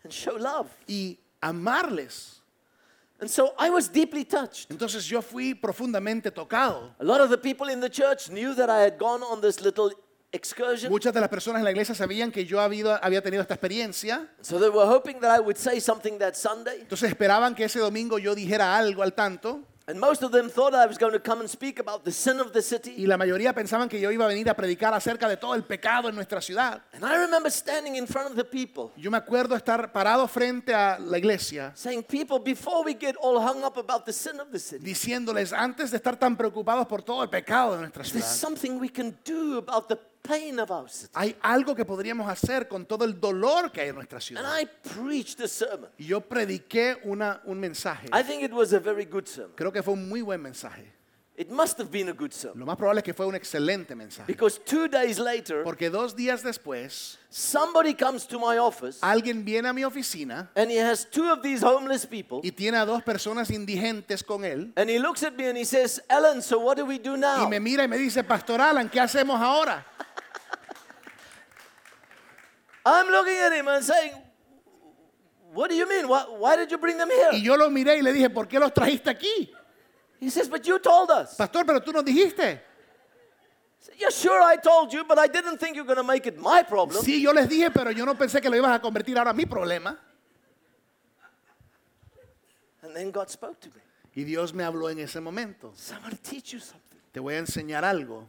and 0.04 0.12
show 0.12 0.36
love? 0.36 0.68
y 0.86 1.18
amarles. 1.42 2.40
And 3.20 3.30
so 3.30 3.54
I 3.58 3.70
was 3.70 3.88
deeply 3.88 4.24
touched. 4.24 4.70
Entonces 4.70 5.08
yo 5.08 5.22
fui 5.22 5.54
profundamente 5.54 6.30
tocado. 6.30 6.94
A 6.98 7.04
lot 7.04 7.20
of 7.20 7.30
the 7.30 7.38
people 7.38 7.68
in 7.68 7.80
the 7.80 7.88
church 7.88 8.28
knew 8.28 8.54
that 8.54 8.68
I 8.68 8.82
had 8.82 8.98
gone 8.98 9.22
on 9.22 9.40
this 9.40 9.60
little 9.60 9.90
excursion. 10.32 10.90
Muchas 10.90 11.14
de 11.14 11.20
las 11.20 11.28
personas 11.28 11.60
en 11.60 11.64
la 11.64 11.70
iglesia 11.70 11.94
sabían 11.94 12.32
que 12.32 12.44
yo 12.44 12.60
había, 12.60 12.96
había 12.96 13.22
tenido 13.22 13.40
esta 13.40 13.54
experiencia. 13.54 14.28
So 14.42 14.58
they 14.58 14.68
were 14.68 14.86
hoping 14.86 15.20
that 15.20 15.30
I 15.30 15.40
would 15.40 15.56
say 15.56 15.80
something 15.80 16.18
that 16.18 16.34
Sunday. 16.34 16.80
Entonces 16.80 17.08
esperaban 17.10 17.54
que 17.54 17.64
ese 17.64 17.78
domingo 17.78 18.18
yo 18.18 18.34
dijera 18.34 18.76
algo 18.76 19.02
al 19.02 19.14
tanto. 19.14 19.62
And 19.86 20.00
most 20.00 20.22
of 20.22 20.32
them 20.32 20.48
thought 20.48 20.72
I 20.74 20.86
was 20.86 20.96
going 20.96 21.12
to 21.12 21.20
come 21.20 21.40
and 21.40 21.48
speak 21.50 21.78
about 21.78 22.04
the 22.04 22.10
sin 22.10 22.40
of 22.40 22.52
the 22.52 22.60
Y 22.60 22.62
city. 22.62 23.06
la 23.06 23.18
mayoría 23.18 23.52
pensaban 23.52 23.86
que 23.88 24.00
yo 24.00 24.10
iba 24.10 24.24
a 24.24 24.28
venir 24.28 24.48
a 24.48 24.54
predicar 24.56 24.94
acerca 24.94 25.28
de 25.28 25.36
todo 25.36 25.52
el 25.54 25.62
pecado 25.64 26.08
en 26.08 26.14
nuestra 26.14 26.40
ciudad. 26.40 26.80
And 26.94 27.04
I 27.04 27.16
remember 27.18 27.50
standing 27.50 27.96
in 27.96 28.06
front 28.06 28.30
of 28.30 28.36
the 28.36 28.44
people 28.44 28.92
Yo 28.96 29.10
me 29.10 29.18
acuerdo 29.18 29.54
estar 29.54 29.92
parado 29.92 30.26
frente 30.26 30.72
a 30.72 30.98
la 30.98 31.18
iglesia 31.18 31.72
saying, 31.74 32.02
People, 32.04 32.38
before 32.38 32.82
we 32.82 32.94
get 32.94 33.14
all 33.20 33.38
hung 33.38 33.62
up 33.62 33.76
about 33.76 34.06
the 34.06 34.12
sin 34.12 34.40
of 34.40 34.50
the 34.50 34.58
city, 34.58 34.82
diciéndoles 34.82 35.52
antes 35.52 35.90
de 35.90 35.98
estar 35.98 36.16
tan 36.18 36.34
preocupados 36.36 36.86
por 36.86 37.02
todo 37.02 37.22
el 37.22 37.28
pecado 37.28 37.72
de 37.74 37.80
nuestra 37.80 38.02
there's 38.04 38.24
ciudad. 38.24 38.26
something 38.26 38.80
we 38.80 38.88
can 38.88 39.14
do 39.24 39.58
about 39.58 39.88
the 39.88 39.98
pain 40.26 40.58
of 40.58 40.70
our 40.70 40.88
city. 40.88 41.12
Hay 41.14 41.36
algo 41.42 41.74
que 41.74 41.84
podríamos 41.84 42.28
hacer 42.28 42.66
con 42.66 42.86
todo 42.86 43.04
el 43.04 43.20
dolor 43.20 43.70
que 43.70 43.82
hay 43.82 43.88
en 43.90 43.94
nuestra 43.96 44.16
And 44.16 44.24
ciudad. 44.24 44.58
I 44.60 44.66
preached 44.66 45.40
a 45.40 45.48
sermon. 45.48 45.90
Y 45.98 46.06
yo 46.06 46.20
prediqué 46.20 46.98
una, 47.04 47.40
un 47.44 47.60
mensaje. 47.60 48.08
I 48.12 48.22
think 48.22 48.42
it 48.42 48.52
was 48.52 48.72
a 48.72 48.80
very 48.80 49.04
good 49.04 49.26
sermon. 49.26 49.52
Creo 49.54 49.70
que 49.72 49.82
fue 49.82 49.92
un 49.94 50.08
muy 50.08 50.22
buen 50.22 50.40
mensaje. 50.40 50.92
It 51.36 51.50
must 51.50 51.80
have 51.80 51.90
been 51.90 52.08
a 52.08 52.12
good 52.12 52.30
sermon. 52.32 52.60
Lo 52.60 52.64
más 52.66 52.76
probable 52.76 53.00
es 53.00 53.04
que 53.04 53.12
fue 53.12 53.26
un 53.26 53.34
excelente 53.34 53.96
mensaje. 53.96 54.24
Because 54.28 54.60
two 54.64 54.86
days 54.86 55.18
later, 55.18 55.64
Porque 55.64 55.90
dos 55.90 56.14
días 56.14 56.44
después, 56.44 57.18
somebody 57.28 57.92
comes 57.92 58.24
to 58.28 58.38
my 58.38 58.56
office 58.56 59.00
alguien 59.02 59.44
viene 59.44 59.68
a 59.68 59.72
mi 59.72 59.82
oficina 59.82 60.48
and 60.54 60.70
he 60.70 60.78
has 60.78 61.04
two 61.04 61.28
of 61.32 61.42
these 61.42 61.60
homeless 61.60 62.06
people. 62.06 62.38
y 62.44 62.52
tiene 62.52 62.76
a 62.76 62.84
dos 62.86 63.02
personas 63.02 63.50
indigentes 63.50 64.22
con 64.22 64.44
él. 64.44 64.72
And 64.76 64.88
he 64.88 65.00
looks 65.00 65.24
at 65.24 65.34
me 65.34 65.48
and 65.48 65.58
he 65.58 65.64
says, 65.64 66.00
so 66.40 66.60
what 66.60 66.76
do 66.76 66.86
we 66.86 67.00
do 67.00 67.14
Y 67.14 67.18
now? 67.18 67.48
me 67.48 67.58
mira 67.58 67.82
y 67.82 67.88
me 67.88 67.98
dice, 67.98 68.22
Pastor 68.22 68.60
Alan, 68.60 68.88
¿qué 68.88 69.00
hacemos 69.00 69.40
ahora? 69.40 69.84
I'm 72.84 73.06
looking 73.10 73.36
at 73.38 73.52
him 73.52 73.68
and 73.68 73.82
saying, 73.84 74.12
What 75.52 75.70
do 75.70 75.76
you 75.76 75.88
mean? 75.88 76.08
Why, 76.08 76.24
why 76.36 76.56
did 76.56 76.70
you 76.70 76.78
bring 76.78 76.98
them 76.98 77.08
Y 77.10 77.14
here? 77.14 77.40
yo 77.44 77.54
lo 77.56 77.70
miré 77.70 77.96
y 77.98 78.02
le 78.02 78.12
dije, 78.12 78.28
¿por 78.32 78.46
qué 78.46 78.58
los 78.58 78.72
trajiste 78.72 79.06
aquí? 79.10 79.50
He 80.20 80.28
says, 80.30 80.48
But 80.48 80.66
you 80.66 80.78
told 80.78 81.10
us. 81.10 81.36
Pastor, 81.36 81.64
pero 81.64 81.80
tú 81.80 81.92
nos 81.92 82.04
dijiste. 82.04 82.60
Yeah, 83.98 84.08
sure, 84.10 84.42
I 84.42 84.56
told 84.56 84.92
you, 84.92 85.04
but 85.04 85.18
I 85.18 85.26
didn't 85.28 85.58
think 85.58 85.76
you're 85.76 85.84
going 85.84 85.98
to 85.98 86.02
make 86.02 86.26
it 86.26 86.38
my 86.38 86.62
problem. 86.62 87.04
Sí, 87.04 87.20
yo 87.22 87.32
les 87.32 87.46
dije, 87.48 87.70
pero 87.72 87.90
yo 87.90 88.04
no 88.04 88.14
pensé 88.14 88.40
que 88.40 88.48
lo 88.50 88.56
ibas 88.56 88.74
a 88.74 88.80
convertir 88.80 89.16
ahora 89.18 89.30
en 89.30 89.36
mi 89.36 89.44
problema. 89.44 89.96
And 92.82 92.94
then 92.94 93.10
God 93.10 93.30
spoke 93.30 93.60
to 93.60 93.68
me. 93.68 93.80
Y 94.16 94.24
Dios 94.24 94.52
me 94.52 94.64
habló 94.64 94.90
en 94.90 94.98
ese 94.98 95.20
momento. 95.20 95.72
So 95.76 95.94
to 96.10 96.16
teach 96.16 96.52
you 96.52 96.60
something. 96.60 96.98
Te 97.12 97.20
voy 97.20 97.34
a 97.34 97.38
enseñar 97.38 97.84
algo. 97.84 98.28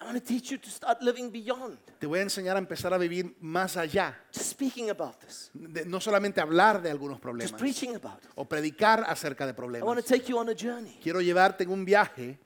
I 0.00 0.04
want 0.04 0.18
to 0.18 0.24
teach 0.24 0.50
you 0.50 0.58
to 0.58 0.68
start 0.70 1.00
living 1.02 1.30
beyond 1.30 1.78
Te 1.98 2.06
voy 2.06 2.18
a 2.18 2.22
enseñar 2.22 2.56
a 2.56 2.58
empezar 2.58 2.92
a 2.92 2.98
vivir 2.98 3.34
más 3.40 3.76
allá. 3.76 4.14
just 4.32 4.50
speaking 4.50 4.90
about 4.90 5.18
this, 5.20 5.50
De- 5.54 5.84
no 5.86 6.00
solamente 6.00 6.40
hablar 6.40 6.82
de 6.82 6.90
algunos 6.90 7.16
just 7.16 7.22
problemas 7.22 7.52
preaching 7.52 7.96
about 7.96 8.22
it. 8.22 8.30
o 8.34 8.44
predicar 8.46 9.04
acerca 9.08 9.46
de 9.46 9.52
I 9.52 9.54
want 9.54 9.56
to 9.56 9.62
problemas. 9.62 10.04
take 10.04 10.24
you 10.30 10.38
on 10.38 10.48
a 10.50 10.54
journey. 10.54 10.98
Quiero 11.02 11.20
llevarte 11.20 11.64
en 11.64 11.70
un 11.70 11.84
viaje. 11.84 12.38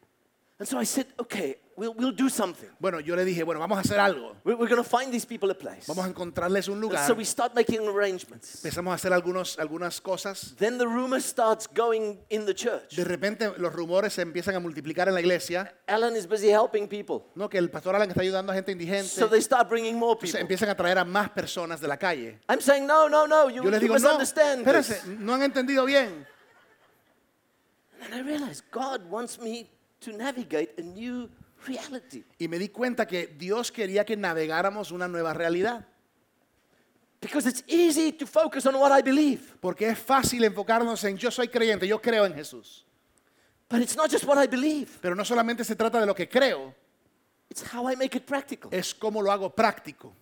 And 0.61 0.69
so 0.69 0.79
I 0.79 0.85
said, 0.85 1.07
Okay, 1.19 1.57
we'll, 1.75 1.95
we'll 1.95 2.13
do 2.13 2.29
something. 2.29 2.69
Bueno, 2.79 3.01
yo 3.01 3.17
le 3.17 3.25
dije, 3.25 3.43
bueno, 3.45 3.61
vamos 3.61 3.79
a 3.79 3.81
hacer 3.81 3.99
algo. 3.99 4.37
We're, 4.45 4.57
we're 4.57 4.69
going 4.69 4.83
to 4.83 4.85
find 4.89 5.11
these 5.11 5.25
people 5.25 5.51
a 5.51 5.55
place. 5.55 5.87
Vamos 5.89 6.05
a 6.05 6.09
encontrarles 6.09 6.69
un 6.69 6.75
And 6.75 6.83
lugar. 6.83 7.07
so 7.07 7.15
we 7.15 7.25
start 7.25 7.55
making 7.55 7.89
arrangements. 7.89 8.57
Empezamos 8.63 8.93
a 8.93 8.97
hacer 8.97 9.11
algunos, 9.15 9.59
algunas 9.59 10.03
cosas. 10.03 10.55
Then 10.59 10.77
the 10.77 10.87
rumor 10.87 11.19
starts 11.23 11.67
going 11.67 12.19
in 12.29 12.45
the 12.45 12.53
church. 12.53 12.95
De 12.95 13.05
repente 13.05 13.51
los 13.57 13.73
rumores 13.73 14.13
se 14.13 14.21
empiezan 14.21 14.55
a 14.55 14.61
multiplicar 14.61 15.09
en 15.09 15.15
la 15.15 15.21
iglesia. 15.21 15.75
Alan 15.89 16.15
is 16.15 16.29
busy 16.29 16.49
helping 16.51 16.87
people. 16.87 17.23
No, 17.35 17.49
que 17.49 17.57
el 17.57 17.71
pastor 17.71 17.97
Alan 17.97 18.11
está 18.11 18.21
ayudando 18.21 18.53
a 18.53 18.55
gente 18.55 18.71
indigente. 18.71 19.09
So 19.09 19.29
they 19.31 19.41
start 19.41 19.71
bringing 19.71 19.97
more 19.99 20.15
people. 20.21 20.39
empiezan 20.39 20.69
a 20.69 20.75
traer 20.77 20.99
a 20.99 21.07
más 21.07 21.31
personas 21.31 21.81
de 21.81 21.89
la 21.89 21.97
calle. 21.97 22.39
I'm 22.51 22.61
saying, 22.61 22.87
no, 22.87 23.09
no, 23.09 23.27
no, 23.27 23.49
you, 23.49 23.63
Yo 23.65 23.71
les 23.71 23.81
you 23.81 23.89
digo, 23.89 23.95
no, 23.95 24.01
misunderstand 24.19 24.61
espérense, 24.61 25.07
no 25.07 25.33
han 25.33 25.43
entendido 25.43 25.87
bien. 25.87 26.27
And 28.03 28.15
I 28.15 28.21
realized 28.21 28.65
God 28.71 29.09
wants 29.11 29.39
me 29.39 29.71
to 30.01 30.13
navigate 30.13 30.75
a 30.79 30.83
new 30.83 31.29
reality. 31.67 32.25
Y 32.39 32.49
me 32.49 32.59
di 32.59 32.69
cuenta 32.69 33.07
que 33.07 33.27
Dios 33.27 33.71
quería 33.71 34.05
que 34.05 34.17
navegáramos 34.17 34.91
una 34.93 35.07
nueva 35.09 35.33
realidad. 35.35 35.87
Because 37.21 37.47
it's 37.47 37.63
easy 37.67 38.13
to 38.13 38.27
focus 38.27 38.65
on 38.67 38.75
what 38.77 38.91
I 38.91 39.03
believe. 39.03 39.57
Porque 39.61 39.89
es 39.89 39.99
fácil 39.99 40.43
enfocarnos 40.45 41.05
en 41.05 41.19
yo 41.19 41.31
soy 41.31 41.49
creyente, 41.49 41.87
yo 41.87 42.01
creo 42.01 42.25
en 42.25 42.33
Jesús. 42.35 42.85
But 43.69 43.83
it's 43.83 43.95
not 43.95 44.11
just 44.11 44.25
what 44.25 44.39
I 44.43 44.47
believe, 44.49 44.99
Pero 45.01 45.15
no 45.15 45.23
solamente 45.25 45.63
se 45.65 45.77
trata 45.77 46.01
de 46.01 46.07
lo 46.07 46.15
que 46.15 46.29
creo, 46.29 46.75
it's 47.51 47.63
how 47.63 47.87
I 47.89 47.95
make 47.95 48.17
it 48.17 48.25
practical. 48.27 48.71
es 48.73 48.95
cómo 48.95 49.23
lo 49.23 49.31
hago 49.31 49.55
práctico, 49.55 50.13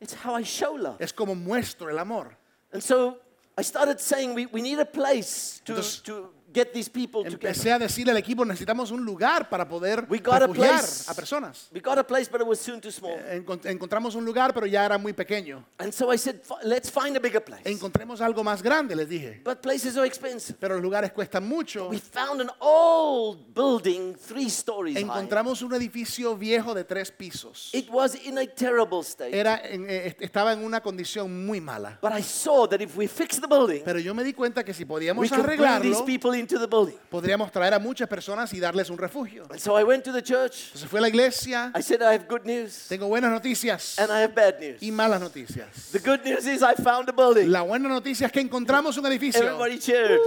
It's 0.00 0.14
how 0.24 0.38
I 0.38 0.42
show 0.44 0.76
love. 0.78 0.96
es 1.00 1.12
como 1.12 1.34
muestro 1.34 1.90
el 1.90 1.98
amor. 1.98 2.36
And 2.72 2.82
so 2.82 3.18
I 3.58 3.62
started 3.62 3.98
saying 3.98 4.34
we, 4.34 4.46
we 4.46 4.62
need 4.62 4.78
a 4.78 4.86
place 4.86 5.60
to, 5.64 5.72
Entonces- 5.74 6.02
to 6.04 6.32
get 6.54 6.72
these 6.72 6.88
people 6.88 7.24
together. 7.24 7.48
Empecé 7.48 7.72
a 7.72 7.78
decirle 7.78 8.12
al 8.12 8.18
equipo, 8.18 8.44
necesitamos 8.44 8.90
un 8.92 9.04
lugar 9.04 9.48
para 9.48 9.66
poder 9.68 10.06
We 10.08 10.18
got 10.18 10.42
a 10.42 10.46
refugiar 10.46 10.78
place. 10.80 11.10
a 11.10 11.14
personas. 11.14 11.68
We 11.72 11.80
got 11.80 11.98
a 11.98 12.04
place, 12.06 12.30
but 12.30 12.40
it 12.40 12.46
was 12.46 12.60
soon 12.60 12.80
too 12.80 12.90
small. 12.92 13.16
Encont- 13.30 13.66
encontramos 13.66 14.14
un 14.14 14.24
lugar, 14.24 14.54
pero 14.54 14.66
ya 14.66 14.84
era 14.84 14.96
muy 14.98 15.12
pequeño. 15.12 15.64
And 15.78 15.92
so 15.92 16.12
I 16.12 16.16
said, 16.16 16.40
"Fi- 16.42 16.64
let's 16.66 16.90
find 16.90 17.16
a 17.16 17.20
bigger 17.20 17.42
place. 17.44 17.62
Encontremos 17.68 18.20
algo 18.20 18.44
más 18.44 18.62
grande, 18.62 18.94
les 18.94 19.08
dije. 19.08 19.40
But 19.44 19.60
places 19.60 19.96
are 19.96 20.06
expensive. 20.06 20.56
Pero 20.60 20.74
los 20.76 20.82
lugares 20.82 21.12
cuestan 21.12 21.46
mucho. 21.46 21.88
We 21.88 21.98
found 21.98 22.40
an 22.40 22.50
old 22.60 23.52
building, 23.54 24.14
three 24.14 24.46
stories 24.48 24.96
high. 24.96 25.02
Encontramos 25.02 25.62
un 25.62 25.72
edificio 25.74 26.36
viejo 26.36 26.74
de 26.74 26.84
tres 26.84 27.10
pisos. 27.10 27.70
It 27.72 27.88
was 27.90 28.14
in 28.14 28.38
a 28.38 28.46
terrible 28.46 29.00
state. 29.02 29.34
Era 29.36 29.60
en- 29.64 29.88
eh, 29.88 30.06
est- 30.08 30.22
estaba 30.22 30.52
en 30.52 30.64
una 30.64 30.80
condición 30.80 31.46
muy 31.46 31.60
mala. 31.60 31.98
But 32.00 32.12
I 32.12 32.22
saw 32.22 32.66
that 32.68 32.80
if 32.80 32.96
we 32.96 33.06
fix 33.08 33.40
the 33.40 33.46
building, 33.48 33.82
Pero 33.84 33.98
yo 33.98 34.14
me 34.14 34.22
di 34.22 34.32
cuenta 34.32 34.64
que 34.64 34.72
si 34.72 34.84
we 34.84 34.88
podíamos 34.88 35.28
could 35.28 35.42
bring 35.44 35.58
these 35.58 35.66
arreglarlo, 35.68 36.04
people 36.06 36.34
into 36.44 36.58
the 36.58 36.66
building. 36.66 36.96
podríamos 37.10 37.50
traer 37.50 37.74
a 37.74 37.78
muchas 37.78 38.08
personas 38.08 38.52
y 38.52 38.60
darles 38.60 38.90
un 38.90 38.98
refugio. 38.98 39.44
And 39.50 39.58
so 39.58 39.76
I 39.78 39.84
went 39.84 40.04
to 40.04 40.12
the 40.12 40.22
church. 40.22 40.66
Entonces 40.72 40.88
fue 40.88 40.98
a 41.00 41.02
la 41.02 41.08
iglesia, 41.08 41.72
I 41.74 41.82
said, 41.82 42.00
I 42.02 42.14
have 42.14 42.26
good 42.28 42.44
news 42.44 42.86
tengo 42.88 43.06
buenas 43.08 43.30
noticias 43.30 43.98
and 43.98 44.10
I 44.12 44.22
have 44.22 44.34
bad 44.34 44.60
news. 44.60 44.82
y 44.82 44.90
malas 44.90 45.20
noticias. 45.20 45.90
The 45.92 45.98
good 46.00 46.24
news 46.24 46.46
is 46.46 46.62
I 46.62 46.74
found 46.74 47.08
a 47.08 47.12
building. 47.12 47.50
La 47.50 47.62
buena 47.62 47.88
noticia 47.88 48.26
es 48.26 48.32
que 48.32 48.40
encontramos 48.40 48.96
un 48.98 49.06
edificio. 49.06 49.42
Everybody 49.42 49.78
cheered. 49.78 50.20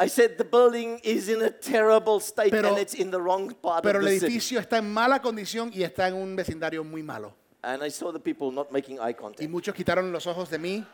I 0.00 0.08
said 0.08 0.36
the 0.36 0.44
building 0.44 0.98
is 1.04 1.28
in 1.28 1.42
a 1.42 1.50
terrible 1.50 2.18
state 2.20 2.50
Pero- 2.50 2.70
and 2.70 2.78
it's 2.78 2.94
in 2.94 3.10
the 3.10 3.20
wrong 3.20 3.54
part 3.62 3.82
Pero 3.84 3.98
of 4.00 4.04
el 4.04 4.08
the 4.10 4.14
city. 4.20 4.26
edificio 4.26 4.58
está 4.60 4.78
en 4.78 4.92
mala 4.92 5.20
condición 5.20 5.70
y 5.72 5.82
está 5.84 6.08
en 6.08 6.14
un 6.14 6.34
vecindario 6.34 6.82
muy 6.82 7.02
malo. 7.02 7.34
And 7.62 7.84
I 7.84 7.90
saw 7.90 8.10
the 8.12 8.18
people 8.18 8.50
not 8.50 8.72
making 8.72 8.98
eye 8.98 9.10
Y 9.10 9.14
contact. 9.14 9.48
muchos 9.48 9.74
quitaron 9.74 10.10
los 10.10 10.26
ojos 10.26 10.50
de 10.50 10.58
mí. 10.58 10.84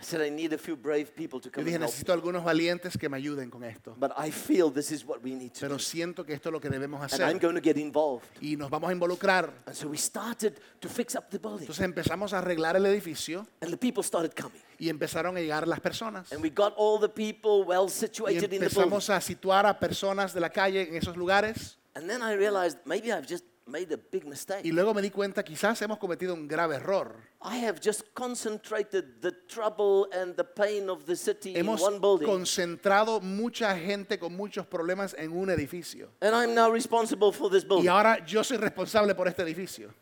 I 0.00 0.02
said 0.02 0.22
I 0.22 0.30
need 0.30 0.54
a 0.54 0.58
few 0.58 0.76
brave 0.76 1.14
people 1.14 1.38
to 1.40 1.48
Yo 1.48 1.52
come 1.52 1.64
dije, 1.66 1.74
and 1.76 1.82
help. 1.84 1.90
necesito 1.92 2.12
algunos 2.14 2.42
valientes 2.42 2.96
que 2.96 3.08
me 3.10 3.18
ayuden 3.18 3.50
con 3.50 3.64
esto. 3.64 3.94
But 3.98 4.12
I 4.16 4.30
feel 4.30 4.70
this 4.72 4.90
is 4.92 5.04
what 5.04 5.22
we 5.22 5.34
need 5.34 5.52
to 5.52 5.60
Pero 5.60 5.74
do. 5.74 5.78
siento 5.78 6.24
que 6.24 6.32
esto 6.32 6.48
es 6.48 6.52
lo 6.54 6.60
que 6.60 6.70
debemos 6.70 7.02
And 7.02 7.12
I'm 7.20 7.36
hacer. 7.36 7.38
going 7.40 7.54
to 7.54 7.60
get 7.60 7.76
involved. 7.76 8.24
Y 8.40 8.56
nos 8.56 8.70
vamos 8.70 8.88
a 8.88 8.92
involucrar. 8.94 9.52
And 9.66 9.74
so 9.76 9.88
we 9.88 9.98
started 9.98 10.58
to 10.80 10.88
fix 10.88 11.14
up 11.14 11.28
the 11.30 11.38
building. 11.38 11.66
Entonces 11.66 11.84
empezamos 11.84 12.32
a 12.32 12.38
arreglar 12.38 12.76
el 12.76 12.86
edificio 12.86 13.46
And 13.60 13.70
the 13.70 13.76
people 13.76 14.02
started 14.02 14.32
coming. 14.34 14.62
y 14.78 14.88
empezaron 14.88 15.36
a 15.36 15.40
llegar 15.40 15.68
las 15.68 15.80
personas. 15.80 16.32
And 16.32 16.42
we 16.42 16.48
got 16.48 16.72
all 16.78 16.98
the 16.98 17.08
people 17.10 17.64
well 17.66 17.84
Y 17.84 17.90
situated 17.90 18.36
in 18.36 18.40
the 18.40 18.48
building. 18.58 18.62
empezamos 18.70 19.10
a 19.10 19.20
situar 19.20 19.66
a 19.66 19.78
personas 19.78 20.32
de 20.32 20.40
la 20.40 20.48
calle 20.48 20.88
en 20.88 20.96
esos 20.96 21.14
lugares. 21.16 21.76
And 21.94 22.08
then 22.08 22.22
I 22.22 22.32
realized 22.34 22.78
maybe 22.86 23.12
I've 23.12 23.26
just 23.28 23.44
made 23.70 23.92
a 23.94 23.96
big 24.10 24.24
mistake. 24.26 24.62
Y 24.64 24.72
luego 24.72 24.92
me 24.92 25.00
di 25.02 25.10
cuenta, 25.10 25.42
quizás 25.44 25.80
hemos 25.82 25.98
cometido 25.98 26.34
un 26.34 26.48
grave 26.48 26.76
error. 26.76 27.14
I 27.42 27.64
have 27.64 27.80
just 27.80 28.02
concentrated 28.14 29.20
the 29.22 29.32
trouble 29.48 30.08
and 30.12 30.34
the 30.36 30.44
pain 30.44 30.90
of 30.90 31.04
the 31.06 31.16
city 31.16 31.50
in 31.50 31.56
Hemos 31.64 31.80
one 31.80 31.98
building. 32.00 32.26
concentrado 32.26 33.20
mucha 33.20 33.76
gente 33.76 34.18
con 34.18 34.36
muchos 34.36 34.66
problemas 34.66 35.14
en 35.18 35.32
un 35.32 35.48
edificio. 35.50 36.08
And 36.20 36.34
I'm 36.34 36.54
now 36.54 36.70
responsible 36.70 37.32
for 37.32 37.48
this 37.50 37.64
Y 37.64 37.68
building. 37.68 37.88
ahora 37.88 38.24
yo 38.26 38.42
soy 38.44 38.56
responsable 38.58 39.14
por 39.14 39.28
este 39.28 39.42
edificio. 39.42 39.94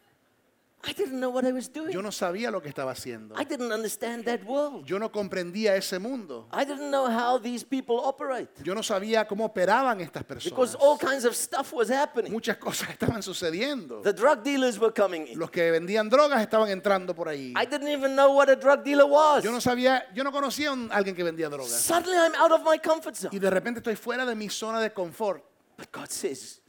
I 0.85 0.93
didn't 0.93 1.19
know 1.19 1.29
what 1.31 1.45
I 1.45 1.51
was 1.51 1.69
doing. 1.69 1.91
Yo 1.93 2.01
no 2.01 2.13
sabía 2.13 2.53
lo 2.53 2.63
que 2.63 2.69
estaba 2.69 2.93
haciendo. 2.93 3.35
I 3.37 3.45
didn't 3.45 3.73
understand 3.73 4.25
that 4.27 4.45
world. 4.45 4.87
Yo 4.87 4.99
no 4.99 5.11
comprendía 5.11 5.75
ese 5.75 5.99
mundo. 5.99 6.47
I 6.53 6.65
didn't 6.65 6.91
know 6.91 7.07
how 7.11 7.37
these 7.39 7.65
people 7.65 7.97
operate. 7.97 8.49
Yo 8.63 8.75
no 8.75 8.83
sabía 8.83 9.27
cómo 9.27 9.45
operaban 9.45 10.01
estas 10.01 10.23
Because 10.27 10.77
personas. 10.77 10.77
all 10.81 10.97
kinds 10.97 11.25
of 11.25 11.35
stuff 11.35 11.73
was 11.73 11.91
happening. 11.91 12.31
Muchas 12.33 12.59
cosas 12.59 12.89
estaban 12.97 13.23
sucediendo. 13.25 14.03
The 14.03 14.13
drug 14.13 14.45
dealers 14.45 14.79
were 14.79 14.93
coming 14.93 15.27
in. 15.27 15.39
Los 15.39 15.51
que 15.51 15.69
vendían 15.73 16.09
drogas 16.09 16.41
estaban 16.41 16.69
entrando 16.71 17.13
por 17.15 17.29
ahí. 17.29 17.53
I 17.57 17.65
didn't 17.67 17.89
even 17.89 18.15
know 18.15 18.33
what 18.37 18.49
a 18.49 18.55
drug 18.57 18.85
dealer 18.85 19.07
was. 19.07 19.43
Yo 19.43 19.51
no 19.51 19.61
sabía, 19.61 20.05
yo 20.15 20.23
no 20.23 20.31
conocía 20.31 20.71
a 20.71 20.97
alguien 20.97 21.17
que 21.17 21.25
vendía 21.25 21.49
drogas. 21.51 21.73
Suddenly 21.73 22.17
I'm 22.17 22.35
out 22.37 22.53
of 22.53 22.63
my 22.65 22.79
comfort 22.79 23.17
zone. 23.17 23.31
Y 23.35 23.41
de 23.41 23.51
repente 23.51 23.81
estoy 23.81 23.97
fuera 23.97 24.25
de 24.25 24.37
mi 24.37 24.49
zona 24.49 24.81
de 24.81 24.93
confort. 24.93 25.43
But 25.77 25.91
God 25.93 26.09
says, 26.11 26.61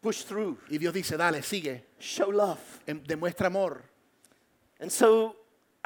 push 0.00 0.24
through, 0.24 0.58
Y 0.70 0.78
Dios 0.78 0.92
dice, 0.94 1.16
dale, 1.16 1.42
sigue, 1.42 1.84
show 1.98 2.30
love. 2.30 2.60
em- 2.86 3.02
demuestra 3.04 3.46
amor. 3.48 3.82
And 4.80 4.90
so 4.90 5.34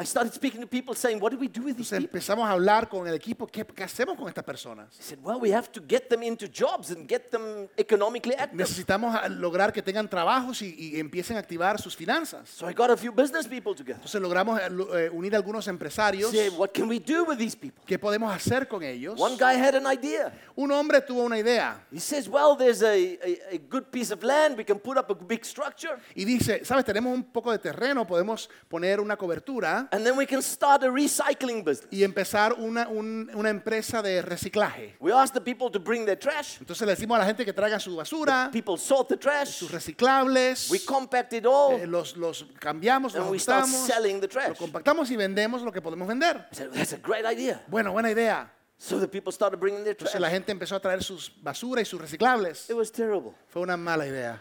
I 0.03 0.05
started 0.05 0.33
speaking 0.35 0.61
to 0.61 0.67
people 0.67 0.95
saying, 0.95 1.21
what 1.21 1.31
do 1.33 1.39
we 1.39 1.49
do 1.49 1.63
with 1.63 1.77
these 1.77 1.93
Entonces 1.93 2.01
people? 2.01 2.19
empezamos 2.19 2.49
a 2.49 2.53
hablar 2.53 2.89
con 2.89 3.07
el 3.07 3.15
equipo, 3.15 3.47
¿qué, 3.47 3.65
qué 3.65 3.85
hacemos 3.85 4.17
con 4.17 4.27
estas 4.29 4.45
personas? 4.45 4.89
I 4.99 5.03
said, 5.03 5.19
well, 5.23 5.39
we 5.41 5.53
have 5.55 5.71
to 5.73 5.81
get 5.87 6.09
them 6.09 6.23
into 6.23 6.47
jobs 6.49 6.91
and 6.91 7.09
get 7.09 7.31
them 7.31 7.69
economically 7.77 8.35
active. 8.35 8.57
Necesitamos 8.57 9.15
a- 9.15 9.29
lograr 9.29 9.73
que 9.73 9.83
tengan 9.83 10.09
trabajos 10.09 10.63
y, 10.63 10.75
y 10.77 11.01
empiecen 11.01 11.37
a 11.37 11.41
activar 11.41 11.81
sus 11.81 11.95
finanzas. 11.97 12.49
So 12.49 12.69
I 12.69 12.73
got 12.75 12.91
a 12.91 12.97
few 12.97 13.13
business 13.13 13.47
people 13.47 13.75
together. 13.75 13.97
Entonces 14.03 14.21
logramos 14.21 14.61
eh, 14.61 14.71
lo- 14.71 14.99
eh, 14.99 15.09
unir 15.11 15.35
a 15.35 15.37
algunos 15.39 15.69
empresarios. 15.69 16.31
Say, 16.33 16.49
what 16.51 16.71
can 16.73 16.89
we 16.89 16.99
do 16.99 17.25
with 17.25 17.39
these 17.39 17.57
people? 17.57 17.83
¿Qué 17.87 17.99
podemos 17.99 18.35
hacer 18.35 18.67
con 18.69 18.83
ellos? 18.83 19.21
One 19.21 19.37
guy 19.37 19.55
had 19.55 19.75
an 19.75 19.87
idea. 19.87 20.33
Un 20.57 20.71
hombre 20.73 21.01
tuvo 21.01 21.23
una 21.23 21.39
idea 21.39 21.81
He 21.93 22.01
says, 22.01 22.29
well, 22.29 22.57
there's 22.57 22.83
a, 22.83 22.93
a, 22.95 23.55
a 23.55 23.59
good 23.69 23.85
piece 23.91 24.11
of 24.13 24.23
land. 24.23 24.57
We 24.57 24.65
can 24.65 24.79
put 24.79 24.97
up 24.99 25.11
a 25.11 25.15
big 25.15 25.45
structure. 25.45 25.97
y 26.15 26.25
dice, 26.25 26.65
sabes, 26.65 26.85
tenemos 26.85 27.15
un 27.15 27.23
poco 27.25 27.53
de 27.53 27.59
terreno, 27.59 28.07
podemos 28.07 28.49
poner 28.69 29.01
una 29.01 29.17
cobertura 29.17 29.89
And 29.95 30.07
then 30.07 30.17
we 30.17 30.25
can 30.25 30.41
start 30.41 30.83
a 30.85 30.89
recycling 30.91 31.63
business. 31.63 31.87
y 31.93 32.03
empezar 32.03 32.55
una, 32.55 32.89
un- 32.89 33.31
una 33.35 33.51
empresa 33.51 34.01
de 34.03 34.23
reciclaje. 34.23 34.95
We 34.99 35.13
ask 35.13 35.35
the 35.35 35.41
people 35.43 35.69
to 35.71 35.79
bring 35.79 36.07
their 36.07 36.19
trash. 36.19 36.57
Entonces 36.61 36.81
le 36.87 36.95
decimos 36.95 37.17
a 37.17 37.19
la 37.19 37.27
gente 37.27 37.45
que 37.45 37.53
traiga 37.53 37.79
su 37.79 37.95
basura, 37.95 38.49
People 38.51 38.79
sort 38.79 39.09
the 39.11 39.19
trash. 39.19 39.49
sus 39.51 39.71
reciclables, 39.71 40.71
We 40.71 40.79
compact 40.83 41.35
it 41.35 41.45
all. 41.45 41.75
eh, 41.79 41.87
los, 41.87 42.17
los 42.17 42.47
cambiamos, 42.59 43.13
los 43.13 43.23
And 43.23 43.31
we 43.31 43.39
start 43.39 43.67
selling 43.67 44.19
the 44.19 44.29
lo 44.29 44.33
trash. 44.33 44.57
compactamos 44.57 45.11
y 45.11 45.17
vendemos 45.17 45.61
lo 45.61 45.71
que 45.71 45.83
podemos 45.83 46.09
vender. 46.09 46.47
I 46.51 46.55
said, 46.57 46.71
that's 46.73 46.95
a 46.95 46.97
great 46.97 47.27
idea. 47.27 47.61
Bueno, 47.69 47.93
buena 47.93 48.11
idea. 48.11 48.51
So 48.79 48.99
the 48.99 49.07
people 49.07 49.31
started 49.31 49.61
bringing 49.61 49.85
their 49.85 49.95
Entonces 49.95 50.15
la 50.19 50.29
trash. 50.29 50.33
gente 50.33 50.53
empezó 50.53 50.75
a 50.77 50.81
traer 50.81 51.03
sus 51.05 51.31
basura 51.43 51.83
y 51.83 51.85
sus 51.85 52.01
reciclables. 52.01 52.71
It 52.71 52.75
was 52.77 52.91
terrible. 52.91 53.35
Fue 53.49 53.61
una 53.61 53.77
mala 53.77 54.07
idea. 54.07 54.41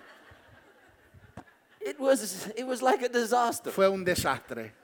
It 1.81 1.99
was, 1.99 2.47
it 2.55 2.65
was 2.65 2.81
like 2.81 3.03
a 3.03 3.09
disaster. 3.09 3.69
Fue 3.69 3.89
un 3.89 4.05
desastre. 4.05 4.75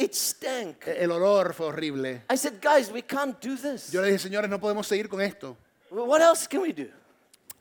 It 0.00 0.14
stank. 0.14 0.86
El 0.86 1.12
olor 1.12 1.52
fue 1.52 1.66
horrible. 1.66 2.22
I 2.30 2.36
said, 2.36 2.54
guys, 2.58 2.90
we 2.90 3.02
can't 3.02 3.38
do 3.38 3.54
this. 3.54 3.92
Yo 3.92 4.00
le 4.00 4.06
dije, 4.06 4.18
señores, 4.18 4.48
no 4.48 4.58
podemos 4.58 4.86
seguir 4.86 5.10
con 5.10 5.20
esto. 5.20 5.58
What 5.90 6.22
else 6.22 6.48
can 6.48 6.62
we 6.62 6.72
do? 6.72 6.88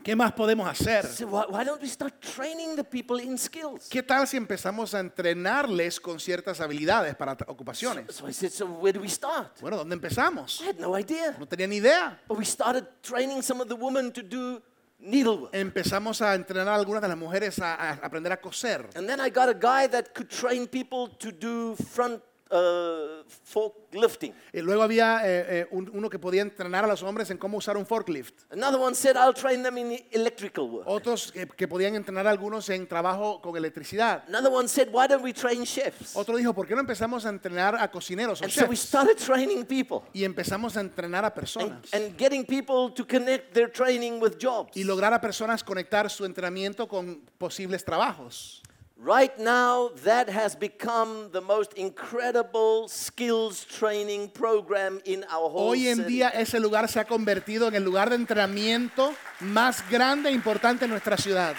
¿Qué 0.02 0.16
más 0.16 0.32
podemos 0.32 0.66
hacer? 0.66 1.06
Said, 1.06 1.28
why, 1.28 1.44
why 1.50 1.66
don't 1.66 1.82
we 1.82 1.90
start 1.90 2.22
training 2.22 2.78
the 2.78 2.84
people 2.86 3.22
in 3.22 3.38
skills? 3.38 3.90
¿Qué 3.90 4.02
tal 4.02 4.26
si 4.26 4.38
empezamos 4.38 4.94
a 4.94 5.02
entrenarles 5.02 6.00
con 6.00 6.18
ciertas 6.18 6.62
habilidades 6.62 7.14
para 7.16 7.34
ocupaciones? 7.48 8.16
So 8.16 8.26
I 8.26 8.32
said, 8.32 8.52
so 8.52 8.66
where 8.66 8.94
do 8.94 9.02
we 9.02 9.10
start? 9.10 9.60
Bueno, 9.60 9.76
¿dónde 9.76 9.96
empezamos? 9.96 10.62
I 10.62 10.70
had 10.70 10.80
no 10.80 10.98
idea. 10.98 11.36
No 11.38 11.46
tenía 11.46 11.68
ni 11.68 11.78
idea. 11.78 12.18
But 12.30 12.38
we 12.38 12.46
started 12.46 12.86
training 13.02 13.42
some 13.42 13.62
of 13.62 13.68
the 13.68 13.76
women 13.76 14.14
to 14.14 14.24
do 14.24 14.62
needlework. 15.00 15.54
Empezamos 15.54 16.22
a 16.22 16.36
entrenar 16.36 16.70
a 16.70 16.76
algunas 16.76 17.02
de 17.02 17.10
las 17.10 17.18
mujeres 17.18 17.60
a, 17.60 17.76
a 17.76 17.92
aprender 17.96 18.32
a 18.32 18.38
coser. 18.38 18.88
And 18.96 19.06
then 19.10 19.20
I 19.20 19.30
got 19.30 19.50
a 19.50 19.54
guy 19.54 19.88
that 19.88 20.14
could 20.14 20.30
train 20.30 20.68
people 20.68 21.10
to 21.20 21.34
do 21.34 21.76
front 21.76 22.22
uh, 22.52 23.24
forklifting. 23.44 24.34
Y 24.54 24.62
luego 24.62 24.84
había 24.84 25.22
eh, 25.26 25.46
eh, 25.62 25.68
un- 25.72 25.90
uno 25.94 26.10
que 26.10 26.20
podía 26.20 26.42
entrenar 26.42 26.84
a 26.84 26.88
los 26.88 27.04
hombres 27.04 27.30
en 27.32 27.38
cómo 27.38 27.58
usar 27.58 27.78
un 27.78 27.86
forklift. 27.86 28.34
Another 28.52 28.80
one 28.80 28.96
said, 28.96 29.16
I'll 29.16 29.34
train 29.34 29.64
them 29.64 29.78
in 29.78 30.00
electrical 30.12 30.66
work. 30.70 30.88
Otros 30.88 31.32
que, 31.32 31.48
que 31.48 31.68
podían 31.68 31.96
entrenar 31.96 32.28
a 32.28 32.32
algunos 32.32 32.70
en 32.70 32.88
trabajo 32.88 33.42
con 33.42 33.56
electricidad. 33.58 34.24
Another 34.28 34.52
one 34.52 34.68
said, 34.68 34.90
why 34.92 35.08
don't 35.08 35.24
we 35.24 35.34
train 35.34 35.64
chefs? 35.66 36.16
Otro 36.16 36.36
dijo, 36.38 36.54
¿por 36.54 36.68
qué 36.68 36.76
no 36.76 36.82
empezamos 36.82 37.26
a 37.26 37.30
entrenar 37.30 37.76
a 37.76 37.90
cocineros 37.92 38.42
o 38.42 38.46
And 38.46 38.52
so 38.54 38.66
we 38.66 38.76
started 38.76 39.18
training 39.18 39.66
people 39.66 40.02
Y 40.14 40.24
empezamos 40.24 40.78
a 40.78 40.82
entrenar 40.82 41.24
a 41.24 41.28
and, 41.28 41.36
personas. 41.36 41.94
and 41.94 42.18
getting 42.18 42.46
people 42.46 42.92
to 42.96 43.06
connect 43.06 43.54
their 43.54 43.72
training 43.72 44.22
with 44.22 44.38
jobs. 44.40 44.72
Y 44.76 44.84
lograr 44.84 45.14
a 45.14 45.22
personas 45.22 45.64
conectar 45.64 46.10
su 46.10 46.26
entrenamiento 46.26 46.88
con 46.88 47.22
posibles 47.38 47.84
trabajos. 47.86 48.62
Right 49.02 49.32
now, 49.40 49.92
that 50.04 50.28
has 50.28 50.58
become 50.58 51.30
the 51.32 51.40
most 51.40 51.72
incredible 51.78 52.90
skills 52.90 53.64
training 53.64 54.28
program 54.28 55.00
in 55.06 55.24
our 55.32 55.50
whole 55.50 55.70
Hoy 55.70 55.88
en 55.88 56.00
city. 56.00 56.10
día 56.10 56.28
ese 56.28 56.60
lugar 56.60 56.90
se 56.90 57.00
ha 57.00 57.06
convertido 57.06 57.70
en 57.70 57.76
el 57.76 57.86
lugar 57.86 58.10
de 58.10 58.18
entrenamiento 58.18 59.14
más 59.40 59.90
grande 59.90 60.28
e 60.30 60.34
importante 60.34 60.84
en 60.84 60.92
nuestra 60.92 61.16
ciudad. 61.16 61.56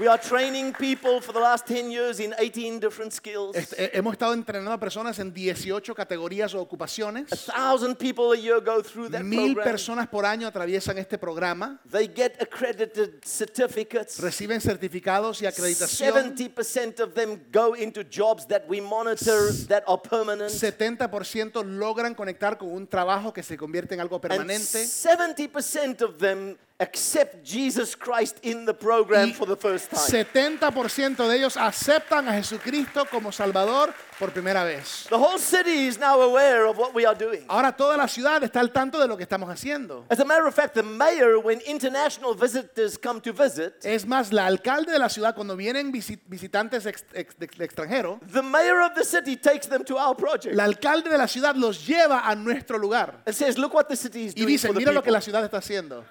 We 0.00 0.08
are 0.08 0.16
training 0.16 0.72
people 0.78 1.20
for 1.20 1.34
the 1.34 1.40
last 1.40 1.66
10 1.66 1.90
years 1.90 2.20
in 2.20 2.34
18 2.38 2.80
different 2.80 3.12
skills. 3.12 3.54
Este, 3.54 3.84
eh, 3.84 3.90
hemos 3.92 4.14
estado 4.14 4.32
entrenando 4.32 4.72
a 4.72 4.80
personas 4.80 5.18
en 5.18 5.30
18 5.30 5.94
categorías 5.94 6.54
o 6.54 6.58
A 6.58 6.62
ocupaciones. 6.62 7.28
thousand 7.28 7.96
people 7.98 8.32
a 8.32 8.36
year 8.40 8.60
go 8.62 8.82
through 8.82 9.10
that 9.10 9.22
Mil 9.22 9.52
program. 9.52 9.64
personas 9.64 10.08
por 10.08 10.24
año 10.24 10.46
atraviesan 10.46 10.96
este 10.96 11.18
programa. 11.18 11.78
They 11.90 12.08
get 12.08 12.40
accredited 12.40 13.22
certificates. 13.22 14.18
Reciben 14.18 14.62
certificados 14.62 15.42
y 15.42 15.46
acreditación. 15.46 16.14
70% 16.14 17.00
of 17.00 17.12
them 17.12 17.38
go 17.52 17.74
into 17.76 18.02
jobs 18.02 18.46
that 18.46 18.62
we 18.70 18.80
monitor 18.80 19.52
that 19.68 19.84
are 19.86 20.00
permanent. 20.00 20.50
70% 20.50 21.62
logran 21.62 22.14
conectar 22.14 22.56
con 22.56 22.72
un 22.72 22.86
trabajo 22.86 23.34
que 23.34 23.42
se 23.42 23.58
convierte 23.58 23.92
en 23.96 24.00
algo 24.00 24.16
And 24.16 24.22
permanente. 24.22 24.82
70% 24.86 26.00
of 26.00 26.16
them 26.16 26.56
accept 26.80 27.44
Jesus 27.44 27.94
Christ 27.94 28.38
in 28.42 28.64
the 28.64 28.74
program 28.74 29.32
for 29.32 29.46
the 29.46 29.56
first 29.56 29.90
time. 29.90 30.00
70% 30.00 31.28
de 31.28 31.36
ellos 31.36 31.56
aceptan 31.56 32.28
a 32.28 32.32
Jesucristo 32.32 33.04
como 33.10 33.30
Salvador 33.32 33.92
por 34.18 34.30
primera 34.32 34.64
vez. 34.64 35.06
The 35.08 35.16
whole 35.16 35.38
city 35.38 35.86
is 35.86 35.98
now 35.98 36.20
aware 36.20 36.66
of 36.66 36.76
what 36.78 36.94
we 36.94 37.06
are 37.06 37.14
doing. 37.16 37.44
Ahora 37.48 37.72
toda 37.76 37.96
la 37.96 38.06
ciudad 38.08 38.42
está 38.42 38.60
al 38.60 38.70
tanto 38.72 38.98
de 38.98 39.06
lo 39.06 39.16
que 39.16 39.22
estamos 39.24 39.48
haciendo. 39.50 40.04
As 40.10 40.18
a 40.20 40.24
matter 40.24 40.46
of 40.46 40.54
fact, 40.54 40.74
the 40.74 40.82
mayor, 40.82 41.38
when 41.38 41.60
international 41.66 42.34
visitors 42.34 42.98
come 42.98 43.20
to 43.20 43.32
visit, 43.32 43.74
Es 43.84 44.04
más, 44.06 44.32
la 44.32 44.46
alcalde 44.46 44.92
de 44.92 44.98
la 44.98 45.08
ciudad, 45.08 45.34
cuando 45.34 45.56
vienen 45.56 45.92
visi- 45.92 46.18
visitantes 46.26 46.86
ex- 46.86 47.04
ex- 47.14 47.36
de 47.38 47.46
de 47.46 47.64
extranjero, 47.64 48.20
the 48.32 48.42
mayor 48.42 48.80
of 48.82 48.94
the 48.94 49.04
city 49.04 49.36
takes 49.36 49.66
them 49.68 49.84
to 49.84 49.96
our 49.98 50.14
project 50.16 50.54
la 50.54 50.64
alcalde 50.64 51.10
de 51.10 51.18
la 51.18 51.26
ciudad 51.26 51.54
los 51.56 51.86
lleva 51.86 52.22
a 52.28 52.34
nuestro 52.34 52.78
lugar 52.78 53.20
and 53.26 53.34
says, 53.34 53.58
Look 53.58 53.74
what 53.74 53.88
the 53.88 53.96
city 53.96 54.24
is 54.26 54.32
y 54.34 54.40
doing 54.42 54.48
dice, 54.48 54.66
for 54.66 54.74
the 54.74 54.80
mira 54.80 54.92
lo 54.92 55.00
que 55.02 55.06
people." 55.06 55.12
la 55.12 55.20
ciudad 55.20 55.44
está 55.44 55.58
haciendo. 55.58 56.04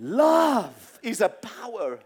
Love 0.00 0.98
is 1.02 1.20
a 1.20 1.28
power. 1.28 1.98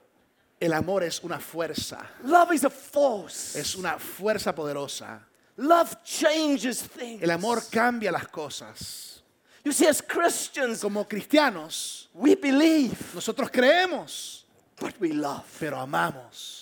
El 0.61 0.73
amor 0.73 1.03
es 1.03 1.21
una 1.25 1.39
fuerza, 1.39 1.99
Love 2.25 2.53
is 2.53 2.65
a 2.65 2.71
force. 2.71 3.57
es 3.59 3.75
una 3.75 3.99
fuerza 3.99 4.55
poderosa. 4.55 5.21
Love 5.57 5.97
changes 6.05 6.83
things. 6.83 7.23
El 7.23 7.31
amor 7.31 7.61
cambia 7.71 8.11
las 8.13 8.29
cosas. 8.29 9.21
You 9.65 9.73
see, 9.73 9.87
as 9.87 10.01
Christians, 10.01 10.81
Como 10.81 11.05
cristianos, 11.05 12.09
we 12.15 12.35
believe, 12.37 12.97
nosotros 13.15 13.51
creemos, 13.51 14.45
but 14.81 14.95
we 15.01 15.13
love. 15.13 15.45
pero 15.59 15.77
amamos. 15.79 16.62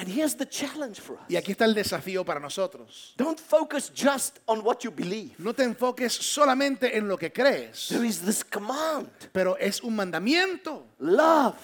And 0.00 0.06
here's 0.06 0.36
the 0.36 0.46
challenge 0.46 1.00
for 1.00 1.14
us. 1.14 1.28
Y 1.28 1.34
aquí 1.36 1.52
está 1.56 1.64
el 1.64 1.74
desafío 1.74 2.24
para 2.24 2.38
nosotros. 2.38 3.14
Don't 3.16 3.38
focus 3.40 3.90
just 3.92 4.38
on 4.46 4.62
what 4.62 4.84
you 4.84 4.92
believe. 4.92 5.32
No 5.40 5.52
te 5.52 5.64
enfoques 5.64 6.12
solamente 6.12 6.96
en 6.96 7.08
lo 7.08 7.16
que 7.16 7.30
crees, 7.32 7.88
There 7.88 8.04
is 8.06 8.20
this 8.20 8.44
command 8.44 9.08
pero 9.32 9.56
es 9.58 9.80
un 9.82 9.96
mandamiento. 9.96 10.84
love 11.00 11.56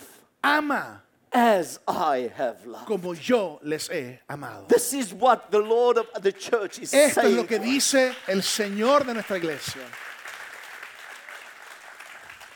Ama 0.43 1.01
as 1.33 1.79
I 1.87 2.31
have 2.37 2.67
loved. 2.67 2.87
como 2.87 3.15
yo 3.15 3.61
les 3.63 3.89
he 3.89 4.19
amado. 4.29 4.67
This 4.69 4.93
is 4.95 5.13
what 5.15 5.51
the 5.53 5.61
Lord 5.61 5.99
of 5.99 6.09
the 6.21 6.33
church 6.33 6.81
is 6.81 6.93
Esto 6.93 7.21
es 7.21 7.27
saying. 7.27 7.37
lo 7.37 7.45
que 7.47 7.59
dice 7.61 8.15
el 8.27 8.43
Señor 8.43 9.05
de 9.07 9.15
nuestra 9.15 9.37
iglesia. 9.39 9.81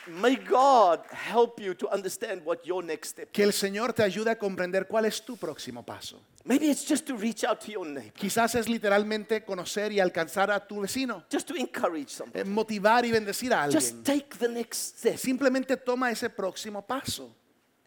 May 0.09 0.35
God 0.37 1.01
help 1.11 1.59
you 1.59 1.73
to 1.75 1.87
understand 1.93 2.41
what 2.45 2.63
your 2.65 2.83
next 2.83 3.09
step. 3.11 3.31
Que 3.31 3.43
el 3.43 3.53
Señor 3.53 3.93
te 3.93 4.03
ayude 4.03 4.29
a 4.31 4.37
comprender 4.37 4.87
cuál 4.87 5.05
es 5.05 5.21
tu 5.23 5.37
próximo 5.37 5.83
paso. 5.85 6.19
Maybe 6.45 6.69
it's 6.69 6.87
just 6.87 7.05
to 7.07 7.15
reach 7.15 7.43
out 7.43 7.59
to 7.59 7.71
your 7.71 7.85
neighbor, 7.85 8.13
Quizás 8.13 8.55
es 8.55 8.67
literalmente 8.67 9.43
conocer 9.43 9.91
y 9.91 9.99
alcanzar 9.99 10.49
a 10.49 10.65
tu 10.65 10.81
vecino, 10.81 11.23
just 11.29 11.47
to 11.47 11.55
encourage 11.55 12.09
somebody. 12.09 12.39
eh, 12.39 12.45
motivar 12.45 13.05
y 13.05 13.11
bendecir 13.11 13.53
a 13.53 13.69
Just 13.69 13.89
alguien. 13.97 14.03
take 14.03 14.37
the 14.39 14.47
next 14.47 14.97
step, 14.99 15.17
Simplemente 15.17 15.75
toma 15.77 16.09
ese 16.09 16.29
próximo 16.29 16.81
paso 16.81 17.29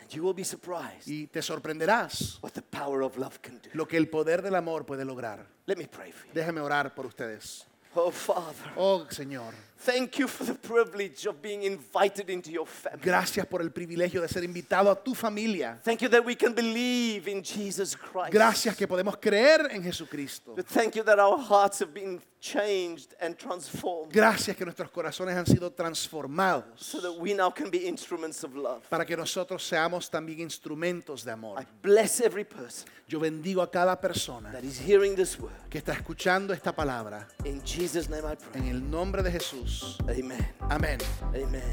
and 0.01 0.11
you 0.11 0.23
will 0.23 0.35
be 0.35 0.45
surprised 0.45 1.09
y 1.09 1.27
te 1.27 1.41
sorprenderás 1.43 2.39
what 2.43 2.53
the 2.53 2.62
power 2.62 3.03
of 3.03 3.16
love 3.16 3.39
can 3.41 3.59
do. 3.59 3.70
lo 3.73 3.89
que 3.89 3.97
el 3.97 4.09
poder 4.09 4.43
del 4.43 4.55
amor 4.55 4.85
puede 4.85 5.05
lograr. 5.05 5.47
Let 5.66 5.77
me 5.79 5.89
pray 5.89 6.12
for 6.12 6.27
you. 6.27 6.33
Déjame 6.35 6.61
orar 6.61 6.95
por 6.95 7.07
ustedes. 7.07 7.64
Oh, 7.95 8.11
Father, 8.11 8.73
Oh 8.77 9.07
Señor, 9.11 9.55
thank 9.85 10.18
you 10.18 10.28
for 10.28 10.45
the 10.45 10.55
privilege 10.55 11.26
of 11.26 11.41
being 11.43 11.62
invited 11.64 12.30
into 12.30 12.51
your 12.51 12.66
family. 12.66 13.01
gracias 13.03 13.47
por 13.47 13.61
el 13.62 13.70
privilegio 13.70 14.20
de 14.20 14.28
ser 14.28 14.45
invitado 14.45 14.91
a 14.91 14.95
tu 15.03 15.14
familia. 15.14 15.78
Thank 15.85 16.03
you 16.03 16.09
that 16.09 16.24
we 16.24 16.35
can 16.37 16.55
believe 16.55 17.28
in 17.28 17.43
Jesus 17.43 17.97
Christ. 17.97 18.33
Gracias 18.33 18.76
que 18.76 18.87
podemos 18.87 19.16
creer 19.20 19.68
en 19.70 19.83
Jesucristo. 19.83 20.55
But 20.55 20.66
thank 20.66 20.95
you 20.97 21.03
that 21.05 21.18
our 21.18 21.39
hearts 21.39 21.80
have 21.80 21.93
been 21.93 22.20
changed 22.41 23.14
and 23.20 23.37
transformed 23.39 24.12
Gracias 24.12 24.57
que 24.57 24.64
nuestros 24.64 24.91
corazones 24.91 25.37
han 25.37 25.47
sido 25.47 25.70
transformados 25.72 26.64
so 26.76 27.01
that 27.01 27.12
we 27.20 27.35
now 27.35 27.51
can 27.51 27.70
be 27.70 27.87
instruments 27.87 28.43
of 28.43 28.55
love. 28.57 28.83
para 28.89 29.05
que 29.07 29.16
nosotros 29.16 29.62
seamos 29.64 30.11
también 30.11 30.41
instrumentos 30.41 31.24
de 31.24 31.30
I 31.30 31.35
amor. 31.35 31.64
bless 31.83 32.20
every 32.20 32.45
person 32.45 32.89
Yo 33.07 33.20
bendigo 33.20 33.62
a 33.62 33.70
cada 33.70 34.01
persona 34.01 34.51
that 34.51 34.64
is 34.64 34.80
hearing 34.80 35.14
this 35.14 35.39
word. 35.39 35.53
que 35.70 35.78
está 35.78 35.93
escuchando 35.93 36.53
esta 36.53 36.74
palabra. 36.74 37.28
In 37.45 37.62
Jesus' 37.64 38.09
name 38.09 38.24
I 38.24 38.35
pray. 38.37 38.61
En 38.62 38.68
el 38.68 38.91
nombre 38.91 39.22
de 39.22 39.30
Jesús. 39.30 39.72
Amén. 40.70 40.99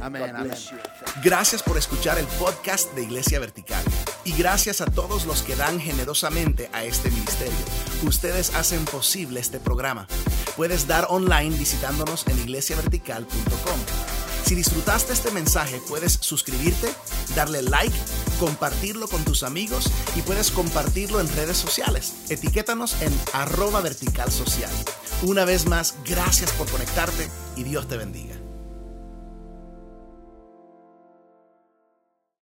Amén, 0.01 0.35
amén. 0.35 0.51
you. 0.51 0.77
Gracias 1.23 1.63
por 1.63 1.77
escuchar 1.77 2.17
el 2.17 2.25
podcast 2.25 2.93
de 2.93 3.03
Iglesia 3.03 3.39
Vertical. 3.39 3.83
Y 4.25 4.33
gracias 4.33 4.81
a 4.81 4.85
todos 4.85 5.25
los 5.25 5.43
que 5.43 5.55
dan 5.55 5.79
generosamente 5.79 6.69
a 6.73 6.83
este 6.83 7.09
ministerio. 7.11 7.57
Ustedes 8.03 8.53
hacen 8.55 8.85
posible 8.85 9.39
este 9.39 9.59
programa. 9.59 10.07
Puedes 10.55 10.87
dar 10.87 11.07
online 11.09 11.57
visitándonos 11.57 12.27
en 12.27 12.37
iglesiavertical.com. 12.39 14.08
Si 14.49 14.55
disfrutaste 14.55 15.13
este 15.13 15.29
mensaje, 15.29 15.79
puedes 15.87 16.13
suscribirte, 16.13 16.91
darle 17.35 17.61
like, 17.61 17.95
compartirlo 18.39 19.07
con 19.07 19.23
tus 19.23 19.43
amigos 19.43 19.91
y 20.15 20.23
puedes 20.23 20.49
compartirlo 20.49 21.19
en 21.19 21.31
redes 21.35 21.55
sociales. 21.55 22.15
Etiquétanos 22.29 22.99
en 23.03 23.13
arroba 23.33 23.79
vertical 23.81 24.31
social. 24.31 24.71
Una 25.21 25.45
vez 25.45 25.67
más, 25.67 25.93
gracias 26.03 26.51
por 26.53 26.67
conectarte 26.67 27.29
y 27.57 27.63
Dios 27.63 27.87
te 27.87 27.97
bendiga. 27.97 28.38